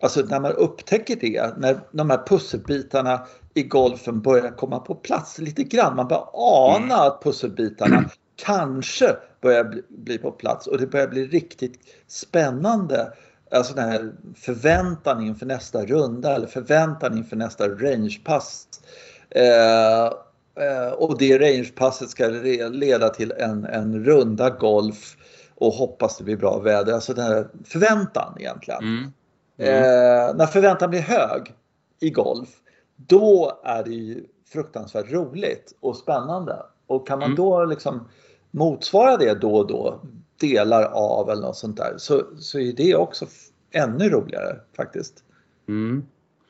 alltså 0.00 0.20
när 0.20 0.40
man 0.40 0.52
upptäcker 0.52 1.16
det, 1.20 1.56
när 1.56 1.80
de 1.92 2.10
här 2.10 2.26
pusselbitarna 2.26 3.26
i 3.54 3.62
golfen 3.62 4.20
börjar 4.20 4.50
komma 4.50 4.78
på 4.78 4.94
plats 4.94 5.38
lite 5.38 5.64
grann. 5.64 5.96
Man 5.96 6.08
börjar 6.08 6.28
ana 6.32 6.94
mm. 6.94 7.00
att 7.00 7.22
pusselbitarna 7.22 8.10
kanske 8.36 9.16
börjar 9.40 9.64
bli, 9.64 9.82
bli, 9.88 10.18
på 10.18 10.30
plats 10.30 10.66
och 10.66 10.78
det 10.78 10.86
börjar 10.86 11.08
bli 11.08 11.26
riktigt 11.26 11.80
spännande. 12.08 13.12
Alltså 13.50 13.74
den 13.74 13.88
här 13.88 14.12
förväntan 14.36 15.22
inför 15.22 15.46
nästa 15.46 15.86
runda 15.86 16.34
eller 16.34 16.46
förväntan 16.46 17.18
inför 17.18 17.36
nästa 17.36 17.68
rangepass. 17.68 18.66
Eh, 19.30 20.04
eh, 20.64 20.92
och 20.92 21.18
det 21.18 21.38
rangepasset 21.38 22.10
ska 22.10 22.26
leda 22.70 23.08
till 23.08 23.32
en, 23.32 23.64
en 23.64 24.04
runda 24.04 24.50
golf 24.50 25.16
och 25.54 25.72
hoppas 25.72 26.18
det 26.18 26.24
blir 26.24 26.36
bra 26.36 26.58
väder. 26.58 26.92
Alltså 26.92 27.14
den 27.14 27.24
här 27.24 27.48
förväntan 27.64 28.36
egentligen. 28.38 28.82
Mm. 28.82 29.12
Mm. 29.58 29.74
Eh, 29.74 30.34
när 30.34 30.46
förväntan 30.46 30.90
blir 30.90 31.00
hög 31.00 31.54
i 32.00 32.10
golf 32.10 32.48
då 32.96 33.60
är 33.64 33.84
det 33.84 33.90
ju 33.90 34.26
fruktansvärt 34.46 35.12
roligt 35.12 35.76
och 35.80 35.96
spännande. 35.96 36.62
Och 36.86 37.06
kan 37.06 37.18
man 37.18 37.26
mm. 37.26 37.36
då 37.36 37.64
liksom 37.64 38.08
motsvara 38.50 39.16
det 39.16 39.34
då 39.34 39.54
och 39.54 39.66
då, 39.66 40.00
delar 40.40 40.82
av 40.82 41.30
eller 41.30 41.42
något 41.42 41.56
sånt 41.56 41.76
där, 41.76 41.94
så, 41.96 42.22
så 42.38 42.58
är 42.58 42.72
det 42.72 42.94
också 42.94 43.26
ännu 43.70 44.08
roligare 44.08 44.60
faktiskt. 44.76 45.24
Mm. 45.68 46.06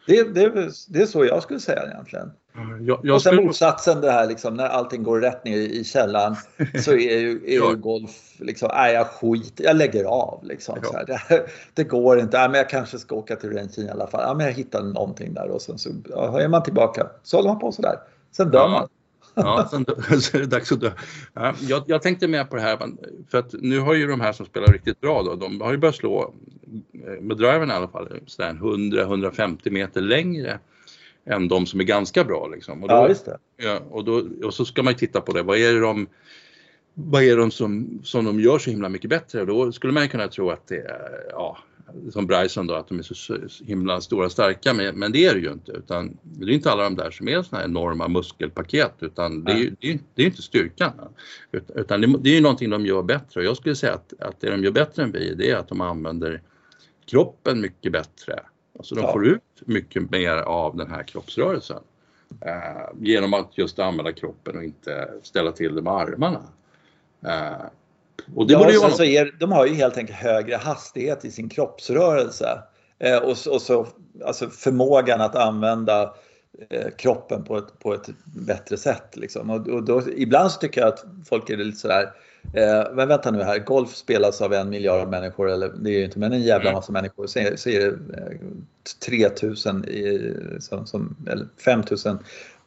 Det, 0.07 0.23
det, 0.23 0.71
det 0.89 1.03
är 1.03 1.07
så 1.07 1.25
jag 1.25 1.43
skulle 1.43 1.61
säga 1.61 1.83
egentligen. 1.87 2.31
Jag, 2.57 3.01
jag 3.03 3.15
och 3.15 3.23
sen 3.23 3.33
skulle... 3.33 3.47
motsatsen 3.47 4.01
det 4.01 4.11
här 4.11 4.27
liksom, 4.27 4.55
när 4.55 4.69
allting 4.69 5.03
går 5.03 5.21
rätt 5.21 5.45
ner 5.45 5.57
i 5.57 5.85
källaren 5.85 6.37
så 6.85 6.93
är 6.93 7.19
ju, 7.19 7.43
är 7.47 7.53
ju 7.53 7.77
golf 7.77 8.11
liksom, 8.39 8.71
nej 8.75 8.95
jag 8.95 9.07
skit, 9.07 9.53
jag 9.57 9.77
lägger 9.77 10.05
av 10.05 10.41
liksom. 10.45 10.79
Ja. 10.83 10.89
Så 10.89 10.97
här, 10.97 11.07
det, 11.29 11.47
det, 11.75 11.85
går 11.85 12.21
inte, 12.21 12.39
nej, 12.39 12.49
men 12.49 12.59
jag 12.59 12.69
kanske 12.69 12.99
ska 12.99 13.15
åka 13.15 13.37
till 13.37 13.51
Rentin 13.51 13.87
i 13.87 13.91
alla 13.91 14.07
fall. 14.07 14.21
Ja, 14.25 14.35
men 14.35 14.47
jag 14.47 14.53
hittar 14.53 14.83
någonting 14.83 15.35
där 15.35 15.51
och 15.51 15.63
sen 15.63 15.79
så 15.79 15.91
ja, 16.09 16.41
är 16.41 16.49
man 16.49 16.63
tillbaka. 16.63 17.07
Så 17.23 17.37
håller 17.37 17.49
man 17.49 17.59
på 17.59 17.73
sådär. 17.73 17.99
Sen 18.33 18.51
dör 18.51 18.59
ja. 18.59 18.69
man. 18.69 18.89
Ja, 19.35 19.69
sen 19.71 19.85
så 20.21 20.37
är 20.37 20.41
det 20.41 20.47
dags 20.47 20.73
att 20.73 20.81
dö. 20.81 20.91
Ja, 21.35 21.55
jag, 21.61 21.83
jag, 21.87 22.03
tänkte 22.03 22.29
med 22.29 22.51
på 22.51 22.57
det 22.57 22.63
här, 22.63 22.79
för 23.31 23.39
att 23.39 23.53
nu 23.53 23.81
har 23.81 23.95
ju 23.95 24.07
de 24.07 24.21
här 24.21 24.33
som 24.33 24.47
spelar 24.47 24.67
riktigt 24.67 25.01
bra 25.01 25.23
då, 25.23 25.35
de 25.35 25.61
har 25.61 25.73
ju 25.73 25.79
börjat 25.79 25.97
slå, 25.97 26.35
eh, 26.93 27.23
med 27.23 27.37
driven 27.37 27.71
i 27.71 27.73
alla 27.73 27.89
fall, 27.89 28.09
100-150 28.27 29.71
meter 29.71 30.01
längre 30.01 30.59
än 31.27 31.49
de 31.49 31.67
som 31.67 31.81
är 31.81 31.85
ganska 31.85 32.25
bra. 32.25 32.47
Liksom. 32.47 32.83
Och 32.83 32.89
då, 32.89 32.95
ja, 32.95 33.09
det. 33.25 33.39
Ja, 33.57 33.81
och, 33.91 34.05
då, 34.05 34.29
och 34.45 34.55
så 34.55 34.65
ska 34.65 34.83
man 34.83 34.93
ju 34.93 34.99
titta 34.99 35.21
på 35.21 35.33
det, 35.33 35.43
vad 35.43 35.59
är 35.59 35.75
det 35.75 35.81
de 35.81 36.07
vad 36.95 37.23
är 37.23 37.37
de 37.37 37.51
som, 37.51 38.01
som 38.05 38.25
de 38.25 38.41
gör 38.41 38.59
så 38.59 38.71
himla 38.71 38.89
mycket 38.89 39.11
bättre? 39.11 39.45
Då 39.45 39.73
skulle 39.73 39.93
man 39.93 40.09
kunna 40.09 40.29
tro 40.29 40.51
att 40.51 40.67
det 40.69 40.77
är, 40.77 41.27
ja, 41.31 41.59
som 42.11 42.27
Bryson 42.27 42.67
då, 42.67 42.75
att 42.75 42.89
de 42.89 42.99
är 42.99 43.03
så 43.03 43.37
himla 43.65 44.01
stora 44.01 44.27
och 44.27 44.33
starka, 44.33 44.75
men, 44.75 44.99
men 44.99 45.13
det 45.13 45.27
är 45.27 45.35
det 45.35 45.41
ju 45.41 45.53
inte. 45.53 45.73
Utan 45.73 46.19
det 46.23 46.45
är 46.45 46.51
inte 46.51 46.71
alla 46.71 46.83
de 46.83 46.97
där 46.97 47.11
som 47.11 47.29
är 47.29 47.43
såna 47.43 47.61
här 47.61 47.69
enorma 47.69 48.09
muskelpaket, 48.09 48.95
utan 49.01 49.45
det 49.45 49.53
är 49.53 49.57
ju 49.57 49.71
det 49.81 49.99
det 50.15 50.23
är 50.23 50.27
inte 50.27 50.43
styrkan. 50.43 50.93
Utan 51.75 52.01
det, 52.01 52.19
det 52.19 52.31
är 52.31 52.35
ju 52.35 52.41
någonting 52.41 52.71
de 52.71 52.87
gör 52.87 53.03
bättre 53.03 53.41
och 53.41 53.47
jag 53.47 53.57
skulle 53.57 53.75
säga 53.75 53.95
att, 53.95 54.13
att 54.21 54.41
det 54.41 54.51
de 54.51 54.65
gör 54.65 54.71
bättre 54.71 55.03
än 55.03 55.13
vi, 55.13 55.35
det 55.35 55.51
är 55.51 55.57
att 55.57 55.69
de 55.69 55.81
använder 55.81 56.43
kroppen 57.07 57.61
mycket 57.61 57.93
bättre. 57.93 58.41
Alltså 58.79 58.95
de 58.95 59.01
ja. 59.01 59.13
får 59.13 59.27
ut 59.27 59.43
mycket 59.61 60.11
mer 60.11 60.37
av 60.37 60.77
den 60.77 60.91
här 60.91 61.03
kroppsrörelsen. 61.03 61.83
Eh, 62.41 62.89
genom 63.01 63.35
att 63.35 63.59
just 63.59 63.79
använda 63.79 64.13
kroppen 64.13 64.57
och 64.57 64.65
inte 64.65 65.11
ställa 65.23 65.53
till 65.53 65.75
det 65.75 65.83
med 65.83 65.93
armarna. 65.93 66.43
Eh, 67.27 67.67
och 68.35 68.47
det 68.47 68.53
ja, 68.53 68.71
ju 68.71 68.79
vara... 68.79 69.07
är, 69.07 69.37
de 69.41 69.53
har 69.53 69.67
ju 69.67 69.75
helt 69.75 69.97
enkelt 69.97 70.19
högre 70.19 70.57
hastighet 70.57 71.25
i 71.25 71.31
sin 71.31 71.49
kroppsrörelse. 71.49 72.63
Eh, 72.99 73.19
och, 73.19 73.31
och 73.31 73.63
så 73.63 73.87
alltså 74.25 74.51
förmågan 74.51 75.21
att 75.21 75.37
använda 75.37 76.15
eh, 76.71 76.91
kroppen 76.99 77.45
på 77.45 77.59
ett, 77.59 77.79
på 77.79 77.95
ett 77.95 78.09
bättre 78.25 78.77
sätt. 78.77 79.17
Liksom. 79.17 79.51
Och, 79.51 79.69
och 79.69 79.85
då, 79.85 80.03
ibland 80.17 80.51
så 80.51 80.61
tycker 80.61 80.81
jag 80.81 80.89
att 80.89 81.05
folk 81.29 81.51
är 81.51 81.57
lite 81.57 81.79
sådär 81.79 82.13
Eh, 82.53 82.95
men 82.95 83.09
vänta 83.09 83.31
nu 83.31 83.43
här, 83.43 83.59
golf 83.59 83.95
spelas 83.95 84.41
av 84.41 84.53
en 84.53 84.71
miljard 84.71 85.09
människor, 85.09 85.51
eller 85.51 85.69
det 85.69 85.91
är 85.91 85.99
ju 85.99 86.05
inte, 86.05 86.19
men 86.19 86.33
en 86.33 86.43
jävla 86.43 86.71
mm. 86.71 86.75
massa 86.75 86.93
människor. 86.93 87.27
Så 87.27 87.39
är, 87.39 87.57
så 87.57 87.69
är 87.69 87.81
det 87.81 87.87
eh, 87.87 88.39
3000, 89.07 89.85
i, 89.85 90.35
som, 90.61 90.87
som, 90.87 91.17
eller 91.31 91.47
5000 91.65 92.19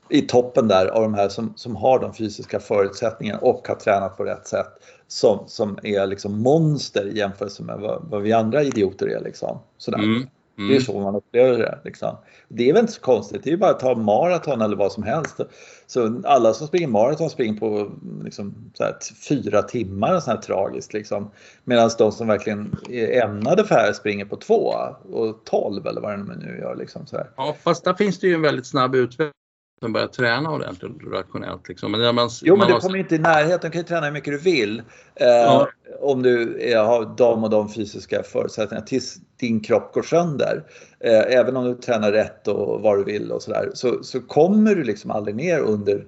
i 0.10 0.22
toppen 0.22 0.68
där 0.68 0.88
av 0.88 1.02
de 1.02 1.14
här 1.14 1.30
som, 1.30 1.54
som 1.56 1.76
har 1.76 2.00
de 2.00 2.14
fysiska 2.14 2.60
förutsättningarna 2.60 3.40
och 3.40 3.68
har 3.68 3.76
tränat 3.76 4.18
på 4.18 4.24
rätt 4.24 4.48
sätt. 4.48 4.68
Som, 5.08 5.44
som 5.48 5.80
är 5.84 6.08
liksom 6.08 6.42
monster 6.42 7.08
i 7.08 7.18
jämförelse 7.18 7.64
med 7.64 7.80
vad, 7.80 8.06
vad 8.10 8.22
vi 8.22 8.34
andra 8.34 8.64
idioter 8.64 9.08
är. 9.08 9.20
Liksom. 9.20 9.60
Sådär. 9.78 9.98
Mm. 9.98 10.28
Mm. 10.58 10.70
Det 10.70 10.76
är 10.76 10.80
så 10.80 11.00
man 11.00 11.16
upplever 11.16 11.58
det. 11.58 11.80
Liksom. 11.84 12.18
Det 12.48 12.70
är 12.70 12.74
väl 12.74 12.82
inte 12.82 12.94
så 12.94 13.02
konstigt, 13.02 13.44
det 13.44 13.50
är 13.50 13.52
ju 13.52 13.58
bara 13.58 13.72
att 13.72 13.80
ta 13.80 13.96
maraton 13.96 14.62
eller 14.62 14.76
vad 14.76 14.92
som 14.92 15.04
helst. 15.04 15.40
Så 15.88 16.22
alla 16.26 16.54
som 16.54 16.68
springer 16.68 16.88
maraton 16.88 17.30
springer 17.30 17.60
på 17.60 17.92
liksom, 18.24 18.72
här, 18.80 18.96
fyra 19.30 19.62
timmar 19.62 20.16
och 20.16 20.24
sånt 20.24 20.36
här 20.38 20.44
tragiskt. 20.44 20.94
Liksom. 20.94 21.32
Medan 21.64 21.90
de 21.98 22.12
som 22.12 22.28
verkligen 22.28 22.76
är 22.90 23.24
ämnade 23.24 23.64
för 23.64 23.76
det 23.76 23.82
här 23.82 23.94
springer 23.94 24.26
på 24.26 24.36
två 24.36 24.74
och 25.12 25.46
tolv 25.46 25.88
eller 25.88 26.02
vad 26.02 26.12
de 26.12 26.26
nu 26.26 26.58
gör. 26.62 26.76
Liksom, 26.76 27.06
så 27.06 27.18
här. 27.18 27.30
Ja, 27.38 27.56
fast 27.64 27.84
där 27.84 27.94
finns 27.94 28.20
det 28.20 28.28
ju 28.28 28.34
en 28.34 28.42
väldigt 28.42 28.68
snabb 28.68 28.96
utveckling 28.96 29.32
som 29.80 29.94
börjar 29.94 30.08
träna 30.08 30.52
ordentligt 30.52 30.92
och 31.06 31.12
rationellt. 31.12 31.70
Liksom. 31.70 31.92
Men 31.92 32.16
man, 32.16 32.30
jo, 32.42 32.56
men 32.56 32.68
du 32.68 32.80
kommer 32.80 32.98
inte 32.98 33.16
i 33.16 33.20
närheten. 33.20 33.60
Du 33.62 33.70
kan 33.70 33.82
ju 33.82 33.88
träna 33.88 34.06
hur 34.06 34.14
mycket 34.14 34.34
du 34.34 34.38
vill. 34.38 34.80
Eh, 35.16 35.28
ja. 35.28 35.70
Om 36.00 36.24
du 36.24 36.62
är, 36.62 36.84
har 36.84 37.16
de 37.18 37.44
och 37.44 37.50
de 37.50 37.70
fysiska 37.70 38.24
förutsättningarna 38.24 38.88
tills 38.88 39.18
din 39.40 39.60
kropp 39.60 39.94
går 39.94 40.04
sönder. 40.04 40.64
Eh, 41.00 41.38
även 41.38 41.58
om 41.58 41.66
du 41.66 41.76
tränar 41.76 42.12
rätt 42.12 42.48
och 42.48 42.82
vad 42.82 42.98
du 42.98 43.04
vill 43.04 43.32
och 43.32 43.42
sådär. 43.42 43.72
Så, 43.74 44.04
så 44.04 44.22
kommer 44.22 44.76
du 44.76 44.84
liksom 44.84 45.12
aldrig 45.12 45.36
ner 45.36 45.60
under 45.60 46.06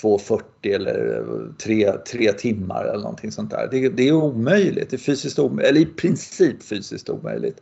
2.40 0.00 0.42
eller 0.74 1.24
3, 1.58 1.92
3 1.92 2.32
timmar 2.32 2.84
eller 2.84 3.02
någonting 3.02 3.32
sånt 3.32 3.50
där. 3.50 3.68
Det, 3.70 3.88
det 3.88 4.08
är 4.08 4.12
omöjligt. 4.12 4.90
Det 4.90 4.96
är 4.96 4.98
fysiskt 4.98 5.38
omöjligt, 5.38 5.70
eller 5.70 5.80
i 5.80 5.86
princip 5.86 6.62
fysiskt 6.62 7.10
omöjligt. 7.10 7.60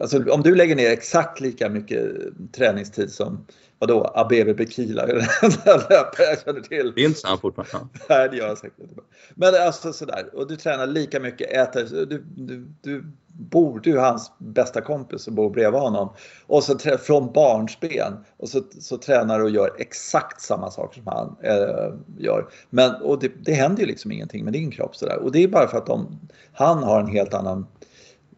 Alltså, 0.00 0.30
om 0.30 0.42
du 0.42 0.54
lägger 0.54 0.76
ner 0.76 0.90
exakt 0.90 1.40
lika 1.40 1.68
mycket 1.68 2.10
träningstid 2.52 3.12
som 3.12 3.46
vadå, 3.78 4.12
Abebe 4.14 4.54
Bekila 4.54 5.06
den 5.06 5.20
löpare 5.64 6.26
jag 6.28 6.40
känner 6.44 6.60
till. 6.60 6.92
Det 6.94 7.00
är 7.00 7.06
inte 7.06 7.20
sant 7.20 7.40
fortfarande. 7.40 7.88
Nej, 8.08 8.28
det 8.30 8.36
gör 8.36 8.48
jag 8.48 8.58
säkert 8.58 8.80
inte. 8.80 9.00
Men 9.34 9.54
alltså 9.54 9.92
sådär, 9.92 10.30
och 10.34 10.48
du 10.48 10.56
tränar 10.56 10.86
lika 10.86 11.20
mycket, 11.20 11.50
äter, 11.50 12.06
du, 12.06 12.24
du, 12.36 12.66
du 12.82 13.04
bor, 13.26 13.80
du 13.80 13.96
är 13.98 14.00
hans 14.00 14.32
bästa 14.38 14.80
kompis 14.80 15.26
och 15.26 15.32
bor 15.32 15.50
bredvid 15.50 15.80
honom. 15.80 16.12
Och 16.46 16.64
så 16.64 16.78
från 16.78 17.32
barnsben 17.32 18.12
och 18.36 18.48
så, 18.48 18.62
så 18.80 18.98
tränar 18.98 19.38
du 19.38 19.44
och 19.44 19.50
gör 19.50 19.76
exakt 19.78 20.40
samma 20.40 20.70
saker 20.70 21.02
som 21.02 21.06
han 21.06 21.36
äh, 21.42 21.94
gör. 22.18 22.48
Men, 22.70 22.94
och 22.94 23.20
det, 23.20 23.32
det 23.40 23.52
händer 23.52 23.80
ju 23.80 23.86
liksom 23.86 24.12
ingenting 24.12 24.44
med 24.44 24.52
din 24.52 24.70
kropp 24.70 24.96
sådär. 24.96 25.18
Och 25.18 25.32
det 25.32 25.42
är 25.42 25.48
bara 25.48 25.68
för 25.68 25.78
att 25.78 25.86
de, 25.86 26.20
han 26.52 26.82
har 26.82 27.00
en 27.00 27.08
helt 27.08 27.34
annan 27.34 27.66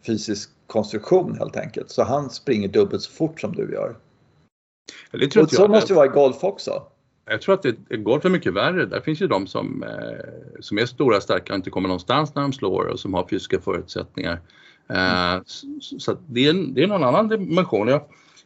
fysisk 0.06 0.50
konstruktion 0.68 1.36
helt 1.38 1.56
enkelt. 1.56 1.90
Så 1.90 2.02
han 2.02 2.30
springer 2.30 2.68
dubbelt 2.68 3.02
så 3.02 3.10
fort 3.10 3.40
som 3.40 3.52
du 3.52 3.72
gör. 3.72 3.96
Det 5.12 5.28
tror 5.28 5.42
och 5.42 5.50
så 5.50 5.62
jag, 5.62 5.70
måste 5.70 5.92
det 5.92 5.96
vara 5.96 6.06
i 6.06 6.08
golf 6.08 6.44
också. 6.44 6.82
Jag 7.24 7.42
tror 7.42 7.54
att 7.54 7.62
det, 7.62 7.96
golf 7.96 8.24
är 8.24 8.30
mycket 8.30 8.54
värre. 8.54 8.86
Där 8.86 9.00
finns 9.00 9.20
ju 9.20 9.26
de 9.26 9.46
som, 9.46 9.82
eh, 9.82 10.60
som 10.60 10.78
är 10.78 10.86
stora, 10.86 11.20
starka 11.20 11.52
och 11.52 11.56
inte 11.56 11.70
kommer 11.70 11.88
någonstans 11.88 12.34
när 12.34 12.42
de 12.42 12.52
slår 12.52 12.84
och 12.84 13.00
som 13.00 13.14
har 13.14 13.26
fysiska 13.28 13.60
förutsättningar. 13.60 14.40
Eh, 14.88 15.42
så, 15.44 15.98
så 15.98 16.16
det, 16.26 16.46
är, 16.46 16.74
det 16.74 16.82
är 16.82 16.86
någon 16.86 17.04
annan 17.04 17.28
dimension. 17.28 17.88
Jag, 17.88 18.02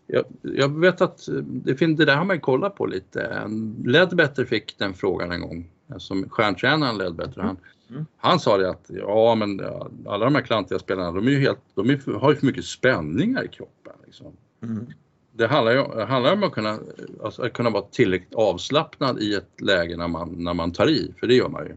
jag, 0.06 0.24
jag 0.42 0.80
vet 0.80 1.00
att 1.00 1.28
det, 1.42 1.76
finns, 1.76 1.98
det 1.98 2.04
där 2.04 2.16
har 2.16 2.24
man 2.24 2.40
kollat 2.40 2.74
på 2.74 2.86
lite. 2.86 3.50
Ledbetter 3.84 4.44
fick 4.44 4.78
den 4.78 4.94
frågan 4.94 5.32
en 5.32 5.40
gång, 5.40 5.70
som 5.98 6.28
stjärntränaren 6.28 6.98
Ledbetter. 6.98 7.40
Han, 7.40 7.56
mm. 7.92 8.06
han 8.16 8.40
sa 8.40 8.58
det 8.58 8.70
att 8.70 8.86
ja 8.88 9.34
men 9.34 9.60
alla 10.06 10.24
de 10.24 10.34
här 10.34 10.42
klantiga 10.42 10.78
spelarna 10.78 11.12
de, 11.12 11.26
är 11.26 11.30
ju 11.30 11.40
helt, 11.40 11.60
de 11.74 11.90
är, 11.90 12.18
har 12.18 12.30
ju 12.30 12.36
för 12.36 12.46
mycket 12.46 12.64
spänningar 12.64 13.44
i 13.44 13.48
kroppen. 13.48 13.92
Liksom. 14.06 14.36
Mm 14.62 14.86
det 15.32 15.46
handlar 15.46 15.72
ju 15.72 16.04
handlar 16.04 16.32
om 16.32 16.42
att 16.42 16.52
kunna, 16.52 16.78
alltså 17.24 17.42
att 17.42 17.52
kunna 17.52 17.70
vara 17.70 17.82
tillräckligt 17.82 18.34
avslappnad 18.34 19.20
i 19.20 19.34
ett 19.34 19.60
läge 19.60 19.96
när 19.96 20.08
man, 20.08 20.44
när 20.44 20.54
man 20.54 20.72
tar 20.72 20.90
i, 20.90 21.14
för 21.20 21.26
det 21.26 21.34
gör 21.34 21.48
man 21.48 21.66
ju. 21.66 21.76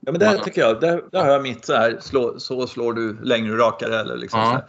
Ja 0.00 0.12
men 0.12 0.18
det 0.18 0.38
tycker 0.44 0.60
jag, 0.60 0.80
där, 0.80 1.04
där 1.12 1.24
har 1.24 1.30
jag 1.30 1.42
mitt 1.42 1.64
så 1.64 1.72
här, 1.72 1.98
slå, 2.00 2.38
så 2.38 2.66
slår 2.66 2.92
du 2.92 3.16
längre 3.22 3.52
och 3.52 3.58
rakare 3.58 4.00
eller 4.00 4.16
liksom 4.16 4.40
ja. 4.40 4.62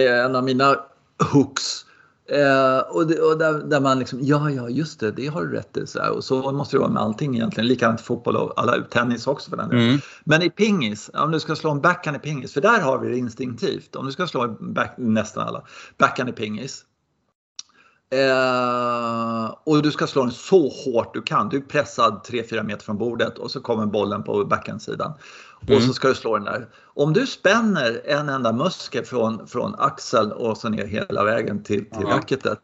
En 0.00 0.36
av 0.36 0.44
mina 0.44 0.76
hooks 1.32 1.84
Eh, 2.28 2.78
och, 2.78 3.06
det, 3.06 3.20
och 3.20 3.38
där, 3.38 3.52
där, 3.52 3.80
man 3.80 3.98
liksom, 3.98 4.18
ja, 4.22 4.50
ja, 4.50 4.68
just 4.68 5.00
det, 5.00 5.10
det 5.10 5.26
har 5.26 5.44
du 5.44 5.52
rätt 5.56 5.76
i. 5.76 5.86
Så 5.86 5.98
här. 5.98 6.10
Och 6.10 6.24
så 6.24 6.52
måste 6.52 6.76
det 6.76 6.80
vara 6.80 6.90
med 6.90 7.02
allting 7.02 7.34
egentligen. 7.34 7.66
Likadant 7.66 8.00
fotboll 8.00 8.36
och 8.36 8.52
alla 8.56 8.82
tennis 8.82 9.26
också 9.26 9.50
för 9.50 9.56
den 9.56 9.70
mm. 9.70 9.98
Men 10.24 10.42
i 10.42 10.50
pingis, 10.50 11.10
om 11.14 11.30
du 11.30 11.40
ska 11.40 11.56
slå 11.56 11.70
en 11.70 11.80
backhand 11.80 12.16
i 12.16 12.20
pingis, 12.20 12.52
för 12.52 12.60
där 12.60 12.80
har 12.80 12.98
vi 12.98 13.08
det 13.08 13.18
instinktivt. 13.18 13.96
Om 13.96 14.06
du 14.06 14.12
ska 14.12 14.26
slå 14.26 14.42
en 14.42 14.74
back, 14.74 14.94
nästan 14.98 15.48
alla, 15.48 15.62
backhand 15.98 16.28
i 16.28 16.32
pingis. 16.32 16.84
Eh, 18.10 19.54
och 19.64 19.82
du 19.82 19.90
ska 19.90 20.06
slå 20.06 20.22
den 20.22 20.32
så 20.32 20.68
hårt 20.68 21.14
du 21.14 21.22
kan. 21.22 21.48
Du 21.48 21.56
är 21.56 21.60
pressad 21.60 22.20
3-4 22.28 22.62
meter 22.62 22.84
från 22.84 22.98
bordet 22.98 23.38
och 23.38 23.50
så 23.50 23.60
kommer 23.60 23.86
bollen 23.86 24.24
på 24.24 24.44
backhandsidan. 24.44 25.12
Mm. 25.62 25.76
Och 25.76 25.82
så 25.82 25.92
ska 25.92 26.08
du 26.08 26.14
slå 26.14 26.34
den 26.34 26.44
där. 26.44 26.68
Om 26.84 27.12
du 27.12 27.26
spänner 27.26 28.02
en 28.04 28.28
enda 28.28 28.52
muskel 28.52 29.04
från, 29.04 29.46
från 29.46 29.74
axeln 29.78 30.32
och 30.32 30.56
så 30.56 30.68
ner 30.68 30.86
hela 30.86 31.24
vägen 31.24 31.62
till, 31.62 31.90
till 31.90 32.06
racketet 32.06 32.58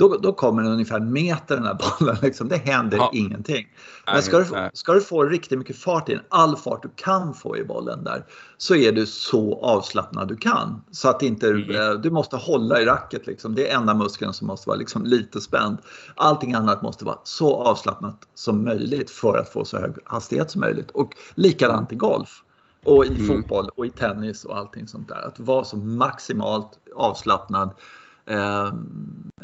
då, 0.00 0.16
då 0.16 0.32
kommer 0.32 0.62
den 0.62 0.72
ungefär 0.72 0.96
en 0.96 1.12
meter 1.12 1.56
den 1.56 1.64
här 1.64 1.78
bollen. 1.98 2.16
Liksom. 2.22 2.48
Det 2.48 2.56
händer 2.56 2.98
ja. 2.98 3.10
ingenting. 3.14 3.66
Men 4.06 4.22
ska 4.22 4.38
du, 4.38 4.70
ska 4.72 4.92
du 4.92 5.00
få 5.00 5.24
riktigt 5.24 5.58
mycket 5.58 5.76
fart 5.76 6.08
i 6.08 6.14
den, 6.14 6.24
all 6.28 6.56
fart 6.56 6.82
du 6.82 6.90
kan 6.96 7.34
få 7.34 7.56
i 7.56 7.64
bollen 7.64 8.04
där, 8.04 8.24
så 8.58 8.74
är 8.74 8.92
du 8.92 9.06
så 9.06 9.60
avslappnad 9.62 10.28
du 10.28 10.36
kan. 10.36 10.82
Så 10.90 11.08
att 11.08 11.22
inte, 11.22 11.48
mm. 11.48 11.70
Eh, 11.70 11.92
du 11.92 12.10
måste 12.10 12.36
hålla 12.36 12.80
i 12.80 12.84
racket. 12.84 13.26
Liksom. 13.26 13.54
Det 13.54 13.70
är 13.70 13.76
enda 13.76 13.94
muskeln 13.94 14.32
som 14.32 14.46
måste 14.46 14.68
vara 14.68 14.78
liksom 14.78 15.04
lite 15.04 15.40
spänd. 15.40 15.78
Allting 16.14 16.54
annat 16.54 16.82
måste 16.82 17.04
vara 17.04 17.18
så 17.24 17.56
avslappnat 17.56 18.28
som 18.34 18.64
möjligt 18.64 19.10
för 19.10 19.38
att 19.38 19.48
få 19.48 19.64
så 19.64 19.78
hög 19.78 19.92
hastighet 20.04 20.50
som 20.50 20.60
möjligt. 20.60 20.90
Och 20.90 21.14
likadant 21.34 21.92
i 21.92 21.96
golf. 21.96 22.42
Och 22.84 23.04
i 23.04 23.08
mm. 23.08 23.26
fotboll 23.26 23.68
och 23.76 23.86
i 23.86 23.90
tennis 23.90 24.44
och 24.44 24.56
allting 24.56 24.88
sånt 24.88 25.08
där. 25.08 25.26
Att 25.26 25.40
vara 25.40 25.64
så 25.64 25.76
maximalt 25.76 26.70
avslappnad 26.96 27.70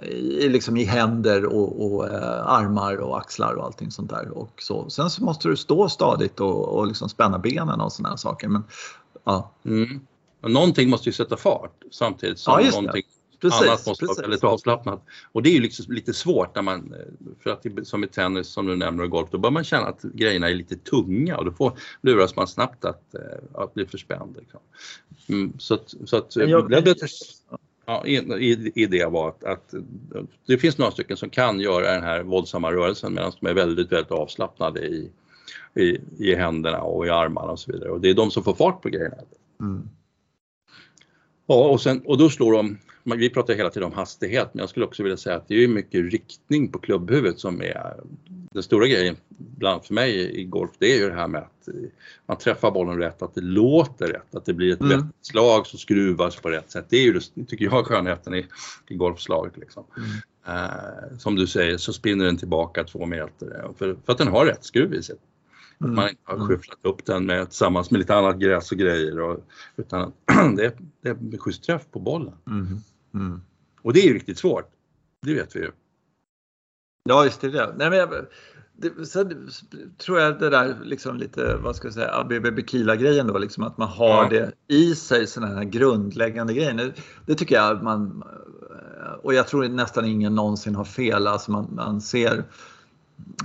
i, 0.03 0.49
liksom 0.49 0.77
i 0.77 0.85
händer 0.85 1.45
och, 1.45 1.87
och 1.87 2.09
eh, 2.09 2.47
armar 2.47 2.97
och 2.97 3.19
axlar 3.19 3.55
och 3.55 3.65
allting 3.65 3.91
sånt 3.91 4.11
där. 4.11 4.39
Och 4.39 4.63
så. 4.63 4.91
Sen 4.91 5.11
så 5.11 5.25
måste 5.25 5.49
du 5.49 5.57
stå 5.57 5.89
stadigt 5.89 6.41
och, 6.41 6.79
och 6.79 6.87
liksom 6.87 7.09
spänna 7.09 7.39
benen 7.39 7.81
och 7.81 7.93
sådana 7.93 8.17
saker. 8.17 8.49
Men, 8.49 8.65
ja. 9.25 9.51
Mm. 9.65 10.01
någonting 10.43 10.91
måste 10.91 11.09
ju 11.09 11.13
sätta 11.13 11.37
fart 11.37 11.83
samtidigt 11.91 12.39
som 12.39 12.61
ja, 12.61 12.71
någonting 12.71 13.03
Precis, 13.41 13.61
annat 13.61 13.87
måste 13.87 14.05
precis. 14.05 14.19
vara 14.19 14.29
väldigt 14.29 14.45
avslappnat. 14.45 15.03
Och 15.33 15.43
det 15.43 15.49
är 15.49 15.53
ju 15.53 15.61
liksom 15.61 15.95
lite 15.95 16.15
svårt 16.15 16.55
när 16.55 16.63
man, 16.63 16.95
för 17.43 17.51
att 17.51 17.87
som 17.87 18.05
i 18.05 18.07
tennis 18.07 18.49
som 18.49 18.67
du 18.67 18.77
nämner 18.77 19.05
och 19.05 19.11
golf, 19.11 19.29
då 19.31 19.39
bör 19.39 19.51
man 19.51 19.65
känna 19.65 19.87
att 19.87 20.03
grejerna 20.03 20.51
är 20.51 20.55
lite 20.55 20.77
tunga 20.77 21.37
och 21.37 21.45
då 21.45 21.53
får, 21.53 21.79
luras 22.03 22.37
man 22.37 22.47
snabbt 22.47 22.85
att, 22.85 23.15
eh, 23.15 23.63
att 23.63 23.75
bli 23.75 23.87
förspänd. 23.87 24.37
Liksom. 24.39 24.61
Mm, 25.29 25.53
så 25.59 25.75
att, 25.75 25.95
så 26.05 26.17
att 26.17 26.37
jag, 26.37 26.71
det, 26.71 26.97
ja, 27.87 28.07
idé 28.75 29.07
var 29.07 29.29
att, 29.29 29.45
att, 29.45 29.75
det 30.47 30.59
finns 30.59 30.79
några 30.79 30.91
stycken 30.91 31.17
som 31.17 31.31
kan 31.31 31.61
göra 31.61 31.93
den 31.93 32.03
här 32.03 32.23
våldsamma 32.23 32.73
rörelsen 32.73 33.15
medan 33.15 33.33
de 33.41 33.47
är 33.47 33.55
väldigt, 33.55 33.93
väldigt 33.93 34.13
avslappnade 34.13 34.81
i, 34.81 35.11
i, 35.75 35.99
i 36.19 36.35
händerna 36.35 36.81
och 36.83 37.07
i 37.07 37.11
armarna 37.11 37.53
och 37.53 37.59
så 37.59 37.73
vidare. 37.73 37.91
Och 37.91 38.01
det 38.01 38.11
är 38.11 38.15
de 38.15 38.31
som 38.31 38.43
får 38.43 38.55
fart 38.55 38.83
på 38.83 38.89
grejerna. 38.89 39.17
Mm. 39.61 39.89
Ja, 41.47 41.69
och, 41.69 41.81
sen, 41.81 42.01
och 42.05 42.19
då 42.19 42.31
slår 42.31 42.53
de, 42.53 42.79
vi 43.05 43.31
pratar 43.31 43.55
hela 43.55 43.71
tiden 43.71 43.87
om 43.87 43.93
hastighet, 43.93 44.49
men 44.53 44.61
jag 44.61 44.69
skulle 44.69 44.87
också 44.87 45.03
vilja 45.03 45.17
säga 45.17 45.37
att 45.37 45.49
det 45.49 45.65
är 45.65 45.69
mycket 45.69 46.13
riktning 46.13 46.73
på 46.73 46.79
klubbhuvudet 46.79 47.41
som 47.41 47.63
är 47.63 47.95
den 48.57 48.63
stora 48.63 48.87
grejen, 48.87 49.17
bland 49.29 49.85
för 49.85 49.95
mig 49.95 50.41
i 50.41 50.45
golf, 50.45 50.71
det 50.79 50.93
är 50.93 50.99
ju 50.99 51.09
det 51.09 51.15
här 51.15 51.29
med 51.29 51.41
att 51.41 51.69
man 52.27 52.39
träffar 52.39 52.71
bollen 52.71 52.99
rätt, 52.99 53.23
att 53.23 53.35
det 53.35 53.41
låter 53.41 54.07
rätt, 54.07 54.35
att 54.35 54.45
det 54.45 54.55
blir 54.55 54.73
ett 54.73 54.81
mm. 54.81 55.05
slag 55.23 55.67
som 55.67 55.79
skruvas 55.79 56.37
på 56.37 56.51
rätt 56.51 56.71
sätt. 56.71 56.87
Det 56.89 56.97
är 56.97 57.03
ju, 57.03 57.13
det, 57.13 57.45
tycker 57.45 57.65
jag, 57.65 57.87
skönheten 57.87 58.35
i, 58.35 58.47
i 58.89 58.95
golfslaget. 58.95 59.57
Liksom. 59.57 59.85
Mm. 59.97 60.11
Uh, 60.59 61.19
som 61.19 61.37
du 61.37 61.47
säger 61.47 61.77
så 61.77 61.93
spinner 61.93 62.25
den 62.25 62.37
tillbaka 62.37 62.85
två 62.85 63.07
meter 63.07 63.69
för, 63.79 63.97
för 64.07 64.13
att 64.13 64.19
den 64.19 64.29
har 64.29 64.47
rätt 64.47 64.65
skruv 64.65 64.95
i 64.95 65.03
sig. 65.03 65.17
Mm. 65.81 65.93
Att 65.93 65.97
man 65.97 66.09
inte 66.09 66.23
har 66.25 66.35
mm. 66.35 66.49
skyfflat 66.49 66.79
upp 66.83 67.05
den 67.05 67.27
med, 67.27 67.49
tillsammans 67.49 67.91
med 67.91 67.99
lite 67.99 68.15
annat 68.15 68.39
gräs 68.39 68.73
och 68.73 68.79
grejer. 68.79 69.21
Och, 69.21 69.41
utan 69.77 70.13
det, 70.57 70.77
är 71.07 71.39
schysst 71.39 71.65
träff 71.65 71.83
på 71.91 72.01
bollen. 72.01 72.35
Mm. 72.47 72.81
Mm. 73.15 73.41
Och 73.83 73.93
det 73.93 74.01
är 74.01 74.07
ju 74.07 74.15
riktigt 74.15 74.39
svårt. 74.39 74.71
Det 75.23 75.35
vet 75.35 75.57
vi 75.57 75.61
ju. 75.61 75.71
Ja, 77.05 77.25
just 77.25 77.41
det. 77.41 77.75
Nej, 77.77 77.91
men 77.91 77.99
jag, 77.99 78.09
det, 78.77 79.07
sen 79.07 79.51
tror 79.99 80.21
jag 80.21 80.39
det 80.39 80.51
där 80.51 80.77
liksom 80.85 81.17
lite, 81.17 81.57
vad 81.57 81.77
ska 81.77 81.87
jag 81.87 81.95
säga, 81.95 82.15
ABB 82.15 82.55
Bikila-grejen 82.55 83.27
då, 83.27 83.39
liksom 83.39 83.65
att 83.65 83.79
man 83.79 83.89
har 83.89 84.23
ja. 84.23 84.29
det 84.29 84.75
i 84.75 84.95
sig, 84.95 85.27
sådana 85.27 85.55
här 85.55 85.65
grundläggande 85.65 86.55
grejer. 86.55 86.75
Det, 86.75 86.93
det, 87.27 87.35
tycker 87.35 87.55
jag 87.55 87.83
man, 87.83 88.25
och 89.23 89.35
jag 89.35 89.49
tror 89.49 89.69
nästan 89.69 90.05
ingen 90.05 90.35
någonsin 90.35 90.75
har 90.75 90.85
fel, 90.85 91.27
alltså 91.27 91.51
man, 91.51 91.69
man 91.75 92.01
ser 92.01 92.45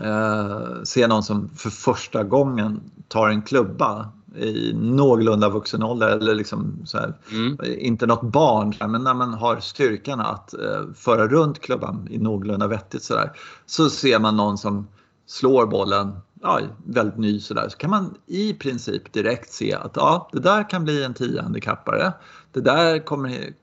eh, 0.03 0.83
ser 0.83 1.07
någon 1.07 1.23
som 1.23 1.49
för 1.49 1.69
första 1.69 2.23
gången 2.23 2.81
tar 3.07 3.29
en 3.29 3.41
klubba 3.41 4.11
i 4.35 4.73
någorlunda 4.73 5.49
vuxen 5.49 5.83
ålder 5.83 6.07
eller 6.07 6.35
liksom 6.35 6.81
så 6.85 6.97
här, 6.97 7.13
mm. 7.31 7.57
inte 7.63 8.05
något 8.05 8.31
barn 8.31 8.73
men 8.79 9.03
när 9.03 9.13
man 9.13 9.33
har 9.33 9.59
styrkan 9.59 10.19
att 10.19 10.53
eh, 10.53 10.83
föra 10.95 11.27
runt 11.27 11.61
klubban 11.61 12.07
i 12.09 12.17
någorlunda 12.17 12.67
vettigt 12.67 13.03
sådär 13.03 13.31
så 13.65 13.89
ser 13.89 14.19
man 14.19 14.37
någon 14.37 14.57
som 14.57 14.87
slår 15.25 15.65
bollen 15.65 16.11
ja, 16.41 16.59
väldigt 16.85 17.17
ny 17.17 17.39
sådär 17.39 17.69
så 17.69 17.77
kan 17.77 17.89
man 17.89 18.17
i 18.25 18.53
princip 18.53 19.13
direkt 19.13 19.53
se 19.53 19.73
att 19.73 19.91
ja, 19.95 20.29
det 20.31 20.39
där 20.39 20.69
kan 20.69 20.83
bli 20.83 21.03
en 21.03 21.13
10 21.13 21.41
handikappare. 21.41 22.13
Det 22.51 22.61
där 22.61 23.05
kommer 23.05 23.53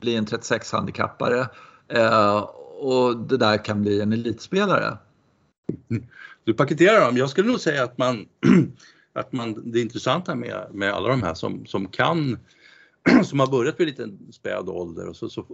bli 0.00 0.16
en 0.16 0.26
36 0.26 0.72
handikappare 0.72 1.48
eh, 1.88 2.38
och 2.80 3.16
det 3.16 3.36
där 3.36 3.64
kan 3.64 3.82
bli 3.82 4.00
en 4.00 4.12
elitspelare. 4.12 4.96
Du 6.44 6.54
paketerar 6.54 7.00
dem. 7.00 7.16
Jag 7.16 7.30
skulle 7.30 7.50
nog 7.50 7.60
säga 7.60 7.84
att 7.84 7.98
man, 7.98 8.26
att 9.12 9.32
man 9.32 9.70
det 9.72 9.80
intressanta 9.80 10.34
med, 10.34 10.66
med 10.72 10.92
alla 10.92 11.08
de 11.08 11.22
här 11.22 11.34
som, 11.34 11.66
som 11.66 11.88
kan 11.88 12.38
som 13.24 13.40
har 13.40 13.46
börjat 13.46 13.80
vid 13.80 13.86
lite 13.86 14.08
späd 14.32 14.68
ålder 14.68 15.08
och 15.08 15.16
så, 15.16 15.28
så 15.28 15.46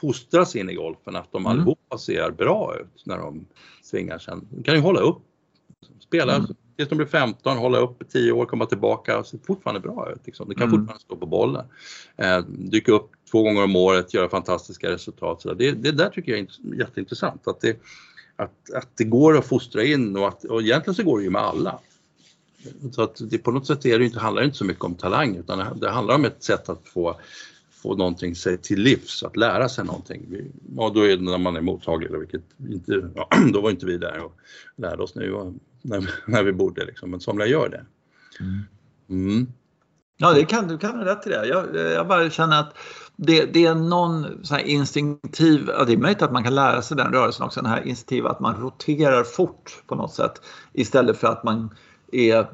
fostras 0.00 0.56
in 0.56 0.70
i 0.70 0.74
golfen 0.74 1.16
att 1.16 1.32
de 1.32 1.46
mm. 1.46 1.52
allihopa 1.52 1.98
ser 1.98 2.30
bra 2.30 2.76
ut 2.80 3.06
när 3.06 3.18
de 3.18 3.46
svingar 3.82 4.18
sen. 4.18 4.48
De 4.50 4.62
kan 4.62 4.74
ju 4.74 4.80
hålla 4.80 5.00
upp, 5.00 5.22
spela 6.00 6.34
mm. 6.34 6.46
tills 6.76 6.88
de 6.88 6.94
blir 6.94 7.06
15, 7.06 7.56
hålla 7.56 7.78
upp 7.78 8.08
10 8.08 8.32
år, 8.32 8.46
komma 8.46 8.66
tillbaka 8.66 9.18
och 9.18 9.26
se 9.26 9.38
fortfarande 9.46 9.80
bra 9.80 10.12
ut. 10.12 10.20
Liksom. 10.24 10.48
De 10.48 10.54
kan 10.54 10.68
mm. 10.68 10.80
fortfarande 10.80 11.02
stå 11.04 11.16
på 11.16 11.26
bollen. 11.26 11.66
Eh, 12.16 12.38
dyka 12.48 12.92
upp 12.92 13.10
två 13.30 13.42
gånger 13.42 13.64
om 13.64 13.76
året, 13.76 14.14
göra 14.14 14.28
fantastiska 14.28 14.90
resultat. 14.90 15.42
Så 15.42 15.54
det, 15.54 15.72
det 15.72 15.92
där 15.92 16.08
tycker 16.08 16.32
jag 16.32 16.40
är 16.40 16.78
jätteintressant. 16.78 17.48
Att 17.48 17.60
det, 17.60 17.80
att, 18.36 18.72
att 18.74 18.96
det 18.96 19.04
går 19.04 19.38
att 19.38 19.46
fostra 19.46 19.84
in 19.84 20.16
och, 20.16 20.28
att, 20.28 20.44
och 20.44 20.62
egentligen 20.62 20.94
så 20.94 21.02
går 21.02 21.18
det 21.18 21.24
ju 21.24 21.30
med 21.30 21.42
alla. 21.42 21.78
Så 22.92 23.02
att 23.02 23.30
det, 23.30 23.38
på 23.38 23.50
något 23.50 23.66
sätt 23.66 23.86
är 23.86 23.98
det 23.98 24.04
inte, 24.04 24.18
handlar 24.18 24.42
det 24.42 24.46
inte 24.46 24.58
så 24.58 24.64
mycket 24.64 24.84
om 24.84 24.94
talang 24.94 25.36
utan 25.36 25.80
det 25.80 25.90
handlar 25.90 26.14
om 26.14 26.24
ett 26.24 26.42
sätt 26.42 26.68
att 26.68 26.88
få, 26.88 27.20
få 27.70 27.96
någonting 27.96 28.34
sig 28.34 28.58
till 28.58 28.80
livs, 28.80 29.22
att 29.22 29.36
lära 29.36 29.68
sig 29.68 29.84
någonting. 29.84 30.50
Och 30.76 30.94
då 30.94 31.00
är 31.00 31.16
det 31.16 31.22
när 31.22 31.38
man 31.38 31.56
är 31.56 31.60
mottaglig, 31.60 32.10
vilket 32.18 32.44
inte, 32.70 33.10
ja, 33.14 33.28
då 33.52 33.60
var 33.60 33.70
inte 33.70 33.86
vi 33.86 33.98
där 33.98 34.24
och 34.24 34.36
lärde 34.76 35.02
oss 35.02 35.14
nu 35.14 35.52
när, 35.82 36.10
när 36.26 36.42
vi 36.42 36.52
borde 36.62 36.84
liksom, 36.84 37.10
men 37.10 37.20
somliga 37.20 37.48
gör 37.48 37.68
det. 37.68 37.84
Mm. 38.40 38.62
Mm. 39.08 39.46
Ja, 40.16 40.32
det 40.32 40.44
kan, 40.44 40.68
du 40.68 40.78
kan 40.78 40.98
ha 40.98 41.04
rätt 41.04 41.26
i 41.26 41.30
det. 41.30 41.46
Jag, 41.46 41.76
jag 41.76 42.08
bara 42.08 42.30
känner 42.30 42.60
att 42.60 42.74
det, 43.16 43.44
det, 43.44 43.66
är 43.66 43.74
någon 43.74 44.44
så 44.44 44.58
instinktiv, 44.58 45.64
ja, 45.68 45.84
det 45.84 45.92
är 45.92 45.96
möjligt 45.96 46.22
att 46.22 46.32
man 46.32 46.44
kan 46.44 46.54
lära 46.54 46.82
sig 46.82 46.96
den 46.96 47.12
rörelsen 47.12 47.46
också, 47.46 47.60
den 47.60 47.70
här 47.70 47.86
instinktiva 47.86 48.30
att 48.30 48.40
man 48.40 48.60
roterar 48.60 49.24
fort 49.24 49.82
på 49.86 49.94
något 49.94 50.14
sätt 50.14 50.32
istället 50.72 51.16
för 51.16 51.28
att 51.28 51.44
man 51.44 51.74
är 52.12 52.46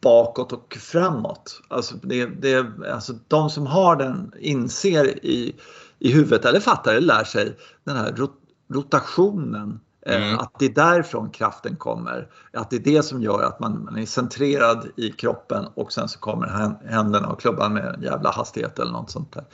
bakåt 0.00 0.52
och 0.52 0.76
framåt. 0.80 1.60
Alltså, 1.68 1.94
det, 2.02 2.26
det, 2.26 2.66
alltså 2.92 3.12
de 3.28 3.50
som 3.50 3.66
har 3.66 3.96
den 3.96 4.32
inser 4.40 5.24
i, 5.24 5.56
i 5.98 6.12
huvudet 6.12 6.44
eller 6.44 6.60
fattar 6.60 6.92
eller 6.92 7.06
lär 7.06 7.24
sig 7.24 7.56
den 7.84 7.96
här 7.96 8.28
rotationen 8.68 9.80
Eh, 10.08 10.16
mm. 10.16 10.38
Att 10.38 10.52
det 10.58 10.64
är 10.64 10.74
därifrån 10.74 11.30
kraften 11.30 11.76
kommer. 11.76 12.28
Att 12.52 12.70
det 12.70 12.76
är 12.76 12.80
det 12.80 13.02
som 13.02 13.22
gör 13.22 13.42
att 13.42 13.60
man, 13.60 13.84
man 13.84 13.98
är 13.98 14.06
centrerad 14.06 14.88
i 14.96 15.10
kroppen 15.10 15.66
och 15.74 15.92
sen 15.92 16.08
så 16.08 16.18
kommer 16.18 16.46
händerna 16.90 17.28
och 17.28 17.40
klubban 17.40 17.72
med 17.72 17.94
en 17.94 18.02
jävla 18.02 18.30
hastighet 18.30 18.78
eller 18.78 18.92
något 18.92 19.10
sånt 19.10 19.32
där. 19.32 19.44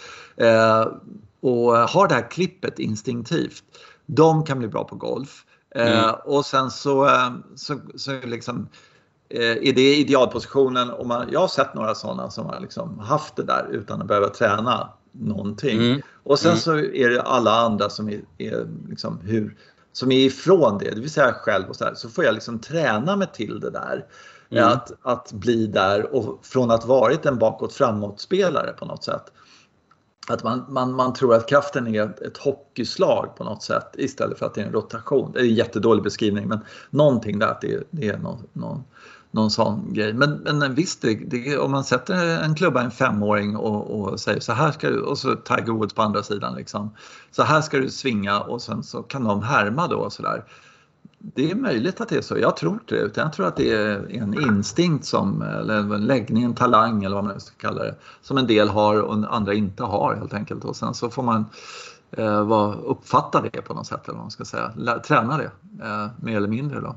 Eh, 0.47 0.89
och 1.41 1.73
har 1.73 2.09
det 2.09 2.15
här 2.15 2.31
klippet 2.31 2.79
instinktivt, 2.79 3.63
de 4.07 4.45
kan 4.45 4.59
bli 4.59 4.69
bra 4.69 4.85
på 4.85 4.97
golf. 4.97 5.45
Eh, 5.75 6.05
mm. 6.05 6.15
Och 6.25 6.47
sen 6.47 6.71
så, 6.71 7.07
eh, 7.07 7.31
så, 7.55 7.81
så 7.95 8.21
liksom, 8.21 8.69
eh, 9.35 9.69
är 9.69 9.73
det 9.73 9.97
idealpositionen. 9.97 10.91
Och 10.91 11.07
man, 11.07 11.29
jag 11.33 11.41
har 11.41 11.49
sett 11.49 11.75
några 11.75 11.95
sådana 11.95 12.31
som 12.31 12.47
har 12.47 12.61
liksom 12.61 12.99
haft 12.99 13.37
det 13.37 13.43
där 13.43 13.69
utan 13.71 14.01
att 14.01 14.09
behöva 14.09 14.29
träna 14.29 14.89
någonting. 15.13 15.79
Mm. 15.79 16.03
Och 16.23 16.39
sen 16.39 16.51
mm. 16.51 16.61
så 16.61 16.79
är 16.79 17.11
det 17.11 17.23
alla 17.23 17.51
andra 17.51 17.91
som 17.91 18.09
är, 18.09 18.21
är 18.39 18.67
liksom 18.89 19.21
hur 19.23 19.57
som 19.93 20.13
är 20.13 20.19
ifrån 20.19 20.79
det, 20.79 20.91
det 20.91 21.01
vill 21.01 21.11
säga 21.11 21.33
själv 21.33 21.69
och 21.69 21.77
så 21.77 21.85
här, 21.85 21.95
så 21.95 22.09
får 22.09 22.25
jag 22.25 22.35
liksom 22.35 22.59
träna 22.59 23.17
mig 23.17 23.29
till 23.33 23.61
det 23.61 23.71
där. 23.71 24.05
Mm. 24.51 24.69
Att, 24.69 24.93
att 25.03 25.33
bli 25.33 25.67
där 25.67 26.15
och 26.15 26.39
från 26.43 26.71
att 26.71 26.87
varit 26.87 27.27
en 27.27 27.39
bakåt 27.39 27.73
framåt 27.73 28.21
spelare 28.21 28.73
på 28.73 28.85
något 28.85 29.05
sätt. 29.05 29.33
Att 30.29 30.45
man, 30.45 30.65
man, 30.69 30.95
man 30.95 31.13
tror 31.13 31.35
att 31.35 31.49
kraften 31.49 31.95
är 31.95 32.27
ett 32.27 32.37
hockeyslag 32.37 33.37
på 33.37 33.45
något 33.45 33.63
sätt 33.63 33.89
istället 33.95 34.39
för 34.39 34.47
att 34.47 34.55
det 34.55 34.61
är 34.61 34.67
en 34.67 34.73
rotation. 34.73 35.33
Det 35.33 35.41
är 35.41 35.45
en 35.45 35.55
jättedålig 35.55 36.05
beskrivning 36.05 36.49
men 36.49 36.61
någonting 36.91 37.39
där 37.39 37.47
att 37.47 37.61
det, 37.61 37.83
det 37.91 38.09
är 38.09 38.19
någon, 38.19 38.47
någon 38.53 38.85
någon 39.35 39.51
sån 39.51 39.93
grej. 39.93 40.13
Men, 40.13 40.31
men 40.31 40.75
visst, 40.75 41.03
det, 41.03 41.15
det, 41.15 41.59
om 41.59 41.71
man 41.71 41.85
sätter 41.85 42.43
en 42.43 42.55
klubba 42.55 42.83
en 42.83 42.91
femåring 42.91 43.57
och, 43.57 44.01
och, 44.01 44.21
säger 44.21 44.41
så 44.41 44.53
här 44.53 44.73
ska 44.73 44.91
du, 44.91 45.01
och 45.01 45.19
så 45.19 45.35
Tiger 45.35 45.73
Woods 45.73 45.95
på 45.95 46.03
andra 46.03 46.23
sidan 46.23 46.55
liksom. 46.55 46.91
Så 47.31 47.43
här 47.43 47.61
ska 47.61 47.79
du 47.79 47.91
svinga 47.91 48.41
och 48.41 48.63
sen 48.63 48.83
så 48.83 49.03
kan 49.03 49.25
de 49.25 49.43
härma 49.43 49.87
då 49.87 49.97
och 49.97 50.13
sådär. 50.13 50.45
Det 51.19 51.51
är 51.51 51.55
möjligt 51.55 52.01
att 52.01 52.09
det 52.09 52.17
är 52.17 52.23
så, 52.23 52.39
jag 52.39 52.57
tror 52.57 52.73
inte 52.73 52.95
det. 52.95 53.01
Utan 53.01 53.25
jag 53.25 53.33
tror 53.33 53.47
att 53.47 53.57
det 53.57 53.73
är 53.73 54.07
en 54.11 54.35
instinkt 54.35 55.05
som, 55.05 55.43
eller 55.43 55.79
en 55.79 56.07
läggning, 56.07 56.45
en 56.45 56.55
talang 56.55 57.05
eller 57.05 57.17
vad 57.17 57.25
man 57.25 57.41
ska 57.41 57.57
kalla 57.57 57.83
det. 57.83 57.95
Som 58.23 58.39
en 58.39 58.47
del 58.47 58.69
har 58.69 59.01
och 59.01 59.37
andra 59.37 59.55
inte 59.55 59.83
har 59.83 60.15
helt 60.15 60.35
enkelt. 60.35 60.65
Och 60.65 60.77
sen 60.77 60.95
så 60.95 61.11
får 61.11 61.23
man 61.23 61.47
eh, 62.11 62.75
uppfatta 62.85 63.43
det 63.43 63.63
på 63.63 63.75
något 63.75 63.87
sätt 63.87 64.05
eller 64.05 64.15
vad 64.15 64.25
man 64.25 64.31
ska 64.31 64.45
säga. 64.45 64.73
Lä, 64.77 64.99
träna 64.99 65.39
det 65.39 65.51
eh, 65.85 66.09
mer 66.23 66.37
eller 66.37 66.49
mindre 66.49 66.81
då. 66.81 66.97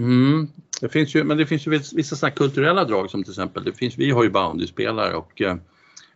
Mm. 0.00 0.48
Det 0.80 0.88
finns 0.88 1.14
ju, 1.14 1.24
men 1.24 1.38
det 1.38 1.46
finns 1.46 1.66
ju 1.66 1.70
vissa 1.70 2.16
sådana 2.16 2.34
kulturella 2.34 2.84
drag 2.84 3.10
som 3.10 3.24
till 3.24 3.32
exempel, 3.32 3.64
det 3.64 3.72
finns, 3.72 3.98
vi 3.98 4.10
har 4.10 4.24
ju 4.24 4.30
bandyspelare 4.30 5.14
och 5.14 5.42
eh, 5.42 5.56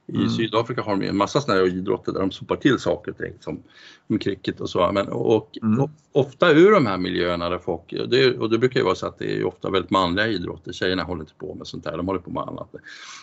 i 0.06 0.16
mm. 0.16 0.28
Sydafrika 0.28 0.82
har 0.82 0.96
de 0.96 1.06
en 1.06 1.16
massa 1.16 1.40
sådana 1.40 1.60
här 1.60 1.68
idrotter 1.68 2.12
där 2.12 2.20
de 2.20 2.30
sopar 2.30 2.56
till 2.56 2.78
saker 2.78 3.12
ting 3.12 3.32
som, 3.40 3.62
som 4.06 4.18
cricket 4.18 4.60
och 4.60 4.70
så. 4.70 4.92
Men, 4.92 5.08
och, 5.08 5.58
mm. 5.62 5.80
och, 5.80 5.90
ofta 6.12 6.50
ur 6.50 6.70
de 6.70 6.86
här 6.86 6.98
miljöerna 6.98 7.48
där 7.48 7.58
folk, 7.58 7.94
det, 8.08 8.38
och 8.38 8.50
det 8.50 8.58
brukar 8.58 8.80
ju 8.80 8.84
vara 8.84 8.94
så 8.94 9.06
att 9.06 9.18
det 9.18 9.36
är 9.36 9.44
ofta 9.44 9.70
väldigt 9.70 9.90
manliga 9.90 10.26
idrotter, 10.26 10.72
tjejerna 10.72 11.02
håller 11.02 11.20
inte 11.20 11.34
på 11.34 11.54
med 11.54 11.66
sånt 11.66 11.86
här, 11.86 11.96
de 11.96 12.06
håller 12.06 12.20
på 12.20 12.30
med 12.30 12.42
annat. 12.42 12.74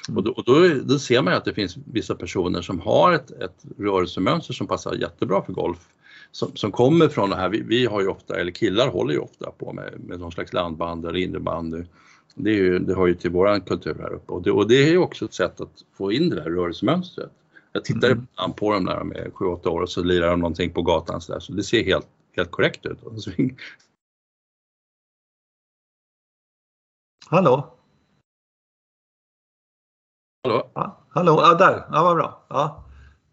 Mm. 0.10 0.18
Och, 0.18 0.24
då, 0.24 0.32
och 0.32 0.44
då, 0.44 0.68
då, 0.84 1.00
ser 1.00 1.22
man 1.22 1.34
ju 1.34 1.38
att 1.38 1.46
det 1.46 1.54
finns 1.54 1.78
vissa 1.86 2.16
personer 2.16 2.62
som 2.62 2.80
har 2.80 3.14
ett, 3.14 3.32
ett 3.32 3.66
rörelsemönster 3.78 4.54
som 4.54 4.68
passar 4.68 4.94
jättebra 4.94 5.42
för 5.42 5.54
golf 5.54 5.80
som, 6.32 6.56
som 6.56 6.72
kommer 6.72 7.08
från 7.08 7.30
det 7.30 7.36
här, 7.36 7.50
vi, 7.50 7.62
vi, 7.62 7.86
har 7.86 8.02
ju 8.02 8.08
ofta, 8.08 8.40
eller 8.40 8.52
killar 8.52 8.88
håller 8.88 9.14
ju 9.14 9.20
ofta 9.20 9.52
på 9.52 9.74
med, 9.74 10.00
med 10.00 10.20
någon 10.20 10.32
slags 10.32 10.54
landband 10.54 11.06
eller 11.06 11.20
innebandy. 11.20 11.84
Det, 12.36 12.50
är 12.50 12.56
ju, 12.56 12.80
det 12.80 12.96
hör 12.96 13.08
ju 13.08 13.16
till 13.16 13.32
våran 13.32 13.62
kultur 13.62 13.96
här 14.00 14.14
uppe 14.14 14.32
och 14.32 14.42
det, 14.42 14.52
och 14.52 14.68
det 14.68 14.84
är 14.84 14.92
ju 14.92 14.98
också 14.98 15.26
ett 15.26 15.34
sätt 15.34 15.62
att 15.62 15.84
få 15.94 16.12
in 16.12 16.30
det 16.30 16.36
där 16.36 16.50
rörelsemönstret. 16.50 17.32
Jag 17.74 17.86
tittade 17.86 18.12
mm. 18.12 18.54
på 18.58 18.74
dem 18.74 18.84
när 18.84 18.98
de 18.98 19.12
är 19.12 19.30
7-8 19.30 19.68
år 19.68 19.82
och 19.82 19.90
så 19.90 20.04
lirar 20.04 20.30
de 20.30 20.40
någonting 20.40 20.74
på 20.74 20.82
gatan 20.82 21.22
så, 21.22 21.34
där, 21.34 21.40
så 21.40 21.54
det 21.54 21.64
ser 21.64 21.84
helt, 21.84 22.08
helt 22.36 22.52
korrekt 22.52 22.86
ut. 22.86 23.00
Hallå? 27.30 27.78
Hallå? 30.44 30.72
Ja, 30.74 31.06
hallå, 31.10 31.40
ja, 31.42 31.54
där, 31.54 31.86
ja 31.92 32.04
vad 32.04 32.16
bra. 32.16 32.46
Ja. 32.50 32.86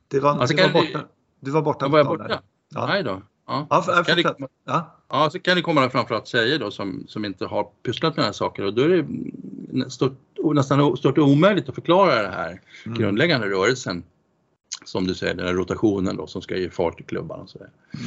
Det 0.09 0.20
var, 0.20 0.30
alltså, 0.30 0.57
du, 0.57 0.62
var 0.62 0.72
borta. 0.72 1.05
du 1.40 1.51
var 1.51 1.62
borta. 1.62 1.88
Var 1.88 1.99
jag 1.99 2.07
borta? 2.07 2.42
Ja. 2.75 2.87
Nej 2.87 3.03
då. 3.03 3.23
Ja. 3.47 3.66
Ja, 3.71 3.83
för, 3.83 4.05
kan 4.05 4.16
det, 4.16 4.49
ja. 4.64 4.97
ja, 5.09 5.31
så 5.31 5.39
kan 5.39 5.57
det 5.57 5.62
komma 5.62 5.91
framförallt 5.91 6.27
tjejer 6.27 6.59
då 6.59 6.71
som, 6.71 7.05
som 7.09 7.25
inte 7.25 7.47
har 7.47 7.69
pysslat 7.83 8.16
med 8.16 8.23
de 8.23 8.27
här 8.27 8.33
sakerna 8.33 8.69
och 8.69 8.75
då 8.75 8.83
är 8.83 8.89
det 8.89 9.91
stort, 9.91 10.19
nästan 10.55 10.97
stort 10.97 11.19
omöjligt 11.19 11.69
att 11.69 11.75
förklara 11.75 12.23
det 12.23 12.29
här 12.29 12.61
mm. 12.87 12.99
grundläggande 12.99 13.49
rörelsen. 13.49 14.03
Som 14.85 15.07
du 15.07 15.14
säger, 15.14 15.35
den 15.35 15.47
här 15.47 15.55
rotationen 15.55 16.16
då 16.16 16.27
som 16.27 16.43
ska 16.43 16.57
ge 16.57 16.71
fart 16.71 17.01
i 17.01 17.03
klubban 17.03 17.41
och 17.41 17.51
sådär. 17.51 17.71
Mm. 17.95 18.05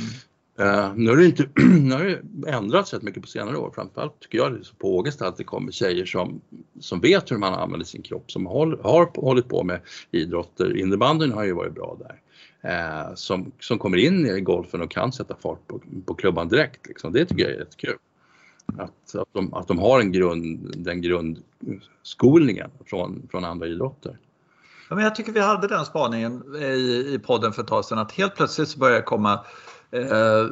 Uh, 0.60 0.94
nu 0.96 1.10
har 1.10 1.18
det 1.18 1.26
inte 1.26 1.50
nu 1.80 1.92
har 1.92 2.22
det 2.24 2.50
ändrats 2.50 2.94
rätt 2.94 3.02
mycket 3.02 3.22
på 3.22 3.28
senare 3.28 3.58
år. 3.58 3.72
Framförallt 3.76 4.20
tycker 4.20 4.38
jag 4.38 4.54
det 4.54 4.60
är 4.60 4.64
så 4.64 4.76
på 4.76 4.98
Ågesta 4.98 5.28
att 5.28 5.38
det 5.38 5.44
kommer 5.44 5.72
tjejer 5.72 6.06
som, 6.06 6.42
som 6.80 7.00
vet 7.00 7.32
hur 7.32 7.38
man 7.38 7.54
använder 7.54 7.86
sin 7.86 8.02
kropp, 8.02 8.32
som 8.32 8.46
håll, 8.46 8.80
har 8.84 9.22
hållit 9.22 9.48
på 9.48 9.64
med 9.64 9.82
idrotter. 10.12 10.78
Innebandyn 10.78 11.32
har 11.32 11.44
ju 11.44 11.54
varit 11.54 11.76
bra 11.76 11.98
där 12.00 12.22
eh, 12.62 13.14
som, 13.16 13.52
som 13.60 13.80
kommer 13.80 13.98
in 13.98 14.26
i 14.26 14.42
golfen 14.42 14.82
och 14.82 14.92
kan 14.92 15.12
sätta 15.12 15.36
fart 15.36 15.68
på, 15.68 15.82
på 16.06 16.14
klubban 16.14 16.48
direkt. 16.48 16.88
Liksom. 16.88 17.14
Det 17.14 17.26
tycker 17.26 17.44
jag 17.44 17.52
är 17.52 17.60
jättekul. 17.60 17.98
Att, 18.78 19.16
att, 19.16 19.28
de, 19.32 19.54
att 19.54 19.68
de 19.68 19.80
har 19.80 20.00
en 20.00 20.12
grund, 20.12 20.74
den 20.78 21.02
grundskolningen 21.02 22.72
från, 22.86 23.28
från 23.32 23.46
andra 23.46 23.68
idrotter. 23.68 24.18
Ja, 24.90 24.96
men 24.96 25.04
jag 25.04 25.16
tycker 25.16 25.32
vi 25.32 25.40
hade 25.40 25.68
den 25.68 25.86
spaningen 25.86 26.56
i, 26.56 27.14
i 27.14 27.20
podden 27.26 27.54
för 27.54 27.62
ett 27.62 27.68
tag 27.68 27.86
sedan 27.86 27.98
att 27.98 28.12
helt 28.12 28.36
plötsligt 28.36 28.70
så 28.70 28.80
börjar 28.80 28.96
det 28.96 29.02
komma 29.02 29.46
eh, 29.92 30.48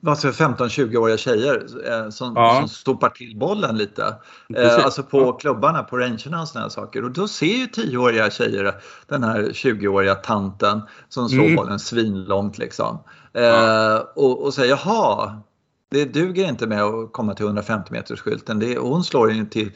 15-20-åriga 0.00 1.16
tjejer 1.16 1.66
eh, 1.86 2.10
som, 2.10 2.32
ja. 2.36 2.56
som 2.58 2.68
stoppar 2.68 3.08
till 3.08 3.38
bollen 3.38 3.78
lite. 3.78 4.16
Eh, 4.56 4.84
alltså 4.84 5.02
på 5.02 5.20
ja. 5.20 5.32
klubbarna, 5.32 5.82
på 5.82 5.96
rangerna 5.96 6.42
och 6.42 6.48
sådana 6.48 6.70
saker. 6.70 7.04
Och 7.04 7.10
då 7.10 7.28
ser 7.28 7.46
ju 7.46 7.66
10-åriga 7.66 8.30
tjejer 8.30 8.74
den 9.06 9.24
här 9.24 9.42
20-åriga 9.42 10.14
tanten 10.14 10.82
som 11.08 11.28
slår 11.28 11.44
mm. 11.44 11.56
bollen 11.56 11.78
svinlångt 11.78 12.58
liksom. 12.58 12.98
Eh, 13.32 13.42
ja. 13.44 14.12
och, 14.14 14.44
och 14.44 14.54
säger 14.54 14.70
jaha, 14.70 15.42
det 15.88 16.04
duger 16.04 16.48
inte 16.48 16.66
med 16.66 16.82
att 16.82 17.12
komma 17.12 17.34
till 17.34 17.46
150 17.46 17.92
meters 17.92 18.20
skylten. 18.20 18.58
Det, 18.58 18.78
hon 18.78 19.04
slår 19.04 19.32
in 19.32 19.48
till 19.48 19.72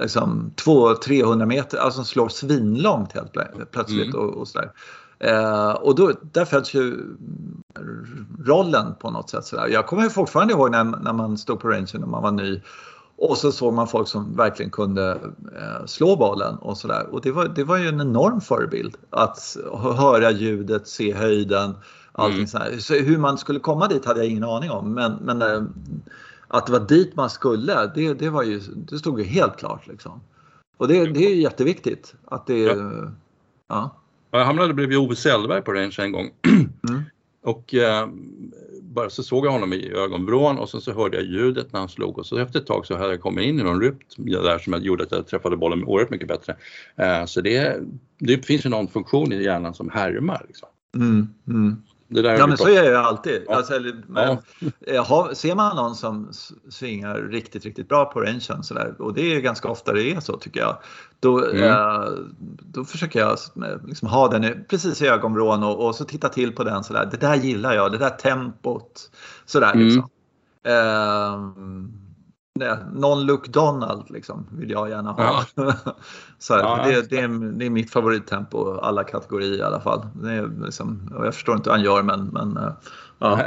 liksom, 0.00 0.54
200-300 0.56 1.46
meter, 1.46 1.78
alltså 1.78 2.04
slår 2.04 2.28
svinlångt 2.28 3.12
helt 3.12 3.32
plötsligt 3.70 4.14
mm. 4.14 4.20
och, 4.20 4.34
och 4.34 4.48
sådär. 4.48 4.72
Eh, 5.22 5.70
och 5.70 5.94
då, 5.94 6.12
där 6.32 6.44
föds 6.44 6.74
ju 6.74 7.16
rollen 8.46 8.94
på 9.00 9.10
något 9.10 9.30
sätt. 9.30 9.44
Sådär. 9.44 9.68
Jag 9.68 9.86
kommer 9.86 10.08
fortfarande 10.08 10.54
ihåg 10.54 10.70
när, 10.70 10.84
när 10.84 11.12
man 11.12 11.38
stod 11.38 11.60
på 11.60 11.68
rangen 11.68 11.86
när 11.94 12.06
man 12.06 12.22
var 12.22 12.30
ny 12.30 12.60
och 13.16 13.38
så 13.38 13.52
såg 13.52 13.74
man 13.74 13.88
folk 13.88 14.08
som 14.08 14.36
verkligen 14.36 14.70
kunde 14.70 15.10
eh, 15.56 15.86
slå 15.86 16.16
bollen 16.16 16.56
och 16.56 16.78
sådär. 16.78 17.06
Och 17.10 17.20
det 17.20 17.32
var, 17.32 17.48
det 17.48 17.64
var 17.64 17.76
ju 17.76 17.88
en 17.88 18.00
enorm 18.00 18.40
förebild 18.40 18.96
att 19.10 19.56
höra 19.72 20.30
ljudet, 20.30 20.88
se 20.88 21.14
höjden, 21.14 21.74
allting 22.12 22.36
mm. 22.36 22.46
sådär. 22.46 22.78
Så 22.78 22.94
hur 22.94 23.18
man 23.18 23.38
skulle 23.38 23.60
komma 23.60 23.88
dit 23.88 24.04
hade 24.04 24.20
jag 24.20 24.28
ingen 24.28 24.44
aning 24.44 24.70
om. 24.70 24.94
Men, 24.94 25.12
men 25.12 25.42
eh, 25.42 25.62
att 26.48 26.66
det 26.66 26.72
var 26.72 26.80
dit 26.80 27.16
man 27.16 27.30
skulle, 27.30 27.90
det, 27.94 28.14
det, 28.14 28.30
var 28.30 28.42
ju, 28.42 28.60
det 28.60 28.98
stod 28.98 29.20
ju 29.20 29.24
helt 29.24 29.56
klart. 29.56 29.86
Liksom. 29.86 30.20
Och 30.76 30.88
det, 30.88 31.06
det 31.06 31.26
är 31.26 31.34
jätteviktigt 31.34 32.14
att 32.24 32.46
det... 32.46 32.62
Ja. 32.62 33.10
ja. 33.68 34.01
Jag 34.32 34.44
hamnade 34.44 34.74
bredvid 34.74 34.98
Ove 34.98 35.16
Sellberg 35.16 35.62
på 35.62 35.72
range 35.72 35.96
en 35.98 36.12
gång. 36.12 36.30
Mm. 36.88 37.02
Och 37.44 37.74
eh, 37.74 38.08
bara 38.82 39.10
så 39.10 39.22
såg 39.22 39.46
jag 39.46 39.50
honom 39.50 39.72
i 39.72 39.92
ögonvrån 39.92 40.58
och 40.58 40.68
sen 40.68 40.80
så 40.80 40.92
hörde 40.92 41.16
jag 41.16 41.26
ljudet 41.26 41.72
när 41.72 41.80
han 41.80 41.88
slog 41.88 42.18
och 42.18 42.26
så 42.26 42.38
efter 42.38 42.60
ett 42.60 42.66
tag 42.66 42.86
så 42.86 42.96
hade 42.96 43.10
jag 43.10 43.20
kommit 43.20 43.44
in 43.44 43.60
i 43.60 43.62
någon 43.62 43.80
rytm 43.80 43.96
där 44.16 44.58
som 44.58 44.82
gjorde 44.82 45.04
att 45.04 45.12
jag 45.12 45.26
träffade 45.26 45.56
bollen 45.56 45.84
oerhört 45.84 46.10
mycket 46.10 46.28
bättre. 46.28 46.56
Eh, 46.96 47.24
så 47.24 47.40
det, 47.40 47.80
det 48.18 48.46
finns 48.46 48.66
ju 48.66 48.70
någon 48.70 48.88
funktion 48.88 49.32
i 49.32 49.42
hjärnan 49.42 49.74
som 49.74 49.90
härmar. 49.90 50.44
Liksom. 50.48 50.68
Mm, 50.96 51.28
mm 51.48 51.82
ja 52.14 52.46
men 52.46 52.56
så 52.56 52.68
är 52.68 52.92
jag 52.92 53.04
alltid. 53.04 53.44
Ja. 53.48 53.56
Alltså, 53.56 53.80
men, 54.06 54.38
ja. 54.86 55.02
har, 55.02 55.34
ser 55.34 55.54
man 55.54 55.76
någon 55.76 55.94
som 55.94 56.30
svingar 56.70 57.14
riktigt, 57.14 57.64
riktigt 57.64 57.88
bra 57.88 58.04
på 58.04 58.20
rangen 58.20 58.62
sådär, 58.62 58.94
och 58.98 59.14
det 59.14 59.36
är 59.36 59.40
ganska 59.40 59.68
ofta 59.68 59.92
det 59.92 60.12
är 60.12 60.20
så 60.20 60.36
tycker 60.36 60.60
jag. 60.60 60.78
Då, 61.20 61.44
mm. 61.44 61.62
eh, 61.62 62.04
då 62.60 62.84
försöker 62.84 63.20
jag 63.20 63.38
liksom 63.86 64.08
ha 64.08 64.28
den 64.28 64.64
precis 64.68 65.02
i 65.02 65.06
ögonvrån 65.06 65.62
och, 65.62 65.86
och, 65.86 65.94
så 65.94 66.04
titta 66.04 66.28
till 66.28 66.52
på 66.52 66.64
den 66.64 66.84
sådär. 66.84 67.08
Det 67.10 67.16
där 67.16 67.34
gillar 67.34 67.74
jag, 67.74 67.92
det 67.92 67.98
där 67.98 68.10
tempot. 68.10 69.10
Sådär 69.46 69.72
mm. 69.72 69.84
liksom. 69.84 70.08
Eh, 70.64 71.38
Non-look 72.92 73.48
Donald 73.48 74.10
liksom, 74.10 74.46
vill 74.52 74.70
jag 74.70 74.88
gärna 74.88 75.12
ha. 75.12 75.44
Ja. 75.54 75.74
så 76.38 76.54
här, 76.54 76.60
ja, 76.60 76.84
det, 76.86 77.10
det, 77.10 77.18
är, 77.18 77.28
det 77.52 77.66
är 77.66 77.70
mitt 77.70 77.90
favorittempo 77.90 78.78
alla 78.78 79.04
kategorier 79.04 79.58
i 79.58 79.62
alla 79.62 79.80
fall. 79.80 80.06
Det 80.14 80.32
är 80.32 80.64
liksom, 80.64 81.10
jag 81.10 81.34
förstår 81.34 81.56
inte 81.56 81.70
hur 81.70 81.76
han 81.76 81.84
gör 81.84 82.02
men, 82.02 82.26
men 82.26 82.56
eh, 82.56 82.72
ja. 83.18 83.40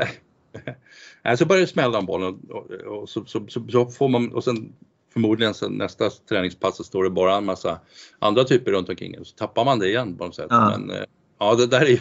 Nej. 1.24 1.38
så 1.38 1.46
börjar 1.46 1.62
det 1.62 1.68
smälla 1.68 2.00
om 2.00 2.06
bollen 2.06 2.40
och, 2.50 2.72
och 2.72 3.10
så, 3.10 3.26
så, 3.26 3.46
så, 3.48 3.68
så, 3.70 3.86
får 3.86 4.10
man 4.10 4.34
och 4.34 4.44
sen 4.44 4.74
förmodligen 5.14 5.54
så 5.54 5.70
nästa 5.70 6.10
träningspass 6.10 6.78
så 6.78 6.84
står 6.84 7.04
det 7.04 7.10
bara 7.10 7.36
en 7.36 7.46
massa 7.46 7.80
andra 8.20 8.44
typer 8.44 8.72
runt 8.72 8.90
omkring 8.90 9.16
så 9.26 9.36
tappar 9.36 9.66
man 9.66 9.80
det 9.80 9.88
igen 9.88 10.18
på 10.18 10.26
något 10.26 10.36
sätt. 10.36 10.48
Ja. 10.50 10.78
Men, 10.78 10.90
eh, 10.90 11.06
Ja, 11.40 11.56
det 11.56 11.68
där 11.68 11.82
är 11.82 11.86
ju, 11.86 12.00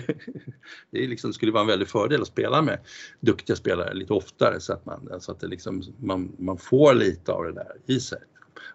det 0.91 1.05
är 1.05 1.09
liksom, 1.09 1.33
skulle 1.33 1.53
vara 1.53 1.61
en 1.61 1.67
väldig 1.67 1.89
fördel 1.89 2.23
att 2.23 2.29
spela 2.29 2.63
med 2.63 2.79
duktiga 3.21 3.57
spelare 3.57 3.95
lite 3.95 4.13
oftare 4.13 4.61
så 4.61 4.73
att 4.73 4.87
man, 4.87 5.21
så 5.21 5.33
att 5.33 5.41
det 5.41 5.47
liksom, 5.47 5.83
man, 6.01 6.33
man 6.39 6.59
får 6.59 6.95
lite 6.95 7.33
av 7.33 7.45
det 7.45 7.53
där 7.53 7.73
i 7.87 8.01
sig. 8.01 8.19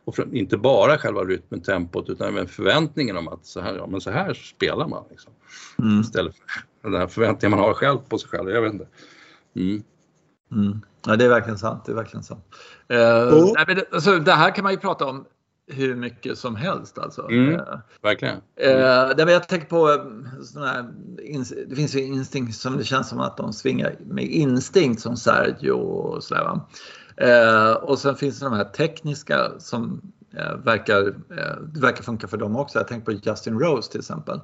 Och 0.06 0.16
för, 0.16 0.36
inte 0.36 0.58
bara 0.58 0.98
själva 0.98 1.24
rytmen, 1.24 1.62
tempot 1.62 2.10
utan 2.10 2.28
även 2.28 2.48
förväntningen 2.48 3.18
om 3.18 3.28
att 3.28 3.46
så 3.46 3.62
här, 3.62 3.76
ja, 3.76 3.88
men 3.88 4.02
så 4.02 4.12
här 4.12 4.34
spelar 4.34 4.88
man. 4.88 5.04
Liksom. 5.10 5.32
Mm. 5.80 6.02
Istället 6.02 6.36
för 6.82 6.90
den 6.90 7.00
här 7.00 7.08
förväntningen 7.08 7.58
man 7.58 7.68
har 7.68 7.74
själv 7.74 7.98
på 7.98 8.18
sig 8.18 8.30
själv. 8.30 8.50
Jag 8.50 8.62
vet 8.62 8.74
inte. 8.74 8.88
Mm. 9.56 9.84
Mm. 10.52 10.82
Ja, 11.06 11.16
det 11.16 11.26
är 11.26 11.30
verkligen 11.30 11.58
sant. 11.58 11.86
Det 11.86 11.92
är 11.92 11.96
verkligen 11.96 12.24
sant. 12.24 12.46
Uh, 12.94 12.98
oh. 12.98 13.54
nej, 13.56 13.64
men 13.68 13.76
det, 13.76 13.86
alltså, 13.92 14.20
det 14.20 14.32
här 14.32 14.56
kan 14.56 14.64
man 14.64 14.74
ju 14.74 14.80
prata 14.80 15.06
om 15.06 15.26
hur 15.70 15.96
mycket 15.96 16.38
som 16.38 16.56
helst. 16.56 16.98
Alltså. 16.98 17.30
Mm, 17.30 17.54
eh, 17.54 17.80
verkligen. 18.02 18.38
Mm. 18.56 19.20
Eh, 19.20 19.34
jag 19.34 19.48
tänker 19.48 19.68
på 19.68 19.90
eh, 19.90 20.64
här, 20.64 20.86
det 21.68 21.76
finns 21.76 21.96
ju 21.96 22.00
instinkt 22.00 22.56
som 22.56 22.78
det 22.78 22.84
känns 22.84 23.10
som 23.10 23.20
att 23.20 23.38
de 23.38 23.54
svingar 23.54 23.96
med 24.00 24.26
instinkt 24.26 25.02
som 25.02 25.18
Sergio 25.18 25.72
och 25.72 26.24
sådär. 26.24 26.60
Eh, 27.18 27.72
och 27.72 28.00
sen 28.00 28.16
finns 28.16 28.40
det 28.40 28.46
de 28.46 28.54
här 28.54 28.64
tekniska 28.64 29.52
som 29.60 30.02
eh, 30.38 30.56
verkar, 30.56 31.08
eh, 31.08 31.82
verkar 31.82 32.04
funka 32.04 32.28
för 32.28 32.38
dem 32.38 32.56
också. 32.56 32.78
Jag 32.80 32.88
tänker 32.88 33.06
på 33.06 33.30
Justin 33.30 33.60
Rose 33.60 33.92
till 33.92 34.00
exempel 34.00 34.40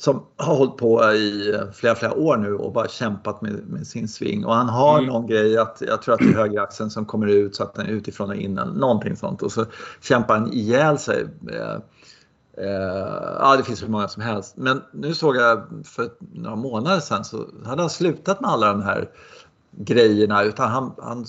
som 0.00 0.26
har 0.36 0.54
hållit 0.54 0.76
på 0.76 1.12
i 1.12 1.54
flera, 1.74 1.94
flera 1.94 2.14
år 2.14 2.36
nu 2.36 2.54
och 2.54 2.72
bara 2.72 2.88
kämpat 2.88 3.42
med, 3.42 3.68
med 3.68 3.86
sin 3.86 4.08
sving. 4.08 4.44
Och 4.44 4.54
han 4.54 4.68
har 4.68 4.98
mm. 4.98 5.10
någon 5.10 5.26
grej, 5.26 5.58
att, 5.58 5.82
jag 5.86 6.02
tror 6.02 6.14
att 6.14 6.20
det 6.20 6.26
är 6.26 6.34
högeraxeln 6.34 6.90
som 6.90 7.06
kommer 7.06 7.26
ut 7.26 7.56
så 7.56 7.62
att 7.62 7.74
den 7.74 7.86
är 7.86 7.90
utifrån 7.90 8.30
och 8.30 8.36
in 8.36 8.54
någonting 8.54 9.16
sånt. 9.16 9.42
Och 9.42 9.52
så 9.52 9.64
kämpar 10.00 10.38
han 10.38 10.52
ihjäl 10.52 10.98
sig. 10.98 11.26
Eh, 11.52 11.74
eh, 12.64 13.36
ja, 13.38 13.56
det 13.56 13.62
finns 13.62 13.82
hur 13.82 13.88
många 13.88 14.08
som 14.08 14.22
helst. 14.22 14.56
Men 14.56 14.82
nu 14.92 15.14
såg 15.14 15.36
jag 15.36 15.62
för 15.84 16.10
några 16.32 16.56
månader 16.56 17.00
sedan 17.00 17.24
så 17.24 17.46
hade 17.64 17.82
han 17.82 17.90
slutat 17.90 18.40
med 18.40 18.50
alla 18.50 18.72
de 18.72 18.82
här 18.82 19.10
grejerna 19.70 20.42
utan 20.42 20.70
han, 20.70 20.92
han 20.98 21.26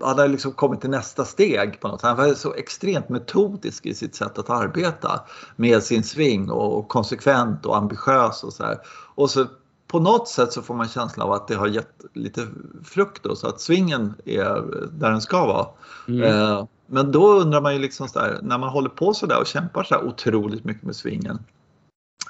han 0.00 0.18
har 0.18 0.28
liksom 0.28 0.52
kommit 0.52 0.80
till 0.80 0.90
nästa 0.90 1.24
steg 1.24 1.80
på 1.80 1.88
något 1.88 2.02
Han 2.02 2.16
var 2.16 2.34
så 2.34 2.54
extremt 2.54 3.08
metodisk 3.08 3.86
i 3.86 3.94
sitt 3.94 4.14
sätt 4.14 4.38
att 4.38 4.50
arbeta 4.50 5.20
med 5.56 5.82
sin 5.82 6.04
sving 6.04 6.50
och 6.50 6.88
konsekvent 6.88 7.66
och 7.66 7.76
ambitiös 7.76 8.44
och 8.44 8.52
så 8.52 8.64
här. 8.64 8.78
Och 9.14 9.30
så 9.30 9.46
på 9.86 10.00
något 10.00 10.28
sätt 10.28 10.52
så 10.52 10.62
får 10.62 10.74
man 10.74 10.88
känslan 10.88 11.26
av 11.26 11.32
att 11.32 11.48
det 11.48 11.54
har 11.54 11.66
gett 11.66 12.04
lite 12.12 12.46
frukt 12.84 13.22
då, 13.22 13.36
så 13.36 13.48
att 13.48 13.60
svingen 13.60 14.14
är 14.24 14.62
där 14.92 15.10
den 15.10 15.20
ska 15.20 15.46
vara. 15.46 15.66
Mm. 16.08 16.22
Eh, 16.22 16.66
men 16.86 17.12
då 17.12 17.32
undrar 17.32 17.60
man 17.60 17.74
ju 17.74 17.78
liksom 17.80 18.08
så 18.08 18.18
där, 18.18 18.38
när 18.42 18.58
man 18.58 18.68
håller 18.68 18.88
på 18.88 19.14
så 19.14 19.26
där 19.26 19.40
och 19.40 19.46
kämpar 19.46 19.84
så 19.84 19.94
här 19.94 20.04
otroligt 20.04 20.64
mycket 20.64 20.82
med 20.82 20.96
svingen 20.96 21.38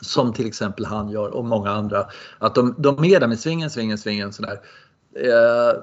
som 0.01 0.33
till 0.33 0.47
exempel 0.47 0.85
han 0.85 1.09
gör 1.09 1.29
och 1.29 1.45
många 1.45 1.71
andra, 1.71 2.07
att 2.39 2.55
de, 2.55 2.75
de 2.79 3.05
är 3.05 3.21
där 3.21 3.29
med 3.29 3.41
svingen, 3.41 3.71
svingen, 3.71 3.99
svingen 3.99 4.33
sådär. 4.33 4.61
Eh, 5.15 5.83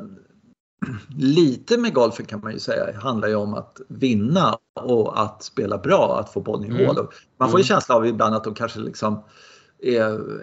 lite 1.17 1.77
med 1.77 1.93
golfen 1.93 2.25
kan 2.25 2.39
man 2.39 2.53
ju 2.53 2.59
säga 2.59 2.99
handlar 2.99 3.27
ju 3.27 3.36
om 3.36 3.53
att 3.53 3.81
vinna 3.88 4.57
och 4.73 5.21
att 5.21 5.43
spela 5.43 5.77
bra, 5.77 6.19
att 6.19 6.33
få 6.33 6.41
bollen 6.41 6.65
i 6.65 6.69
mm. 6.69 6.86
hål. 6.86 7.07
Man 7.38 7.49
får 7.49 7.59
ju 7.59 7.61
mm. 7.61 7.67
känsla 7.67 7.95
av 7.95 8.05
ibland 8.05 8.36
att 8.36 8.43
de 8.43 8.53
kanske 8.53 8.79
liksom 8.79 9.23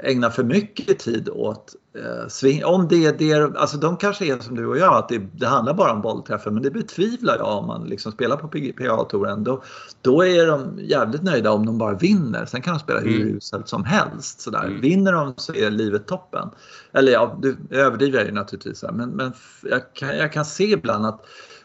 ägnar 0.03 0.31
för 0.31 0.45
mycket 0.45 0.99
tid 0.99 1.29
åt 1.29 1.75
eh, 1.99 2.29
sving. 2.29 2.65
Om 2.65 2.89
det 2.89 3.07
är 3.07 3.13
det, 3.13 3.59
alltså 3.59 3.77
de 3.77 3.97
kanske 3.97 4.27
är 4.27 4.39
som 4.39 4.57
du 4.57 4.67
och 4.67 4.79
jag, 4.79 4.95
att 4.95 5.09
det, 5.09 5.19
det 5.33 5.47
handlar 5.47 5.75
bara 5.75 5.93
om 5.93 6.03
bollträffar, 6.03 6.51
men 6.51 6.63
det 6.63 6.71
betvivlar 6.71 7.37
jag 7.39 7.59
om 7.59 7.67
man 7.67 7.85
liksom 7.85 8.13
spelar 8.13 8.37
på 8.37 8.49
PGA-touren. 8.49 9.45
Då, 9.45 9.63
då 10.03 10.25
är 10.25 10.47
de 10.47 10.79
jävligt 10.79 11.23
nöjda 11.23 11.53
om 11.53 11.67
de 11.67 11.79
bara 11.79 11.95
vinner. 11.95 12.47
Sen 12.47 12.63
kan 12.63 12.75
de 12.75 12.81
spela 12.81 13.01
hur 13.01 13.21
mm. 13.21 13.37
uselt 13.37 13.69
som 13.69 13.85
helst. 13.85 14.41
Sådär. 14.41 14.65
Mm. 14.65 14.81
Vinner 14.81 15.13
de 15.13 15.35
så 15.37 15.55
är 15.55 15.71
livet 15.71 16.07
toppen. 16.07 16.49
Eller 16.93 17.13
ja, 17.13 17.39
du 17.43 17.57
överdriver 17.71 18.19
jag 18.19 18.27
ju 18.27 18.33
naturligtvis, 18.33 18.85
men, 18.93 19.11
men 19.11 19.33
jag, 19.63 19.95
kan, 19.95 20.17
jag 20.17 20.33
kan 20.33 20.45
se 20.45 20.65
ibland 20.65 21.07
att 21.07 21.21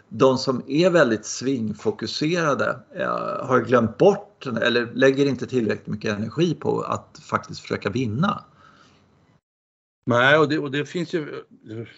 de 0.09 0.37
som 0.37 0.63
är 0.67 0.89
väldigt 0.89 1.25
svingfokuserade 1.25 2.79
eh, 2.95 3.45
har 3.47 3.65
glömt 3.65 3.97
bort 3.97 4.45
eller 4.45 4.91
lägger 4.93 5.25
inte 5.25 5.47
tillräckligt 5.47 5.87
mycket 5.87 6.17
energi 6.17 6.55
på 6.55 6.81
att 6.81 7.19
faktiskt 7.29 7.61
försöka 7.61 7.89
vinna. 7.89 8.43
Nej, 10.05 10.37
och 10.37 10.49
det, 10.49 10.59
och 10.59 10.71
det 10.71 10.85
finns 10.85 11.13
ju, 11.13 11.43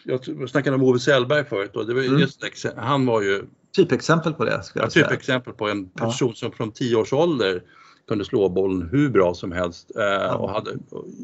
jag 0.04 0.50
snackade 0.50 0.76
om 0.76 0.84
Ove 0.84 1.00
Sellberg 1.00 1.46
förut 1.46 1.76
och 1.76 1.88
det 1.88 1.94
var 1.94 2.02
mm. 2.02 2.20
just, 2.20 2.66
han 2.76 3.06
var 3.06 3.22
ju 3.22 3.44
Typexempel 3.76 4.34
på 4.34 4.46
det. 4.46 4.64
Ska 4.64 4.80
jag 4.80 4.92
säga. 4.92 5.06
Typexempel 5.06 5.54
på 5.54 5.70
en 5.70 5.90
person 5.90 6.30
ja. 6.30 6.36
som 6.36 6.52
från 6.52 6.72
10 6.72 6.96
års 6.96 7.14
ålder 7.14 7.64
kunde 8.08 8.26
slå 8.26 8.50
bollen 8.50 8.90
hur 8.92 9.10
bra 9.10 9.34
som 9.34 9.52
helst 9.52 9.92
eh, 9.96 10.04
ja. 10.04 10.36
och 10.36 10.50
hade 10.50 10.72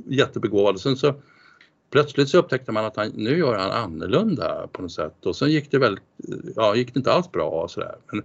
jättebegåvad. 0.10 0.80
Sen 0.80 0.96
så 0.96 1.14
plötsligt 1.92 2.30
så 2.30 2.38
upptäckte 2.38 2.72
man 2.72 2.86
att 2.86 2.96
han, 2.96 3.12
nu 3.16 3.38
gör 3.38 3.58
han 3.58 3.72
annorlunda 3.72 4.68
på 4.72 4.82
något 4.82 4.92
sätt 4.92 5.26
och 5.26 5.36
sen 5.36 5.52
gick 5.52 5.72
det 5.72 5.80
väldigt, 5.80 6.04
ja 6.56 6.76
gick 6.76 6.94
det 6.94 6.98
inte 6.98 7.14
alls 7.14 7.32
bra 7.32 7.50
och 7.50 7.72
sådär. 7.72 7.96
Men, 8.12 8.24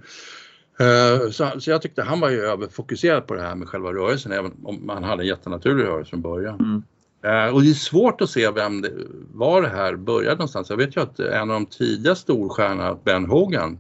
uh, 0.89 1.31
så, 1.31 1.61
så 1.61 1.71
jag 1.71 1.83
tyckte 1.83 2.03
han 2.03 2.21
var 2.21 2.31
ju 2.31 2.41
överfokuserad 2.41 3.27
på 3.27 3.35
det 3.35 3.43
här 3.43 3.55
med 3.55 3.69
själva 3.69 3.93
rörelsen 3.93 4.33
även 4.33 4.53
om 4.65 4.89
han 4.89 5.05
hade 5.05 5.23
en 5.23 5.29
jättenaturlig 5.29 5.85
rörelse 5.85 6.11
från 6.11 6.23
början. 6.23 6.61
Mm. 6.61 6.83
Uh, 7.25 7.55
och 7.55 7.63
det 7.63 7.71
är 7.71 7.75
svårt 7.75 8.21
att 8.21 8.31
se 8.31 8.51
vem 8.51 8.83
det, 8.83 8.93
var 9.33 9.63
det 9.63 9.69
här 9.69 9.97
började 9.97 10.37
någonstans. 10.37 10.71
Jag 10.71 10.77
vet 10.77 10.97
ju 10.97 11.01
att 11.01 11.21
en 11.21 11.41
av 11.41 11.49
de 11.49 11.67
tidiga 11.67 12.15
storstjärnorna, 12.15 12.99
Ben 13.05 13.27
Hogan, 13.27 13.79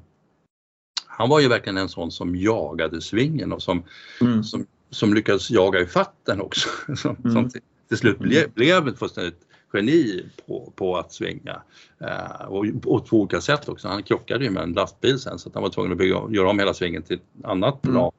han 1.07 1.28
var 1.28 1.41
ju 1.41 1.49
verkligen 1.49 1.76
en 1.76 1.89
sån 1.89 2.11
som 2.11 2.37
jagade 2.37 3.01
svingen 3.01 3.53
och 3.53 3.62
som, 3.62 3.83
mm. 4.20 4.45
som, 4.45 4.66
som 4.91 5.14
lyckades 5.14 5.51
jaga 5.51 5.81
i 5.81 5.87
fatten 5.87 6.41
också. 6.41 6.68
som, 6.97 7.16
mm. 7.24 7.33
som 7.33 7.51
till, 7.51 7.61
till 7.89 7.99
slut 7.99 8.18
blev, 8.18 8.51
blev 8.51 8.89
ett 8.89 8.99
fullständigt 8.99 9.41
geni 9.72 10.24
på, 10.46 10.72
på 10.76 10.96
att 10.96 11.12
svänga. 11.12 11.62
Eh, 11.98 12.46
och, 12.48 12.66
och 12.84 13.06
på 13.06 13.16
olika 13.16 13.40
sätt 13.40 13.68
också. 13.68 13.88
Han 13.88 14.02
krockade 14.02 14.44
ju 14.44 14.50
med 14.50 14.62
en 14.62 14.72
lastbil 14.72 15.18
sen 15.18 15.38
så 15.38 15.48
att 15.48 15.54
han 15.54 15.62
var 15.62 15.70
tvungen 15.70 15.92
att 15.92 15.98
bygga, 15.98 16.22
göra 16.30 16.50
om 16.50 16.58
hela 16.58 16.74
svängen 16.74 17.02
till 17.02 17.16
ett 17.16 17.44
annat 17.44 17.84
mm. 17.84 17.94
plan. 17.94 18.12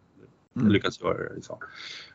Mm. 0.55 0.71
Lyckats 0.71 1.01
göra 1.01 1.17
det. 1.17 1.35
Liksom. 1.35 1.57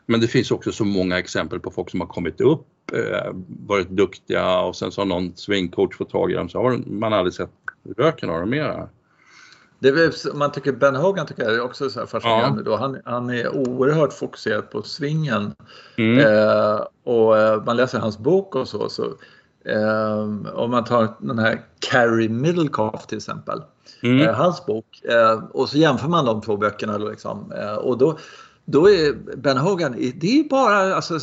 Men 0.06 0.20
det 0.20 0.28
finns 0.28 0.50
också 0.50 0.72
så 0.72 0.84
många 0.84 1.18
exempel 1.18 1.60
på 1.60 1.70
folk 1.70 1.90
som 1.90 2.00
har 2.00 2.06
kommit 2.06 2.40
upp, 2.40 2.66
eh, 2.92 3.32
varit 3.66 3.88
duktiga 3.88 4.60
och 4.60 4.76
sen 4.76 4.92
så 4.92 5.00
har 5.00 5.06
någon 5.06 5.36
swingcoach 5.36 5.96
fått 5.96 6.10
tag 6.10 6.30
i 6.30 6.34
dem 6.34 6.48
så 6.48 6.62
har 6.62 6.76
man 6.86 7.12
aldrig 7.12 7.34
sett 7.34 7.50
röken 7.96 8.30
av 8.30 8.40
dem 8.40 8.50
mera. 8.50 8.88
Det 9.78 9.88
är, 9.88 10.34
man 10.34 10.52
tycker 10.52 10.72
Ben 10.72 10.96
Hogan 10.96 11.26
tycker 11.26 11.42
jag 11.42 11.54
är 11.54 11.60
också 11.60 11.90
så 11.90 12.00
här 12.00 12.06
fascinerande. 12.06 12.62
Ja. 12.64 12.70
Då. 12.70 12.76
Han, 12.76 13.00
han 13.04 13.30
är 13.30 13.56
oerhört 13.56 14.12
fokuserad 14.12 14.70
på 14.70 14.82
svingen. 14.82 15.54
Mm. 15.96 16.18
Eh, 16.18 16.80
och 17.04 17.38
eh, 17.38 17.64
man 17.64 17.76
läser 17.76 17.98
hans 17.98 18.18
bok 18.18 18.54
och 18.54 18.68
så. 18.68 18.88
så 18.88 19.04
eh, 19.64 20.22
om 20.54 20.70
man 20.70 20.84
tar 20.84 21.08
den 21.18 21.38
här 21.38 21.60
Carrie 21.90 22.28
Middlecoff 22.28 23.06
till 23.06 23.18
exempel. 23.18 23.62
Mm. 24.02 24.28
Eh, 24.28 24.34
hans 24.34 24.66
bok. 24.66 24.86
Eh, 25.04 25.44
och 25.50 25.68
så 25.68 25.78
jämför 25.78 26.08
man 26.08 26.24
de 26.24 26.40
två 26.40 26.56
böckerna. 26.56 26.98
Liksom, 26.98 27.52
eh, 27.52 27.74
och 27.74 27.98
då, 27.98 28.18
då 28.68 28.90
är 28.90 29.12
Ben 29.36 29.56
Hogan, 29.56 29.92
det 30.16 30.40
är 30.40 30.48
bara, 30.48 30.94
alltså, 30.94 31.14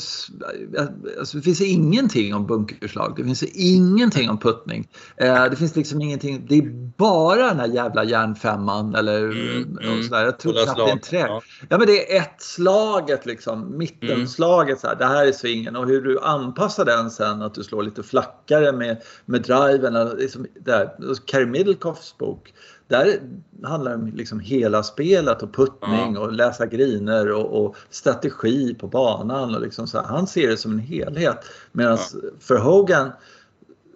alltså, 1.19 1.37
det 1.37 1.41
finns 1.41 1.61
ingenting 1.61 2.33
om 2.33 2.47
bunkerslag, 2.47 3.13
det 3.17 3.23
finns 3.23 3.43
ingenting 3.43 4.29
om 4.29 4.39
puttning. 4.39 4.87
Eh, 5.17 5.45
det 5.45 5.55
finns 5.55 5.75
liksom 5.75 6.01
ingenting, 6.01 6.45
det 6.49 6.57
är 6.57 6.93
bara 6.97 7.47
den 7.47 7.59
här 7.59 7.67
jävla 7.67 8.03
järnfemman 8.03 8.95
eller 8.95 9.23
mm, 9.23 9.77
mm. 9.77 10.03
sådär. 10.03 10.25
Jag 10.25 10.39
tror 10.39 10.53
knappt 10.63 10.77
det 10.77 10.83
är 10.83 10.91
en 10.91 10.99
trä. 10.99 11.19
Ja. 11.19 11.41
ja. 11.69 11.77
men 11.77 11.87
det 11.87 12.15
är 12.15 12.21
ett 12.21 12.41
slaget 12.41 13.25
liksom, 13.25 13.77
mittenslaget 13.77 14.79
så 14.79 14.87
här, 14.87 14.95
det 14.95 15.05
här 15.05 15.27
är 15.27 15.31
svingen 15.31 15.75
och 15.75 15.87
hur 15.87 16.01
du 16.01 16.19
anpassar 16.19 16.85
den 16.85 17.11
sen 17.11 17.41
att 17.41 17.53
du 17.53 17.63
slår 17.63 17.83
lite 17.83 18.03
flackare 18.03 18.71
med, 18.71 19.01
med 19.25 19.41
driven. 19.41 20.17
Liksom, 20.17 20.45
där. 20.65 20.89
Carrie 21.25 21.45
Middlecoffs 21.45 22.17
bok 22.17 22.53
där 22.87 23.19
handlar 23.63 23.91
det 23.91 23.97
om 23.97 24.07
liksom 24.07 24.39
hela 24.39 24.83
spelet 24.83 25.43
och 25.43 25.53
puttning 25.53 26.17
och 26.17 26.33
läsa 26.33 26.65
griner 26.65 27.31
och, 27.31 27.65
och, 27.65 27.75
strategi 27.89 28.73
på 28.73 28.87
banan. 28.87 29.55
Och 29.55 29.61
liksom 29.61 29.87
så 29.87 29.97
här. 30.01 30.07
Han 30.07 30.27
ser 30.27 30.47
det 30.47 30.57
som 30.57 30.71
en 30.71 30.79
helhet. 30.79 31.45
Medan 31.71 31.97
för 32.39 32.57
Hogan 32.57 33.11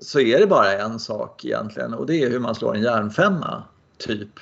så 0.02 0.20
är 0.20 0.40
det 0.40 0.48
bara 0.48 0.74
en 0.74 1.00
sak 1.00 1.46
egentligen 1.46 1.94
och 1.94 2.06
det 2.06 2.24
är 2.24 2.30
hur 2.30 2.40
man 2.40 2.56
slår 2.56 2.76
en 2.76 2.82
järnfemma, 2.82 3.64
typ. 3.98 4.40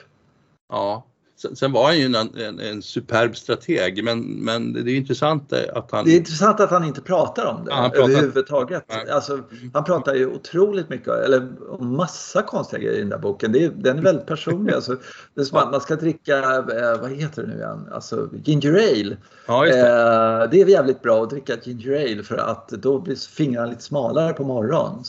Ja, 0.69 1.05
Sen, 1.37 1.71
var 1.71 1.83
han 1.85 1.97
ju 1.97 2.05
en, 2.05 2.15
en, 2.15 2.59
en, 2.59 2.81
superb 2.81 3.37
strateg 3.37 4.03
men, 4.03 4.21
men 4.21 4.73
det 4.73 4.91
är 4.91 4.95
intressant 4.95 5.53
att 5.53 5.91
han... 5.91 6.05
Det 6.05 6.11
är 6.11 6.17
intressant 6.17 6.59
att 6.59 6.71
han 6.71 6.83
inte 6.83 7.01
pratar 7.01 7.45
om 7.45 7.65
det 7.65 7.71
ja, 7.71 7.91
pratar... 7.95 8.09
överhuvudtaget. 8.09 8.83
Alltså, 9.11 9.39
han 9.73 9.83
pratar 9.83 10.15
ju 10.15 10.27
otroligt 10.27 10.89
mycket, 10.89 11.07
eller 11.07 11.47
om 11.69 11.95
massa 11.95 12.41
konstiga 12.41 12.81
grejer 12.81 12.97
i 12.97 12.99
den 12.99 13.09
där 13.09 13.17
boken. 13.17 13.51
Det 13.51 13.63
är, 13.63 13.69
den 13.69 13.97
är 13.97 14.01
väldigt 14.01 14.25
personlig. 14.25 14.73
Alltså, 14.73 14.95
det 15.33 15.41
är 15.41 15.45
som 15.45 15.57
att 15.57 15.71
man 15.71 15.81
ska 15.81 15.95
dricka, 15.95 16.37
eh, 16.37 17.01
vad 17.01 17.11
heter 17.11 17.41
det 17.41 17.47
nu 17.47 17.55
igen, 17.55 17.87
alltså 17.91 18.29
ginger 18.43 18.73
ale. 18.73 19.17
Ja, 19.47 19.61
det. 19.63 19.79
Eh, 19.79 20.49
det. 20.49 20.61
är 20.61 20.67
jävligt 20.67 21.01
bra 21.01 21.23
att 21.23 21.29
dricka 21.29 21.53
ginger 21.63 21.91
ale 21.91 22.23
för 22.23 22.37
att 22.37 22.69
då 22.69 22.99
blir 22.99 23.15
fingrarna 23.15 23.67
lite 23.67 23.83
smalare 23.83 24.33
på 24.33 24.43
morgonen. 24.43 25.03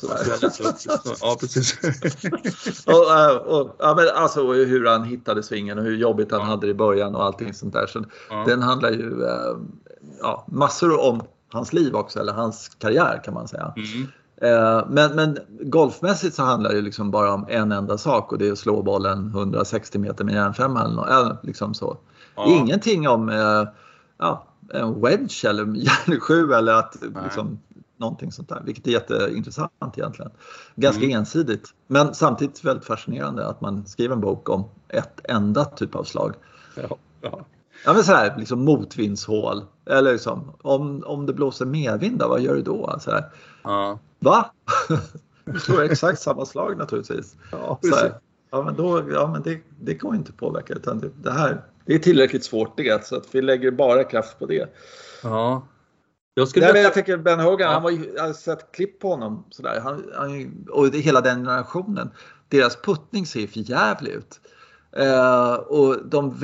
ja, 1.20 1.36
precis. 1.40 1.78
och, 2.86 2.92
eh, 2.92 3.36
och, 3.36 3.76
ja, 3.78 3.94
men 3.96 4.08
alltså 4.14 4.52
hur 4.52 4.86
han 4.86 5.04
hittade 5.04 5.42
svingen 5.42 5.78
och 5.78 5.84
hur 5.84 5.96
jobbigt 5.96 6.15
han 6.18 6.40
ja. 6.40 6.46
hade 6.46 6.66
det 6.66 6.70
i 6.70 6.74
början 6.74 7.14
och 7.14 7.24
allting 7.24 7.54
sånt 7.54 7.72
där. 7.72 7.86
Så. 7.86 8.04
Den 8.46 8.62
handlar 8.62 8.90
ju 8.90 9.24
eh, 9.24 9.56
ja, 10.20 10.44
massor 10.48 11.00
om 11.00 11.22
hans 11.52 11.72
liv 11.72 11.94
också, 11.94 12.20
eller 12.20 12.32
hans 12.32 12.68
karriär 12.68 13.20
kan 13.24 13.34
man 13.34 13.48
säga. 13.48 13.74
Mm. 13.76 14.08
Men, 14.88 15.16
men 15.16 15.38
golfmässigt 15.60 16.34
så 16.36 16.42
handlar 16.42 16.72
det 16.72 16.80
liksom 16.80 17.10
bara 17.10 17.32
om 17.32 17.46
en 17.48 17.72
enda 17.72 17.98
sak 17.98 18.32
och 18.32 18.38
det 18.38 18.48
är 18.48 18.52
att 18.52 18.58
slå 18.58 18.82
bollen 18.82 19.26
160 19.26 19.98
meter 19.98 20.24
med 20.24 20.34
järnfemma 20.34 20.84
eller 20.84 20.94
något, 20.94 21.44
liksom 21.44 21.74
så. 21.74 21.96
Ja. 22.36 22.46
Ingenting 22.46 23.08
om 23.08 23.28
ja, 24.18 24.46
en 24.72 25.00
wedge 25.02 25.44
eller 25.44 25.64
järnsju 25.74 26.52
eller 26.52 26.72
att 26.72 26.96
liksom, 27.24 27.58
någonting 27.96 28.32
sånt 28.32 28.48
där. 28.48 28.62
Vilket 28.64 28.86
är 28.86 28.90
jätteintressant 28.90 29.98
egentligen. 29.98 30.30
Ganska 30.76 31.04
mm. 31.04 31.18
ensidigt 31.18 31.74
men 31.86 32.14
samtidigt 32.14 32.64
väldigt 32.64 32.86
fascinerande 32.86 33.46
att 33.46 33.60
man 33.60 33.86
skriver 33.86 34.14
en 34.14 34.20
bok 34.20 34.48
om 34.48 34.64
ett 34.88 35.20
enda 35.24 35.64
typ 35.64 35.94
av 35.94 36.04
slag. 36.04 36.34
Ja, 36.74 36.96
ja. 37.20 37.46
ja 37.84 37.92
men 37.92 38.04
så 38.04 38.12
här, 38.12 38.36
liksom 38.38 38.64
motvindshål. 38.64 39.64
Eller 39.86 40.12
liksom, 40.12 40.52
om, 40.62 41.04
om 41.06 41.26
det 41.26 41.32
blåser 41.32 41.66
medvind, 41.66 42.22
vad 42.22 42.40
gör 42.40 42.54
du 42.54 42.62
då? 42.62 42.96
Så 43.00 43.10
här, 43.10 43.24
ja. 43.62 43.98
Va? 44.18 44.50
du 45.44 45.60
slår 45.60 45.82
exakt 45.82 46.20
samma 46.20 46.46
slag 46.46 46.78
naturligtvis. 46.78 47.36
Ja, 47.52 47.78
så 47.82 47.96
här, 47.96 48.14
ja 48.50 48.62
men, 48.62 48.74
då, 48.74 49.02
ja, 49.12 49.30
men 49.32 49.42
det, 49.42 49.60
det 49.80 49.94
går 49.94 50.14
inte 50.14 50.30
att 50.30 50.36
påverka 50.36 50.74
utan 50.74 50.98
det, 50.98 51.10
det 51.22 51.32
här 51.32 51.62
det 51.86 51.94
är 51.94 51.98
tillräckligt 51.98 52.44
svårt 52.44 52.76
det 52.76 53.06
så 53.06 53.16
att 53.16 53.34
vi 53.34 53.42
lägger 53.42 53.70
bara 53.70 54.04
kraft 54.04 54.38
på 54.38 54.46
det. 54.46 54.68
Ja. 55.22 55.66
Jag, 56.38 56.48
skulle 56.48 56.72
Nej, 56.72 56.82
jag 56.82 56.94
tycker 56.94 57.16
Ben 57.16 57.40
Hogan, 57.40 57.66
ja. 57.66 57.72
han 57.72 57.82
var 57.82 57.90
ju, 57.90 58.12
jag 58.16 58.26
har 58.26 58.32
sett 58.32 58.72
klipp 58.72 59.00
på 59.00 59.10
honom 59.10 59.44
sådär. 59.50 59.80
Han, 59.80 60.04
han, 60.14 60.66
och 60.70 60.94
hela 60.94 61.20
den 61.20 61.44
generationen. 61.44 62.10
Deras 62.48 62.76
puttning 62.76 63.26
ser 63.26 63.46
för 63.46 63.70
jävligt 63.70 64.14
ut. 64.14 64.40
Eh, 64.92 65.54
och 65.54 66.06
de, 66.06 66.34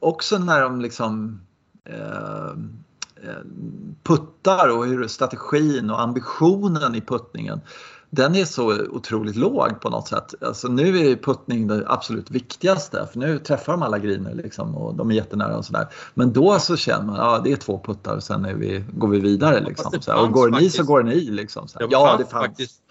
också 0.00 0.38
när 0.38 0.60
de 0.60 0.80
liksom 0.80 1.40
eh, 1.84 2.50
eh, 3.22 3.42
puttar 4.02 4.76
och 4.76 4.86
hur 4.86 5.08
strategin 5.08 5.90
och 5.90 6.00
ambitionen 6.00 6.94
i 6.94 7.00
puttningen 7.00 7.60
den 8.14 8.34
är 8.34 8.44
så 8.44 8.86
otroligt 8.86 9.36
låg 9.36 9.80
på 9.80 9.90
något 9.90 10.08
sätt. 10.08 10.34
Alltså 10.40 10.68
nu 10.68 10.98
är 10.98 11.16
puttning 11.16 11.66
det 11.66 11.84
absolut 11.86 12.30
viktigaste 12.30 13.08
för 13.12 13.18
nu 13.18 13.38
träffar 13.38 13.72
de 13.72 13.82
alla 13.82 13.98
griner 13.98 14.34
liksom 14.34 14.76
och 14.76 14.94
de 14.94 15.10
är 15.10 15.14
jättenära 15.14 15.56
och 15.56 15.64
sådär. 15.64 15.86
Men 16.14 16.32
då 16.32 16.58
så 16.58 16.76
känner 16.76 17.04
man 17.04 17.14
att 17.14 17.20
ja, 17.20 17.40
det 17.44 17.52
är 17.52 17.56
två 17.56 17.80
puttar 17.84 18.16
och 18.16 18.22
sen 18.22 18.58
vi, 18.60 18.84
går 18.92 19.08
vi 19.08 19.20
vidare. 19.20 19.60
Liksom, 19.60 19.92
och 20.16 20.32
går 20.32 20.50
ni 20.50 20.70
så 20.70 20.84
går 20.84 21.02
ni. 21.02 21.20
Liksom, 21.20 21.68
så 21.68 21.78
ja, 21.90 22.16
det 22.18 22.24
fanns. 22.24 22.46
faktiskt 22.46 22.82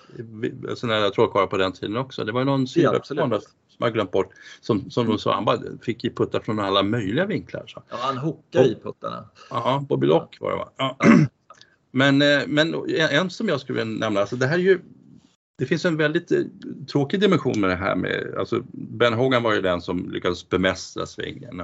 sådana 0.76 1.00
där 1.00 1.10
trådkarlar 1.10 1.48
på 1.48 1.58
den 1.58 1.72
tiden 1.72 1.98
också. 1.98 2.24
Det 2.24 2.32
var 2.32 2.44
någon 2.44 2.68
sidospelare 2.68 3.42
som 3.42 3.78
jag 3.78 3.94
glömt 3.94 4.12
bort 4.12 4.30
som, 4.62 4.92
som 4.92 5.08
de 5.08 5.18
sa, 5.18 5.34
han 5.34 5.46
bara 5.46 5.60
fick 5.82 6.04
ju 6.04 6.14
putta 6.14 6.42
från 6.42 6.60
alla 6.60 6.84
möjliga 6.84 7.26
vinklar. 7.26 7.64
Så. 7.68 7.84
Ja, 7.90 7.98
han 8.00 8.18
hookade 8.18 8.68
i 8.68 8.76
puttarna. 8.84 9.26
Ja, 9.50 9.86
Bobby 9.90 10.08
Lock 10.08 10.38
var 10.42 10.52
det 10.52 10.58
va? 10.58 10.70
Ja. 10.78 10.98
Men, 11.94 12.22
eh, 12.22 12.42
men 12.48 12.76
en 13.12 13.30
som 13.30 13.50
jag 13.50 13.60
skulle 13.60 13.80
vilja 13.80 14.00
nämna, 14.00 14.20
alltså 14.20 14.36
det 14.36 14.48
här 14.48 14.54
är 14.54 14.60
ju 14.60 14.82
det 15.58 15.66
finns 15.66 15.86
en 15.86 15.98
väldigt 15.98 16.32
eh, 16.32 16.42
tråkig 16.92 17.20
dimension 17.20 17.60
med 17.60 17.70
det 17.70 17.76
här 17.76 17.96
med, 17.96 18.36
alltså 18.38 18.64
Ben 18.72 19.14
Hogan 19.14 19.44
var 19.44 19.54
ju 19.54 19.62
den 19.62 19.82
som 19.82 20.12
lyckades 20.12 20.50
bemästra 20.50 21.06
svingen. 21.06 21.64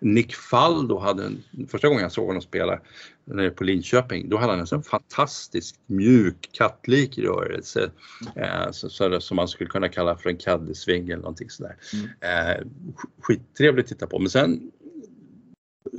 Nick 0.00 0.34
Faldo 0.34 0.98
hade, 0.98 1.30
första 1.68 1.88
gången 1.88 2.02
jag 2.02 2.12
såg 2.12 2.26
honom 2.26 2.42
spela 2.42 2.80
nere 3.24 3.50
på 3.50 3.64
Linköping, 3.64 4.28
då 4.28 4.36
hade 4.36 4.52
han 4.52 4.60
en 4.60 4.66
sån 4.66 4.82
fantastisk 4.82 5.76
mjuk 5.86 6.48
kattlik 6.52 7.18
rörelse 7.18 7.90
eh, 8.36 8.70
så, 8.70 8.90
så, 8.90 9.20
som 9.20 9.36
man 9.36 9.48
skulle 9.48 9.70
kunna 9.70 9.88
kalla 9.88 10.16
för 10.16 10.30
en 10.30 10.36
caddysving 10.36 11.04
eller 11.04 11.22
någonting 11.22 11.50
sådär. 11.50 11.76
Mm. 11.92 12.08
Eh, 12.20 12.66
skittrevligt 13.20 13.84
att 13.84 13.88
titta 13.88 14.06
på 14.06 14.18
men 14.18 14.30
sen 14.30 14.70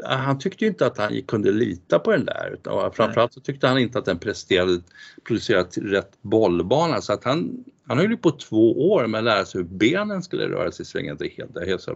han 0.04 0.40
tyckte 0.40 0.66
inte 0.66 0.86
att 0.86 0.98
han 0.98 1.22
kunde 1.22 1.52
lita 1.52 2.00
på 2.00 2.12
den 2.12 2.26
där 2.26 2.52
utan 2.54 2.92
framförallt 2.92 3.34
så 3.34 3.40
tyckte 3.40 3.68
han 3.68 3.78
inte 3.78 4.00
att 4.00 4.06
den 4.06 4.20
presterade, 4.20 4.82
producerade 5.24 5.70
rätt 5.82 6.12
bollbana 6.22 7.02
så 7.02 7.14
att 7.14 7.24
han, 7.24 7.64
han 7.88 7.98
höll 7.98 8.12
ju 8.12 8.18
på 8.18 8.32
två 8.32 8.92
år 8.92 9.08
med 9.08 9.18
att 9.18 9.24
lära 9.24 9.46
sig 9.46 9.62
hur 9.62 9.68
benen 9.68 10.24
skulle 10.24 10.50
röra 10.50 10.72
sig 10.72 10.84
i 10.84 10.86
svängen. 10.86 11.18
Det 11.20 11.26
är 11.26 11.38
helt, 11.38 11.54
det 11.54 11.62
är 11.62 11.66
helt 11.66 11.88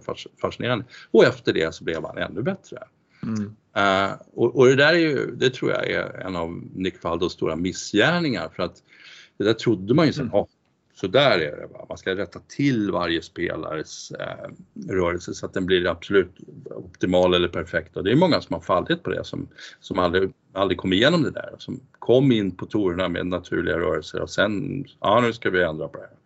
fascinerande. 0.41 0.85
Och 1.11 1.23
efter 1.23 1.53
det 1.53 1.75
så 1.75 1.83
blev 1.83 2.05
han 2.05 2.17
ännu 2.17 2.41
bättre. 2.41 2.77
Mm. 3.23 3.55
Uh, 3.77 4.13
och, 4.33 4.55
och, 4.55 4.67
det 4.67 4.75
där 4.75 4.93
är 4.93 4.97
ju, 4.97 5.35
det 5.35 5.49
tror 5.49 5.71
jag 5.71 5.89
är 5.89 6.25
en 6.25 6.35
av 6.35 6.63
Nick 6.75 6.97
Faldos 6.97 7.33
stora 7.33 7.55
missgärningar 7.55 8.49
för 8.55 8.63
att 8.63 8.75
det 9.37 9.43
där 9.43 9.53
trodde 9.53 9.93
man 9.93 10.05
ju 10.05 10.13
sen, 10.13 10.25
mm. 10.25 10.35
oh, 10.35 10.47
så 11.01 11.07
där 11.07 11.39
är 11.39 11.57
det. 11.57 11.67
Va? 11.73 11.85
Man 11.89 11.97
ska 11.97 12.15
rätta 12.15 12.39
till 12.39 12.91
varje 12.91 13.21
spelares 13.21 14.11
eh, 14.11 14.49
rörelse 14.89 15.33
så 15.33 15.45
att 15.45 15.53
den 15.53 15.65
blir 15.65 15.87
absolut 15.87 16.35
optimal 16.65 17.33
eller 17.33 17.47
perfekt. 17.47 17.97
Och 17.97 18.03
det 18.03 18.11
är 18.11 18.15
många 18.15 18.41
som 18.41 18.53
har 18.53 18.61
fallit 18.61 19.03
på 19.03 19.09
det 19.09 19.23
som, 19.23 19.47
som 19.79 19.99
aldrig, 19.99 20.33
aldrig 20.53 20.77
kom 20.77 20.93
igenom 20.93 21.23
det 21.23 21.31
där. 21.31 21.55
Som 21.57 21.79
kom 21.99 22.31
in 22.31 22.51
på 22.51 22.65
torerna 22.65 23.09
med 23.09 23.27
naturliga 23.27 23.77
rörelser 23.77 24.21
och 24.21 24.29
sen, 24.29 24.85
ja 24.99 25.21
nu 25.21 25.33
ska 25.33 25.49
vi 25.49 25.63
ändra 25.63 25.87
på 25.87 25.97
det 25.97 26.03
här. 26.03 26.17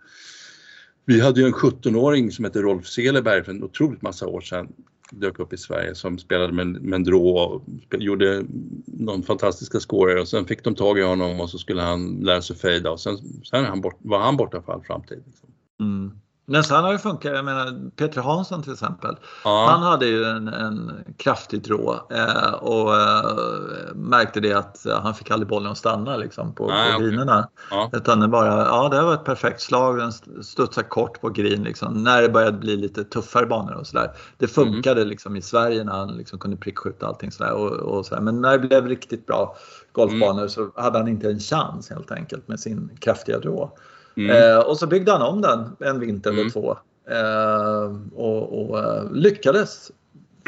Vi 1.05 1.21
hade 1.21 1.41
ju 1.41 1.47
en 1.47 1.53
17-åring 1.53 2.31
som 2.31 2.45
hette 2.45 2.61
Rolf 2.61 2.87
Seleberg 2.87 3.43
för 3.43 3.51
en 3.51 3.63
otroligt 3.63 4.01
massa 4.01 4.27
år 4.27 4.41
sedan 4.41 4.73
dök 5.11 5.39
upp 5.39 5.53
i 5.53 5.57
Sverige 5.57 5.95
som 5.95 6.17
spelade 6.17 6.53
med, 6.53 6.67
med 6.67 6.97
en 6.97 7.03
drå 7.03 7.37
och 7.37 7.63
gjorde 7.91 8.43
någon 8.85 9.23
fantastiska 9.23 9.79
scorer 9.79 10.21
och 10.21 10.27
sen 10.27 10.45
fick 10.45 10.63
de 10.63 10.75
tag 10.75 10.99
i 10.99 11.01
honom 11.01 11.41
och 11.41 11.49
så 11.49 11.57
skulle 11.57 11.81
han 11.81 12.19
lära 12.19 12.41
sig 12.41 12.55
fejda 12.55 12.91
och 12.91 12.99
sen, 12.99 13.17
sen 13.43 13.65
han 13.65 13.81
bort, 13.81 13.97
var 13.99 14.19
han 14.19 14.37
borta 14.37 14.61
för 14.61 14.73
all 14.73 14.83
framtid. 14.83 15.23
Liksom. 15.25 15.49
Mm. 15.79 16.11
Men 16.45 16.63
sen 16.63 16.83
har 16.83 16.91
det 16.91 16.99
funkat. 16.99 17.35
Jag 17.35 17.45
menar 17.45 17.89
Peter 17.95 18.21
Hansson 18.21 18.63
till 18.63 18.73
exempel. 18.73 19.15
Ja. 19.43 19.67
Han 19.69 19.81
hade 19.83 20.05
ju 20.05 20.23
en, 20.23 20.47
en 20.47 20.91
kraftig 21.17 21.63
drå 21.63 22.07
eh, 22.11 22.53
och 22.53 22.95
eh, 22.95 23.95
märkte 23.95 24.39
det 24.39 24.53
att 24.53 24.85
han 25.01 25.15
fick 25.15 25.31
aldrig 25.31 25.47
bollen 25.47 25.71
att 25.71 25.77
stanna 25.77 26.17
liksom, 26.17 26.55
på, 26.55 26.67
Nej, 26.67 26.93
på 26.93 26.99
grinerna. 26.99 27.49
Ja. 27.71 27.89
Utan 27.93 28.19
det 28.19 28.27
bara, 28.27 28.65
ja 28.65 28.89
det 28.89 29.01
var 29.01 29.13
ett 29.13 29.23
perfekt 29.23 29.61
slag, 29.61 29.97
den 29.97 30.11
studsade 30.43 30.87
kort 30.87 31.21
på 31.21 31.29
green 31.29 31.63
liksom, 31.63 32.03
när 32.03 32.21
det 32.21 32.29
började 32.29 32.57
bli 32.57 32.75
lite 32.75 33.03
tuffare 33.03 33.45
banor 33.45 33.73
och 33.73 33.87
sådär. 33.87 34.11
Det 34.37 34.47
funkade 34.47 35.01
mm. 35.01 35.09
liksom 35.09 35.35
i 35.35 35.41
Sverige 35.41 35.83
när 35.83 35.93
han 35.93 36.17
liksom 36.17 36.39
kunde 36.39 36.57
prickskjuta 36.57 37.07
allting 37.07 37.31
sådär. 37.31 37.51
Och, 37.51 37.71
och 37.71 38.05
sådär. 38.05 38.21
Men 38.21 38.41
när 38.41 38.57
det 38.57 38.67
blev 38.67 38.87
riktigt 38.87 39.25
bra 39.25 39.55
golfbanor 39.91 40.37
mm. 40.37 40.49
så 40.49 40.71
hade 40.75 40.97
han 40.97 41.07
inte 41.07 41.29
en 41.29 41.39
chans 41.39 41.89
helt 41.89 42.11
enkelt 42.11 42.47
med 42.47 42.59
sin 42.59 42.97
kraftiga 43.01 43.39
drå. 43.39 43.77
Mm. 44.17 44.31
Eh, 44.31 44.57
och 44.57 44.77
så 44.77 44.87
byggde 44.87 45.11
han 45.11 45.21
om 45.21 45.41
den 45.41 45.75
en 45.79 45.99
vinter 45.99 46.29
eller 46.29 46.41
mm. 46.41 46.51
två. 46.51 46.77
Eh, 47.09 47.95
och, 48.15 48.61
och 48.61 48.77
uh, 48.77 49.11
lyckades 49.11 49.91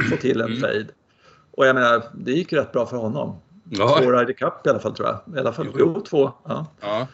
få 0.10 0.18
till 0.18 0.42
en 0.42 0.48
mm. 0.48 0.60
fade. 0.60 0.88
Och 1.58 1.68
jag 1.68 1.76
menar, 1.76 2.04
det 2.14 2.32
gick 2.32 2.52
ju 2.52 2.58
rätt 2.58 2.72
bra 2.72 2.86
för 2.86 2.98
honom. 2.98 3.36
Ja. 3.70 3.98
Två 4.02 4.12
Ryder 4.12 4.34
Cup 4.34 4.68
i 4.68 4.70
alla 4.70 4.80
fall 4.80 4.94
tror 4.96 5.08
jag. 5.08 5.38
I 5.38 5.40
alla 5.40 5.54
fall, 5.54 5.68
jo, 5.80 6.02
två. 6.02 6.32
Ja. 6.44 6.66
ja. 6.82 7.08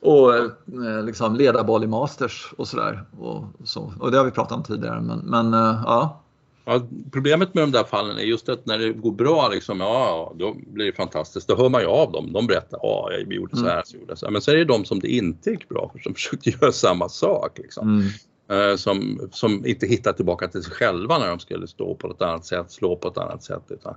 Och 0.00 0.34
eh, 0.34 1.02
liksom 1.04 1.36
ledarboll 1.36 1.84
i 1.84 1.86
Masters 1.86 2.52
och 2.56 2.68
sådär. 2.68 3.04
Och, 3.18 3.44
så. 3.64 3.92
och 4.00 4.10
det 4.10 4.18
har 4.18 4.24
vi 4.24 4.30
pratat 4.30 4.52
om 4.52 4.62
tidigare. 4.62 5.00
Men, 5.00 5.18
men 5.18 5.54
eh, 5.54 5.82
ja, 5.84 6.20
Ja, 6.68 6.88
problemet 7.12 7.54
med 7.54 7.64
de 7.64 7.72
där 7.72 7.84
fallen 7.84 8.18
är 8.18 8.22
just 8.22 8.48
att 8.48 8.66
när 8.66 8.78
det 8.78 8.92
går 8.92 9.12
bra, 9.12 9.48
liksom, 9.48 9.80
ja, 9.80 10.34
då 10.38 10.56
blir 10.66 10.86
det 10.86 10.92
fantastiskt. 10.92 11.48
Då 11.48 11.56
hör 11.56 11.68
man 11.68 11.80
ju 11.80 11.86
av 11.86 12.12
dem. 12.12 12.32
De 12.32 12.46
berättar, 12.46 12.80
ja, 12.82 13.08
jag 13.12 13.32
gjorde 13.32 13.56
så 13.56 13.64
här, 13.64 13.82
så 13.84 13.96
gjorde 13.96 14.16
så 14.16 14.26
här. 14.26 14.32
Men 14.32 14.42
så 14.42 14.50
är 14.50 14.56
det 14.56 14.64
de 14.64 14.84
som 14.84 15.00
det 15.00 15.08
inte 15.08 15.50
gick 15.50 15.68
bra 15.68 15.90
för 15.92 15.98
som 15.98 16.14
försökte 16.14 16.50
göra 16.50 16.72
samma 16.72 17.08
sak. 17.08 17.58
Liksom. 17.58 17.88
Mm. 17.88 18.70
Eh, 18.70 18.76
som, 18.76 19.28
som 19.32 19.66
inte 19.66 19.86
hittar 19.86 20.12
tillbaka 20.12 20.48
till 20.48 20.62
sig 20.62 20.72
själva 20.72 21.18
när 21.18 21.28
de 21.28 21.38
skulle 21.38 21.66
stå 21.66 21.94
på 21.94 22.10
ett 22.10 22.22
annat 22.22 22.46
sätt, 22.46 22.70
slå 22.70 22.96
på 22.96 23.08
ett 23.08 23.18
annat 23.18 23.42
sätt. 23.42 23.62
Utan, 23.68 23.96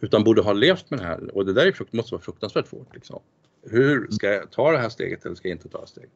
utan 0.00 0.24
borde 0.24 0.42
ha 0.42 0.52
levt 0.52 0.90
med 0.90 1.00
det 1.00 1.06
här. 1.06 1.36
Och 1.36 1.46
det 1.46 1.52
där 1.52 1.66
är 1.66 1.96
måste 1.96 2.14
vara 2.14 2.22
fruktansvärt 2.22 2.68
svårt. 2.68 2.94
Liksom. 2.94 3.20
Hur 3.70 4.10
ska 4.10 4.26
jag 4.26 4.50
ta 4.50 4.72
det 4.72 4.78
här 4.78 4.88
steget 4.88 5.26
eller 5.26 5.36
ska 5.36 5.48
jag 5.48 5.56
inte 5.56 5.68
ta 5.68 5.80
det 5.80 5.86
steget? 5.86 6.10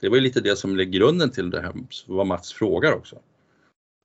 Det 0.00 0.08
var 0.08 0.16
ju 0.16 0.22
lite 0.22 0.40
det 0.40 0.56
som 0.56 0.78
är 0.78 0.84
grunden 0.84 1.30
till 1.30 1.50
det 1.50 1.60
här, 1.60 1.72
vad 2.06 2.26
Mats 2.26 2.52
frågar 2.52 2.92
också. 2.92 3.18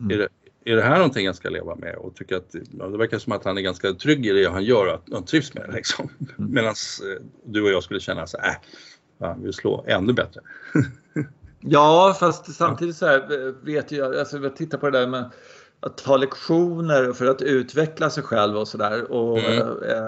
Mm. 0.03 0.15
Är, 0.15 0.17
det, 0.17 0.29
är 0.71 0.75
det 0.75 0.81
här 0.81 0.95
någonting 0.95 1.25
jag 1.25 1.35
ska 1.35 1.49
leva 1.49 1.75
med 1.75 1.95
och 1.95 2.15
tycker 2.15 2.35
att 2.35 2.55
ja, 2.79 2.87
det 2.87 2.97
verkar 2.97 3.19
som 3.19 3.33
att 3.33 3.45
han 3.45 3.57
är 3.57 3.61
ganska 3.61 3.93
trygg 3.93 4.25
i 4.25 4.29
det 4.29 4.49
han 4.49 4.63
gör 4.63 4.87
och 4.87 4.93
att 4.93 5.03
han 5.11 5.25
trivs 5.25 5.53
med 5.53 5.63
det 5.69 5.75
liksom. 5.75 6.09
Mm. 6.19 6.53
Medan 6.53 6.69
eh, 6.69 7.23
du 7.43 7.63
och 7.63 7.69
jag 7.69 7.83
skulle 7.83 7.99
känna 7.99 8.27
så 8.27 8.37
äh, 8.37 9.35
vi 9.37 9.43
vill 9.43 9.53
slå 9.53 9.83
ännu 9.87 10.13
bättre. 10.13 10.41
ja, 11.59 12.15
fast 12.19 12.55
samtidigt 12.55 12.95
så 12.95 13.05
här 13.05 13.47
eh, 13.47 13.53
vet 13.61 13.91
jag, 13.91 14.15
alltså 14.15 14.37
jag 14.37 14.55
tittar 14.55 14.77
på 14.77 14.89
det 14.89 14.99
där 14.99 15.07
med 15.07 15.31
att 15.79 15.97
ta 15.97 16.17
lektioner 16.17 17.13
för 17.13 17.25
att 17.25 17.41
utveckla 17.41 18.09
sig 18.09 18.23
själv 18.23 18.57
och 18.57 18.67
sådär. 18.67 19.05
mm. 19.37 19.59
eh, 19.83 20.01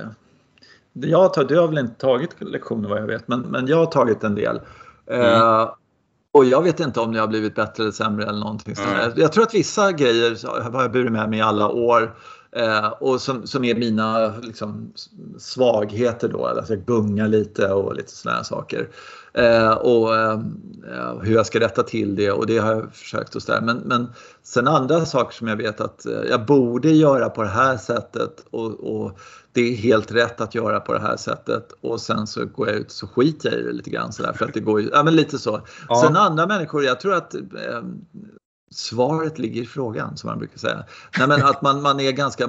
eh, 0.00 0.08
jag 0.92 1.34
tar, 1.34 1.44
du 1.44 1.58
har 1.58 1.68
väl 1.68 1.78
inte 1.78 2.00
tagit 2.00 2.30
lektioner 2.40 2.88
vad 2.88 2.98
jag 3.02 3.06
vet, 3.06 3.28
men, 3.28 3.40
men 3.40 3.66
jag 3.66 3.76
har 3.76 3.86
tagit 3.86 4.24
en 4.24 4.34
del. 4.34 4.60
Mm. 5.06 5.68
Och 6.38 6.44
jag 6.44 6.62
vet 6.62 6.80
inte 6.80 7.00
om 7.00 7.12
det 7.12 7.20
har 7.20 7.26
blivit 7.26 7.54
bättre 7.54 7.82
eller 7.82 7.92
sämre 7.92 8.24
eller 8.24 8.38
någonting 8.38 8.74
mm. 8.78 9.12
Jag 9.16 9.32
tror 9.32 9.44
att 9.44 9.54
vissa 9.54 9.92
grejer 9.92 10.46
har 10.72 10.82
jag 10.82 10.92
burit 10.92 11.12
med 11.12 11.30
mig 11.30 11.38
i 11.38 11.42
alla 11.42 11.68
år. 11.68 12.14
Eh, 12.52 12.86
och 12.86 13.20
som, 13.20 13.46
som 13.46 13.64
är 13.64 13.74
mina 13.74 14.36
liksom, 14.42 14.92
svagheter 15.38 16.28
då, 16.28 16.46
alltså 16.46 16.74
jag 16.74 16.84
gungar 16.84 17.28
lite 17.28 17.68
och 17.68 17.94
lite 17.94 18.12
sådana 18.12 18.44
saker. 18.44 18.88
Eh, 19.32 19.70
och 19.70 20.16
eh, 20.16 20.40
hur 21.22 21.34
jag 21.34 21.46
ska 21.46 21.60
rätta 21.60 21.82
till 21.82 22.16
det 22.16 22.30
och 22.30 22.46
det 22.46 22.58
har 22.58 22.74
jag 22.74 22.94
försökt 22.94 23.34
och 23.34 23.42
sådär. 23.42 23.60
Men, 23.60 23.76
men 23.76 24.06
sen 24.42 24.68
andra 24.68 25.06
saker 25.06 25.34
som 25.34 25.48
jag 25.48 25.56
vet 25.56 25.80
att 25.80 26.06
eh, 26.06 26.22
jag 26.30 26.46
borde 26.46 26.90
göra 26.90 27.30
på 27.30 27.42
det 27.42 27.48
här 27.48 27.76
sättet 27.76 28.44
och, 28.50 28.96
och 28.96 29.18
det 29.58 29.72
är 29.72 29.76
helt 29.76 30.12
rätt 30.12 30.40
att 30.40 30.54
göra 30.54 30.80
på 30.80 30.92
det 30.92 31.00
här 31.00 31.16
sättet 31.16 31.72
och 31.80 32.00
sen 32.00 32.26
så 32.26 32.46
går 32.46 32.68
jag 32.68 32.76
ut 32.76 32.90
så 32.90 33.06
skiter 33.06 33.50
jag 33.50 33.60
i 33.60 33.62
det 33.62 33.72
lite 33.72 33.90
grann 33.90 34.12
sådär 34.12 34.32
för 34.32 34.44
att 34.44 34.54
det 34.54 34.60
går 34.60 34.80
ju, 34.80 34.90
ja 34.92 35.02
men 35.02 35.16
lite 35.16 35.38
så. 35.38 35.60
Ja. 35.88 36.02
Sen 36.02 36.16
andra 36.16 36.46
människor, 36.46 36.84
jag 36.84 37.00
tror 37.00 37.14
att 37.14 37.34
eh, 37.34 37.40
svaret 38.70 39.38
ligger 39.38 39.62
i 39.62 39.66
frågan 39.66 40.16
som 40.16 40.28
man 40.30 40.38
brukar 40.38 40.58
säga. 40.58 40.84
Nej, 41.18 41.28
men 41.28 41.42
att 41.42 41.62
man, 41.62 41.82
man 41.82 42.00
är 42.00 42.12
ganska, 42.12 42.44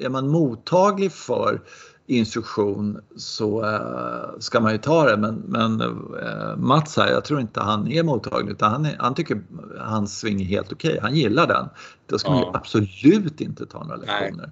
är 0.00 0.08
man 0.08 0.28
mottaglig 0.28 1.12
för 1.12 1.60
instruktion 2.06 3.00
så 3.16 3.64
äh, 3.64 4.38
ska 4.38 4.60
man 4.60 4.72
ju 4.72 4.78
ta 4.78 5.04
det. 5.04 5.16
Men, 5.16 5.34
men 5.34 5.80
äh, 5.80 6.56
Mats 6.56 6.96
här, 6.96 7.08
jag 7.08 7.24
tror 7.24 7.40
inte 7.40 7.60
han 7.60 7.88
är 7.88 8.02
mottaglig 8.02 8.52
utan 8.52 8.72
han, 8.72 8.86
är, 8.86 8.96
han 8.98 9.14
tycker 9.14 9.42
hans 9.78 10.18
sving 10.18 10.40
är 10.40 10.44
helt 10.44 10.72
okej. 10.72 10.90
Okay. 10.90 11.00
Han 11.00 11.14
gillar 11.14 11.46
den. 11.46 11.68
Då 12.06 12.18
ska 12.18 12.28
ja. 12.28 12.34
man 12.34 12.42
ju 12.42 12.48
absolut 12.54 13.40
inte 13.40 13.66
ta 13.66 13.84
några 13.84 13.96
lektioner. 13.96 14.36
Nej. 14.36 14.50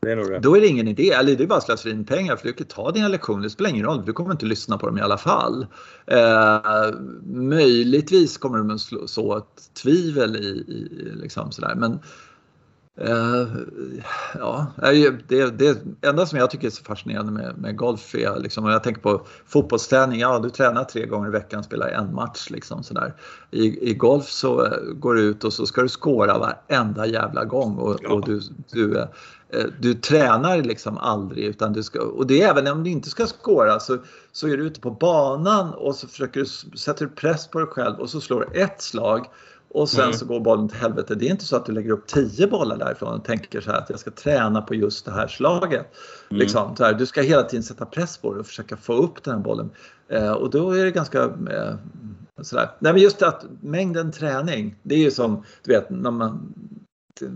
Det 0.00 0.12
är 0.12 0.16
nog 0.16 0.30
det. 0.30 0.38
Då 0.38 0.56
är 0.56 0.60
det 0.60 0.66
ingen 0.66 0.88
idé, 0.88 1.10
eller 1.10 1.36
det 1.36 1.44
är 1.44 1.48
bara 1.48 1.60
slöseri 1.60 1.94
med 1.94 2.06
pengar 2.06 2.36
för 2.36 2.46
du 2.46 2.52
kan 2.52 2.66
ta 2.66 2.90
dina 2.90 3.08
lektioner, 3.08 3.42
det 3.42 3.50
spelar 3.50 3.70
ingen 3.70 3.84
roll, 3.84 4.04
du 4.04 4.12
kommer 4.12 4.32
inte 4.32 4.46
lyssna 4.46 4.78
på 4.78 4.86
dem 4.86 4.98
i 4.98 5.00
alla 5.00 5.18
fall. 5.18 5.66
Eh, 6.06 6.90
möjligtvis 7.24 8.38
kommer 8.38 8.58
de 8.58 8.70
att 8.70 9.10
så 9.10 9.36
ett 9.36 9.74
tvivel 9.82 10.36
i, 10.36 10.48
i 10.48 11.10
liksom 11.14 11.52
sådär 11.52 11.74
men 11.76 11.98
Uh, 13.00 13.48
ja, 14.34 14.66
det, 15.28 15.58
det 15.58 15.78
enda 16.02 16.26
som 16.26 16.38
jag 16.38 16.50
tycker 16.50 16.66
är 16.66 16.70
så 16.70 16.84
fascinerande 16.84 17.32
med, 17.32 17.58
med 17.58 17.76
golf 17.76 18.14
är 18.14 18.40
liksom, 18.40 18.64
om 18.64 18.70
jag 18.70 18.82
tänker 18.82 19.00
på 19.00 19.26
fotbollsträning, 19.46 20.20
ja 20.20 20.38
du 20.38 20.50
tränar 20.50 20.84
tre 20.84 21.06
gånger 21.06 21.28
i 21.28 21.32
veckan, 21.32 21.64
spelar 21.64 21.88
en 21.88 22.14
match 22.14 22.50
liksom 22.50 22.82
sådär. 22.82 23.14
I, 23.50 23.90
I 23.90 23.94
golf 23.94 24.24
så 24.24 24.64
uh, 24.64 24.92
går 24.92 25.14
du 25.14 25.22
ut 25.22 25.44
och 25.44 25.52
så 25.52 25.66
ska 25.66 25.82
du 25.82 25.88
skåra 25.88 26.38
varenda 26.38 27.06
jävla 27.06 27.44
gång 27.44 27.76
och, 27.76 28.04
och 28.04 28.26
du, 28.26 28.40
du, 28.72 29.06
du 29.80 29.94
tränar 29.94 30.62
liksom 30.62 30.98
aldrig 30.98 31.44
utan 31.44 31.72
du 31.72 31.82
ska, 31.82 32.02
och 32.02 32.26
det 32.26 32.42
är 32.42 32.50
även 32.50 32.66
om 32.66 32.84
du 32.84 32.90
inte 32.90 33.10
ska 33.10 33.26
skåra 33.26 33.80
så, 33.80 33.98
så 34.32 34.48
är 34.48 34.56
du 34.56 34.66
ute 34.66 34.80
på 34.80 34.90
banan 34.90 35.74
och 35.74 35.94
så 35.94 36.08
försöker 36.08 36.40
du, 36.40 36.76
sätter 36.76 37.04
du 37.04 37.10
press 37.10 37.48
på 37.48 37.58
dig 37.58 37.68
själv 37.68 38.00
och 38.00 38.10
så 38.10 38.20
slår 38.20 38.40
du 38.40 38.60
ett 38.60 38.82
slag 38.82 39.26
och 39.68 39.88
sen 39.88 40.04
mm. 40.04 40.16
så 40.16 40.26
går 40.26 40.40
bollen 40.40 40.68
till 40.68 40.78
helvete. 40.78 41.14
Det 41.14 41.26
är 41.26 41.30
inte 41.30 41.44
så 41.44 41.56
att 41.56 41.66
du 41.66 41.72
lägger 41.72 41.90
upp 41.90 42.06
tio 42.06 42.46
bollar 42.46 42.76
därifrån 42.76 43.14
och 43.14 43.24
tänker 43.24 43.60
så 43.60 43.70
här 43.70 43.78
att 43.78 43.90
jag 43.90 43.98
ska 43.98 44.10
träna 44.10 44.62
på 44.62 44.74
just 44.74 45.04
det 45.04 45.10
här 45.10 45.28
slaget. 45.28 45.86
Mm. 46.30 46.40
Liksom, 46.40 46.76
så 46.76 46.84
här, 46.84 46.94
du 46.94 47.06
ska 47.06 47.22
hela 47.22 47.42
tiden 47.42 47.62
sätta 47.62 47.86
press 47.86 48.18
på 48.18 48.32
dig 48.32 48.40
och 48.40 48.46
försöka 48.46 48.76
få 48.76 48.92
upp 48.92 49.24
den 49.24 49.34
här 49.34 49.40
bollen. 49.40 49.70
Eh, 50.08 50.32
och 50.32 50.50
då 50.50 50.70
är 50.70 50.84
det 50.84 50.90
ganska 50.90 51.22
eh, 51.22 51.74
sådär. 52.42 52.70
Nej 52.78 52.92
men 52.92 53.02
just 53.02 53.22
att 53.22 53.44
mängden 53.60 54.12
träning, 54.12 54.76
det 54.82 54.94
är 54.94 54.98
ju 54.98 55.10
som 55.10 55.44
du 55.62 55.72
vet 55.72 55.90
när 55.90 56.10
man 56.10 56.54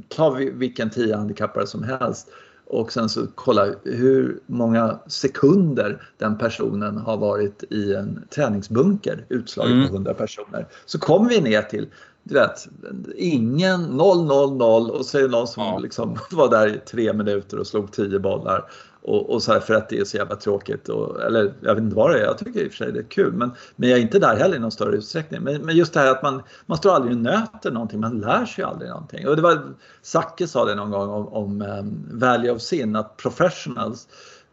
tar 0.09 0.59
vilken 0.59 0.91
tio 0.91 1.17
handikappare 1.17 1.67
som 1.67 1.83
helst 1.83 2.29
och 2.67 2.93
sen 2.93 3.09
så 3.09 3.27
kolla 3.35 3.67
hur 3.85 4.41
många 4.47 4.99
sekunder 5.07 6.03
den 6.19 6.39
personen 6.39 6.97
har 6.97 7.17
varit 7.17 7.65
i 7.71 7.95
en 7.95 8.25
träningsbunker 8.35 9.25
utslagen 9.29 9.73
mm. 9.73 9.89
på 9.89 9.95
100 9.95 10.15
personer. 10.15 10.67
Så 10.87 10.99
kommer 10.99 11.29
vi 11.29 11.41
ner 11.41 11.63
till 11.63 11.89
du 12.23 12.35
vet, 12.35 12.69
ingen 13.17 13.83
0, 13.83 14.25
0, 14.25 14.57
0 14.57 14.91
och 14.91 15.07
så 15.07 15.19
är 15.19 15.23
det 15.23 15.29
någon 15.29 15.49
som 15.49 15.63
ja. 15.63 15.79
liksom 15.79 16.19
var 16.31 16.51
där 16.51 16.69
i 16.69 16.79
tre 16.79 17.13
minuter 17.13 17.59
och 17.59 17.67
slog 17.67 17.93
tio 17.93 18.19
bollar. 18.19 18.71
Och, 19.03 19.31
och 19.31 19.43
så 19.43 19.53
här 19.53 19.61
för 19.61 19.75
att 19.75 19.89
det 19.89 19.99
är 19.99 20.05
så 20.05 20.17
jävla 20.17 20.37
tråkigt. 20.37 20.89
Och, 20.89 21.23
eller 21.23 21.53
jag 21.61 21.75
vet 21.75 21.85
inte 21.85 21.97
vad 21.97 22.11
det 22.11 22.19
är, 22.19 22.25
jag 22.25 22.39
tycker 22.39 22.61
i 22.65 22.69
och 22.69 22.73
för 22.73 22.77
sig 22.77 22.93
det 22.93 22.99
är 22.99 23.03
kul. 23.03 23.33
Men, 23.33 23.53
men 23.77 23.89
jag 23.89 23.99
är 23.99 24.03
inte 24.03 24.19
där 24.19 24.37
heller 24.37 24.57
i 24.57 24.59
någon 24.59 24.71
större 24.71 24.97
utsträckning. 24.97 25.43
Men, 25.43 25.63
men 25.63 25.77
just 25.77 25.95
det 25.95 26.01
här 26.01 26.11
att 26.11 26.23
man, 26.23 26.43
man 26.67 26.79
står 26.79 26.95
aldrig 26.95 27.17
och 27.17 27.23
nöter 27.23 27.71
någonting, 27.71 28.01
man 28.01 28.21
lär 28.21 28.47
sig 28.47 28.65
aldrig 28.65 28.91
någonting. 28.91 29.29
Och 29.29 29.37
det 29.37 29.43
var, 29.43 29.63
Zacke 30.03 30.47
sa 30.47 30.65
det 30.65 30.75
någon 30.75 30.91
gång 30.91 31.09
om, 31.09 31.29
om 31.29 31.63
um, 31.63 32.09
value 32.11 32.51
of 32.51 32.63
sin, 32.63 32.97
att 32.97 33.17
professionals 33.17 34.09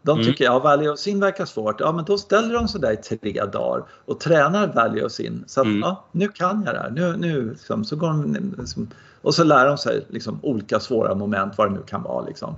de 0.07 0.11
mm. 0.11 0.25
tycker 0.25 0.45
mm. 0.45 0.53
ja, 0.53 0.59
value 0.59 0.89
of 0.89 0.99
sin 0.99 1.19
verkar 1.19 1.45
svårt. 1.45 1.79
Ja, 1.79 1.91
men 1.91 2.05
då 2.05 2.17
ställer 2.17 2.53
de 2.53 2.67
sig 2.67 2.81
där 2.81 2.91
i 2.91 2.97
tre 2.97 3.45
dagar 3.45 3.85
och 4.05 4.19
tränar 4.19 4.73
value 4.73 5.05
of 5.05 5.11
sin. 5.11 5.43
Så 5.47 5.61
att 5.61 5.65
mm. 5.65 5.79
ja, 5.79 6.05
nu 6.11 6.27
kan 6.27 6.63
jag 6.65 6.75
det 6.75 6.79
här. 6.79 6.89
Nu, 6.89 7.17
nu, 7.17 7.49
liksom, 7.49 7.85
så 7.85 7.95
går 7.95 8.07
de, 8.07 8.55
liksom, 8.57 8.89
och 9.21 9.35
så 9.35 9.43
lär 9.43 9.67
de 9.67 9.77
sig 9.77 10.05
liksom, 10.09 10.39
olika 10.43 10.79
svåra 10.79 11.15
moment, 11.15 11.57
vad 11.57 11.71
det 11.71 11.73
nu 11.73 11.81
kan 11.87 12.03
vara. 12.03 12.25
Liksom. 12.25 12.55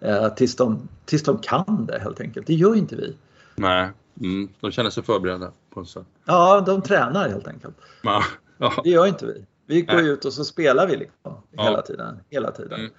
Eh, 0.00 0.34
tills, 0.34 0.56
de, 0.56 0.88
tills 1.04 1.22
de 1.22 1.38
kan 1.38 1.86
det 1.86 1.98
helt 1.98 2.20
enkelt. 2.20 2.46
Det 2.46 2.54
gör 2.54 2.74
inte 2.74 2.96
vi. 2.96 3.16
Nej, 3.54 3.90
mm. 4.20 4.48
de 4.60 4.70
känner 4.70 4.90
sig 4.90 5.02
förberedda 5.02 5.52
på 5.70 5.84
så. 5.84 6.04
Ja, 6.24 6.60
de 6.60 6.82
tränar 6.82 7.28
helt 7.28 7.48
enkelt. 7.48 7.76
Ja. 8.02 8.24
Ja. 8.58 8.80
Det 8.84 8.90
gör 8.90 9.06
inte 9.06 9.26
vi. 9.26 9.44
Vi 9.66 9.82
går 9.82 9.94
Nej. 9.94 10.08
ut 10.08 10.24
och 10.24 10.32
så 10.32 10.44
spelar 10.44 10.86
vi 10.86 10.96
liksom, 10.96 11.42
ja. 11.50 11.64
hela 11.64 11.82
tiden. 11.82 12.20
Hela 12.30 12.50
tiden. 12.50 12.80
Mm. 12.80 12.92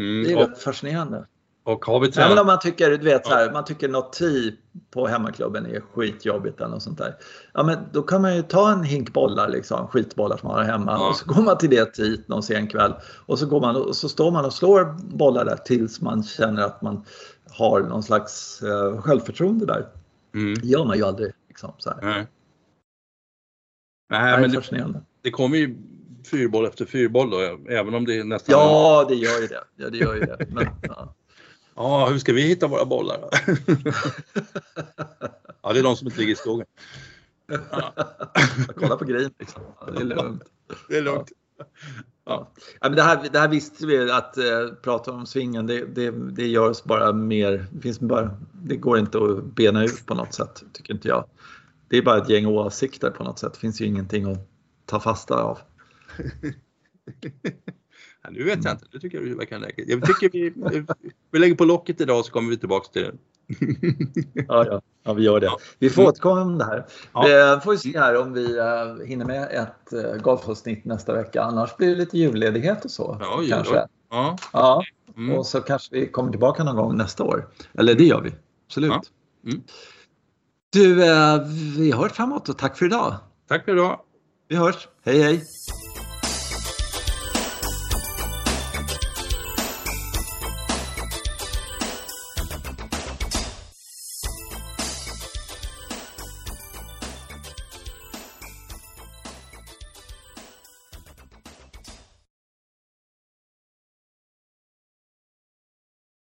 Mm. 0.00 0.24
Det 0.24 0.32
är 0.32 0.36
och, 0.36 0.48
rätt 0.48 0.62
fascinerande. 0.62 1.26
Och 1.64 1.84
har 1.84 2.00
vi 2.00 2.12
tränat... 2.12 2.30
Även 2.30 2.38
om 2.38 2.46
man 2.46 2.58
tycker, 2.58 2.90
du 2.90 3.04
vet, 3.04 3.26
så 3.26 3.34
här, 3.34 3.52
man 3.52 3.64
tycker 3.64 3.88
något 3.88 4.12
tee 4.12 4.52
på 4.90 5.06
hemmaklubben 5.06 5.66
är 5.66 5.80
skitjobbigt 5.80 6.60
eller 6.60 6.70
något 6.70 6.82
sånt 6.82 6.98
där. 6.98 7.14
Ja, 7.54 7.62
men 7.62 7.78
då 7.92 8.02
kan 8.02 8.22
man 8.22 8.36
ju 8.36 8.42
ta 8.42 8.72
en 8.72 8.84
hink 8.84 9.12
bollar, 9.12 9.48
liksom, 9.48 9.88
skitbollar 9.88 10.36
som 10.36 10.48
man 10.48 10.58
har 10.58 10.64
hemma 10.64 10.92
ja. 10.92 11.08
och 11.08 11.16
så 11.16 11.26
går 11.26 11.42
man 11.42 11.58
till 11.58 11.70
det 11.70 11.84
teet 11.84 12.28
någon 12.28 12.42
sen 12.42 12.66
kväll 12.66 12.94
och 13.26 13.38
så, 13.38 13.46
går 13.46 13.60
man, 13.60 13.76
och 13.76 13.96
så 13.96 14.08
står 14.08 14.30
man 14.30 14.44
och 14.44 14.52
slår 14.52 14.84
bollar 15.16 15.44
där 15.44 15.56
tills 15.56 16.00
man 16.00 16.22
känner 16.22 16.62
att 16.62 16.82
man 16.82 17.04
har 17.50 17.80
någon 17.80 18.02
slags 18.02 18.62
uh, 18.62 19.00
självförtroende 19.00 19.66
där. 19.66 19.88
Mm. 20.34 20.54
Det 20.54 20.66
gör 20.66 20.84
man 20.84 20.96
ju 20.96 21.04
aldrig. 21.04 21.32
Liksom, 21.48 21.72
så 21.78 21.90
här. 21.90 21.98
Nej. 22.02 22.26
Nej, 24.10 24.40
men 24.40 24.50
det, 24.50 25.00
det 25.22 25.30
kommer 25.30 25.56
ju 25.56 25.76
fyrboll 26.30 26.66
efter 26.66 26.84
fyrboll 26.84 27.30
då, 27.30 27.38
även 27.68 27.94
om 27.94 28.04
det 28.04 28.18
är 28.18 28.24
nästan... 28.24 28.52
Ja, 28.52 29.06
det 29.08 29.14
gör 29.14 29.40
ju 29.40 29.46
det. 29.46 29.64
Ja, 29.76 29.90
det, 29.90 29.98
gör 29.98 30.14
ju 30.14 30.20
det. 30.20 30.46
Men, 30.50 30.66
ja. 30.82 31.14
Ja, 31.74 32.08
hur 32.08 32.18
ska 32.18 32.32
vi 32.32 32.42
hitta 32.42 32.66
våra 32.66 32.84
bollar 32.84 33.20
ja, 35.62 35.72
det 35.72 35.78
är 35.78 35.82
de 35.82 35.96
som 35.96 36.06
inte 36.06 36.20
ligger 36.20 36.32
i 36.32 36.36
skogen. 36.36 36.66
Ja. 37.46 37.94
Kolla 38.76 38.96
på 38.96 39.04
grejen 39.04 39.30
liksom. 39.38 39.62
Ja, 39.80 39.92
det 39.92 40.00
är 40.00 40.04
lugnt. 40.04 40.42
Det 40.88 40.96
är 40.96 41.02
lugnt. 41.02 41.32
Ja. 41.58 41.64
Ja. 42.24 42.48
men 42.80 42.92
det, 42.92 43.02
här, 43.02 43.28
det 43.32 43.38
här 43.38 43.48
visste 43.48 43.86
vi 43.86 44.10
att 44.10 44.38
eh, 44.38 44.68
prata 44.82 45.12
om 45.12 45.26
svingen, 45.26 45.66
det, 45.66 45.84
det, 45.84 46.10
det 46.10 46.46
gör 46.46 46.70
oss 46.70 46.84
bara 46.84 47.12
mer, 47.12 47.66
det, 47.72 47.80
finns 47.80 48.00
bara, 48.00 48.36
det 48.52 48.76
går 48.76 48.98
inte 48.98 49.18
att 49.18 49.44
bena 49.44 49.84
ut 49.84 50.06
på 50.06 50.14
något 50.14 50.34
sätt, 50.34 50.62
tycker 50.72 50.94
inte 50.94 51.08
jag. 51.08 51.24
Det 51.88 51.98
är 51.98 52.02
bara 52.02 52.22
ett 52.22 52.28
gäng 52.28 52.46
åsikter 52.46 53.10
på 53.10 53.24
något 53.24 53.38
sätt, 53.38 53.52
det 53.52 53.58
finns 53.58 53.80
ju 53.80 53.84
ingenting 53.84 54.32
att 54.32 54.38
ta 54.86 55.00
fasta 55.00 55.34
av. 55.34 55.58
Ja, 58.22 58.30
nu 58.30 58.44
vet 58.44 58.64
jag 58.64 58.72
inte, 58.72 58.84
det 58.92 59.00
tycker 59.00 59.20
jag 59.20 59.36
verkar 59.36 59.58
lägga. 59.58 59.84
Jag 59.86 60.06
tycker 60.06 60.30
vi, 60.30 60.52
vi 61.30 61.38
lägger 61.38 61.54
på 61.54 61.64
locket 61.64 62.00
idag 62.00 62.24
så 62.24 62.32
kommer 62.32 62.50
vi 62.50 62.56
tillbaks 62.56 62.88
till 62.88 63.02
det. 63.02 63.12
ja, 64.48 64.66
ja, 64.66 64.82
ja, 65.02 65.12
vi 65.12 65.22
gör 65.22 65.40
det. 65.40 65.50
Vi 65.78 65.90
får 65.90 66.02
återkomma 66.02 66.42
om 66.42 66.58
det 66.58 66.64
här. 66.64 66.86
Ja. 67.12 67.54
Vi 67.54 67.60
får 67.64 67.76
se 67.76 67.98
här 67.98 68.16
om 68.16 68.32
vi 68.32 68.58
uh, 68.58 69.06
hinner 69.06 69.24
med 69.24 69.42
ett 69.42 69.92
uh, 69.92 70.22
golfavsnitt 70.22 70.84
nästa 70.84 71.12
vecka. 71.12 71.42
Annars 71.42 71.76
blir 71.76 71.88
det 71.88 71.94
lite 71.94 72.18
julledighet 72.18 72.84
och 72.84 72.90
så. 72.90 73.18
Ja, 73.20 73.42
kanske. 73.48 73.86
Ja. 74.10 74.36
ja. 74.52 74.82
Mm. 75.16 75.38
Och 75.38 75.46
så 75.46 75.60
kanske 75.60 75.96
vi 75.96 76.06
kommer 76.06 76.30
tillbaka 76.30 76.64
någon 76.64 76.76
gång 76.76 76.96
nästa 76.96 77.24
år. 77.24 77.48
Eller 77.74 77.94
det 77.94 78.04
gör 78.04 78.20
vi. 78.20 78.32
Absolut. 78.66 79.12
Mm. 79.46 79.62
Du, 80.72 80.94
vi 81.78 81.92
hörs 81.92 82.12
framåt 82.12 82.48
och 82.48 82.58
tack 82.58 82.78
för 82.78 82.86
idag. 82.86 83.14
Tack 83.48 83.64
för 83.64 83.72
idag. 83.72 84.00
Vi 84.48 84.56
hörs. 84.56 84.88
Hej, 85.04 85.22
hej. 85.22 85.42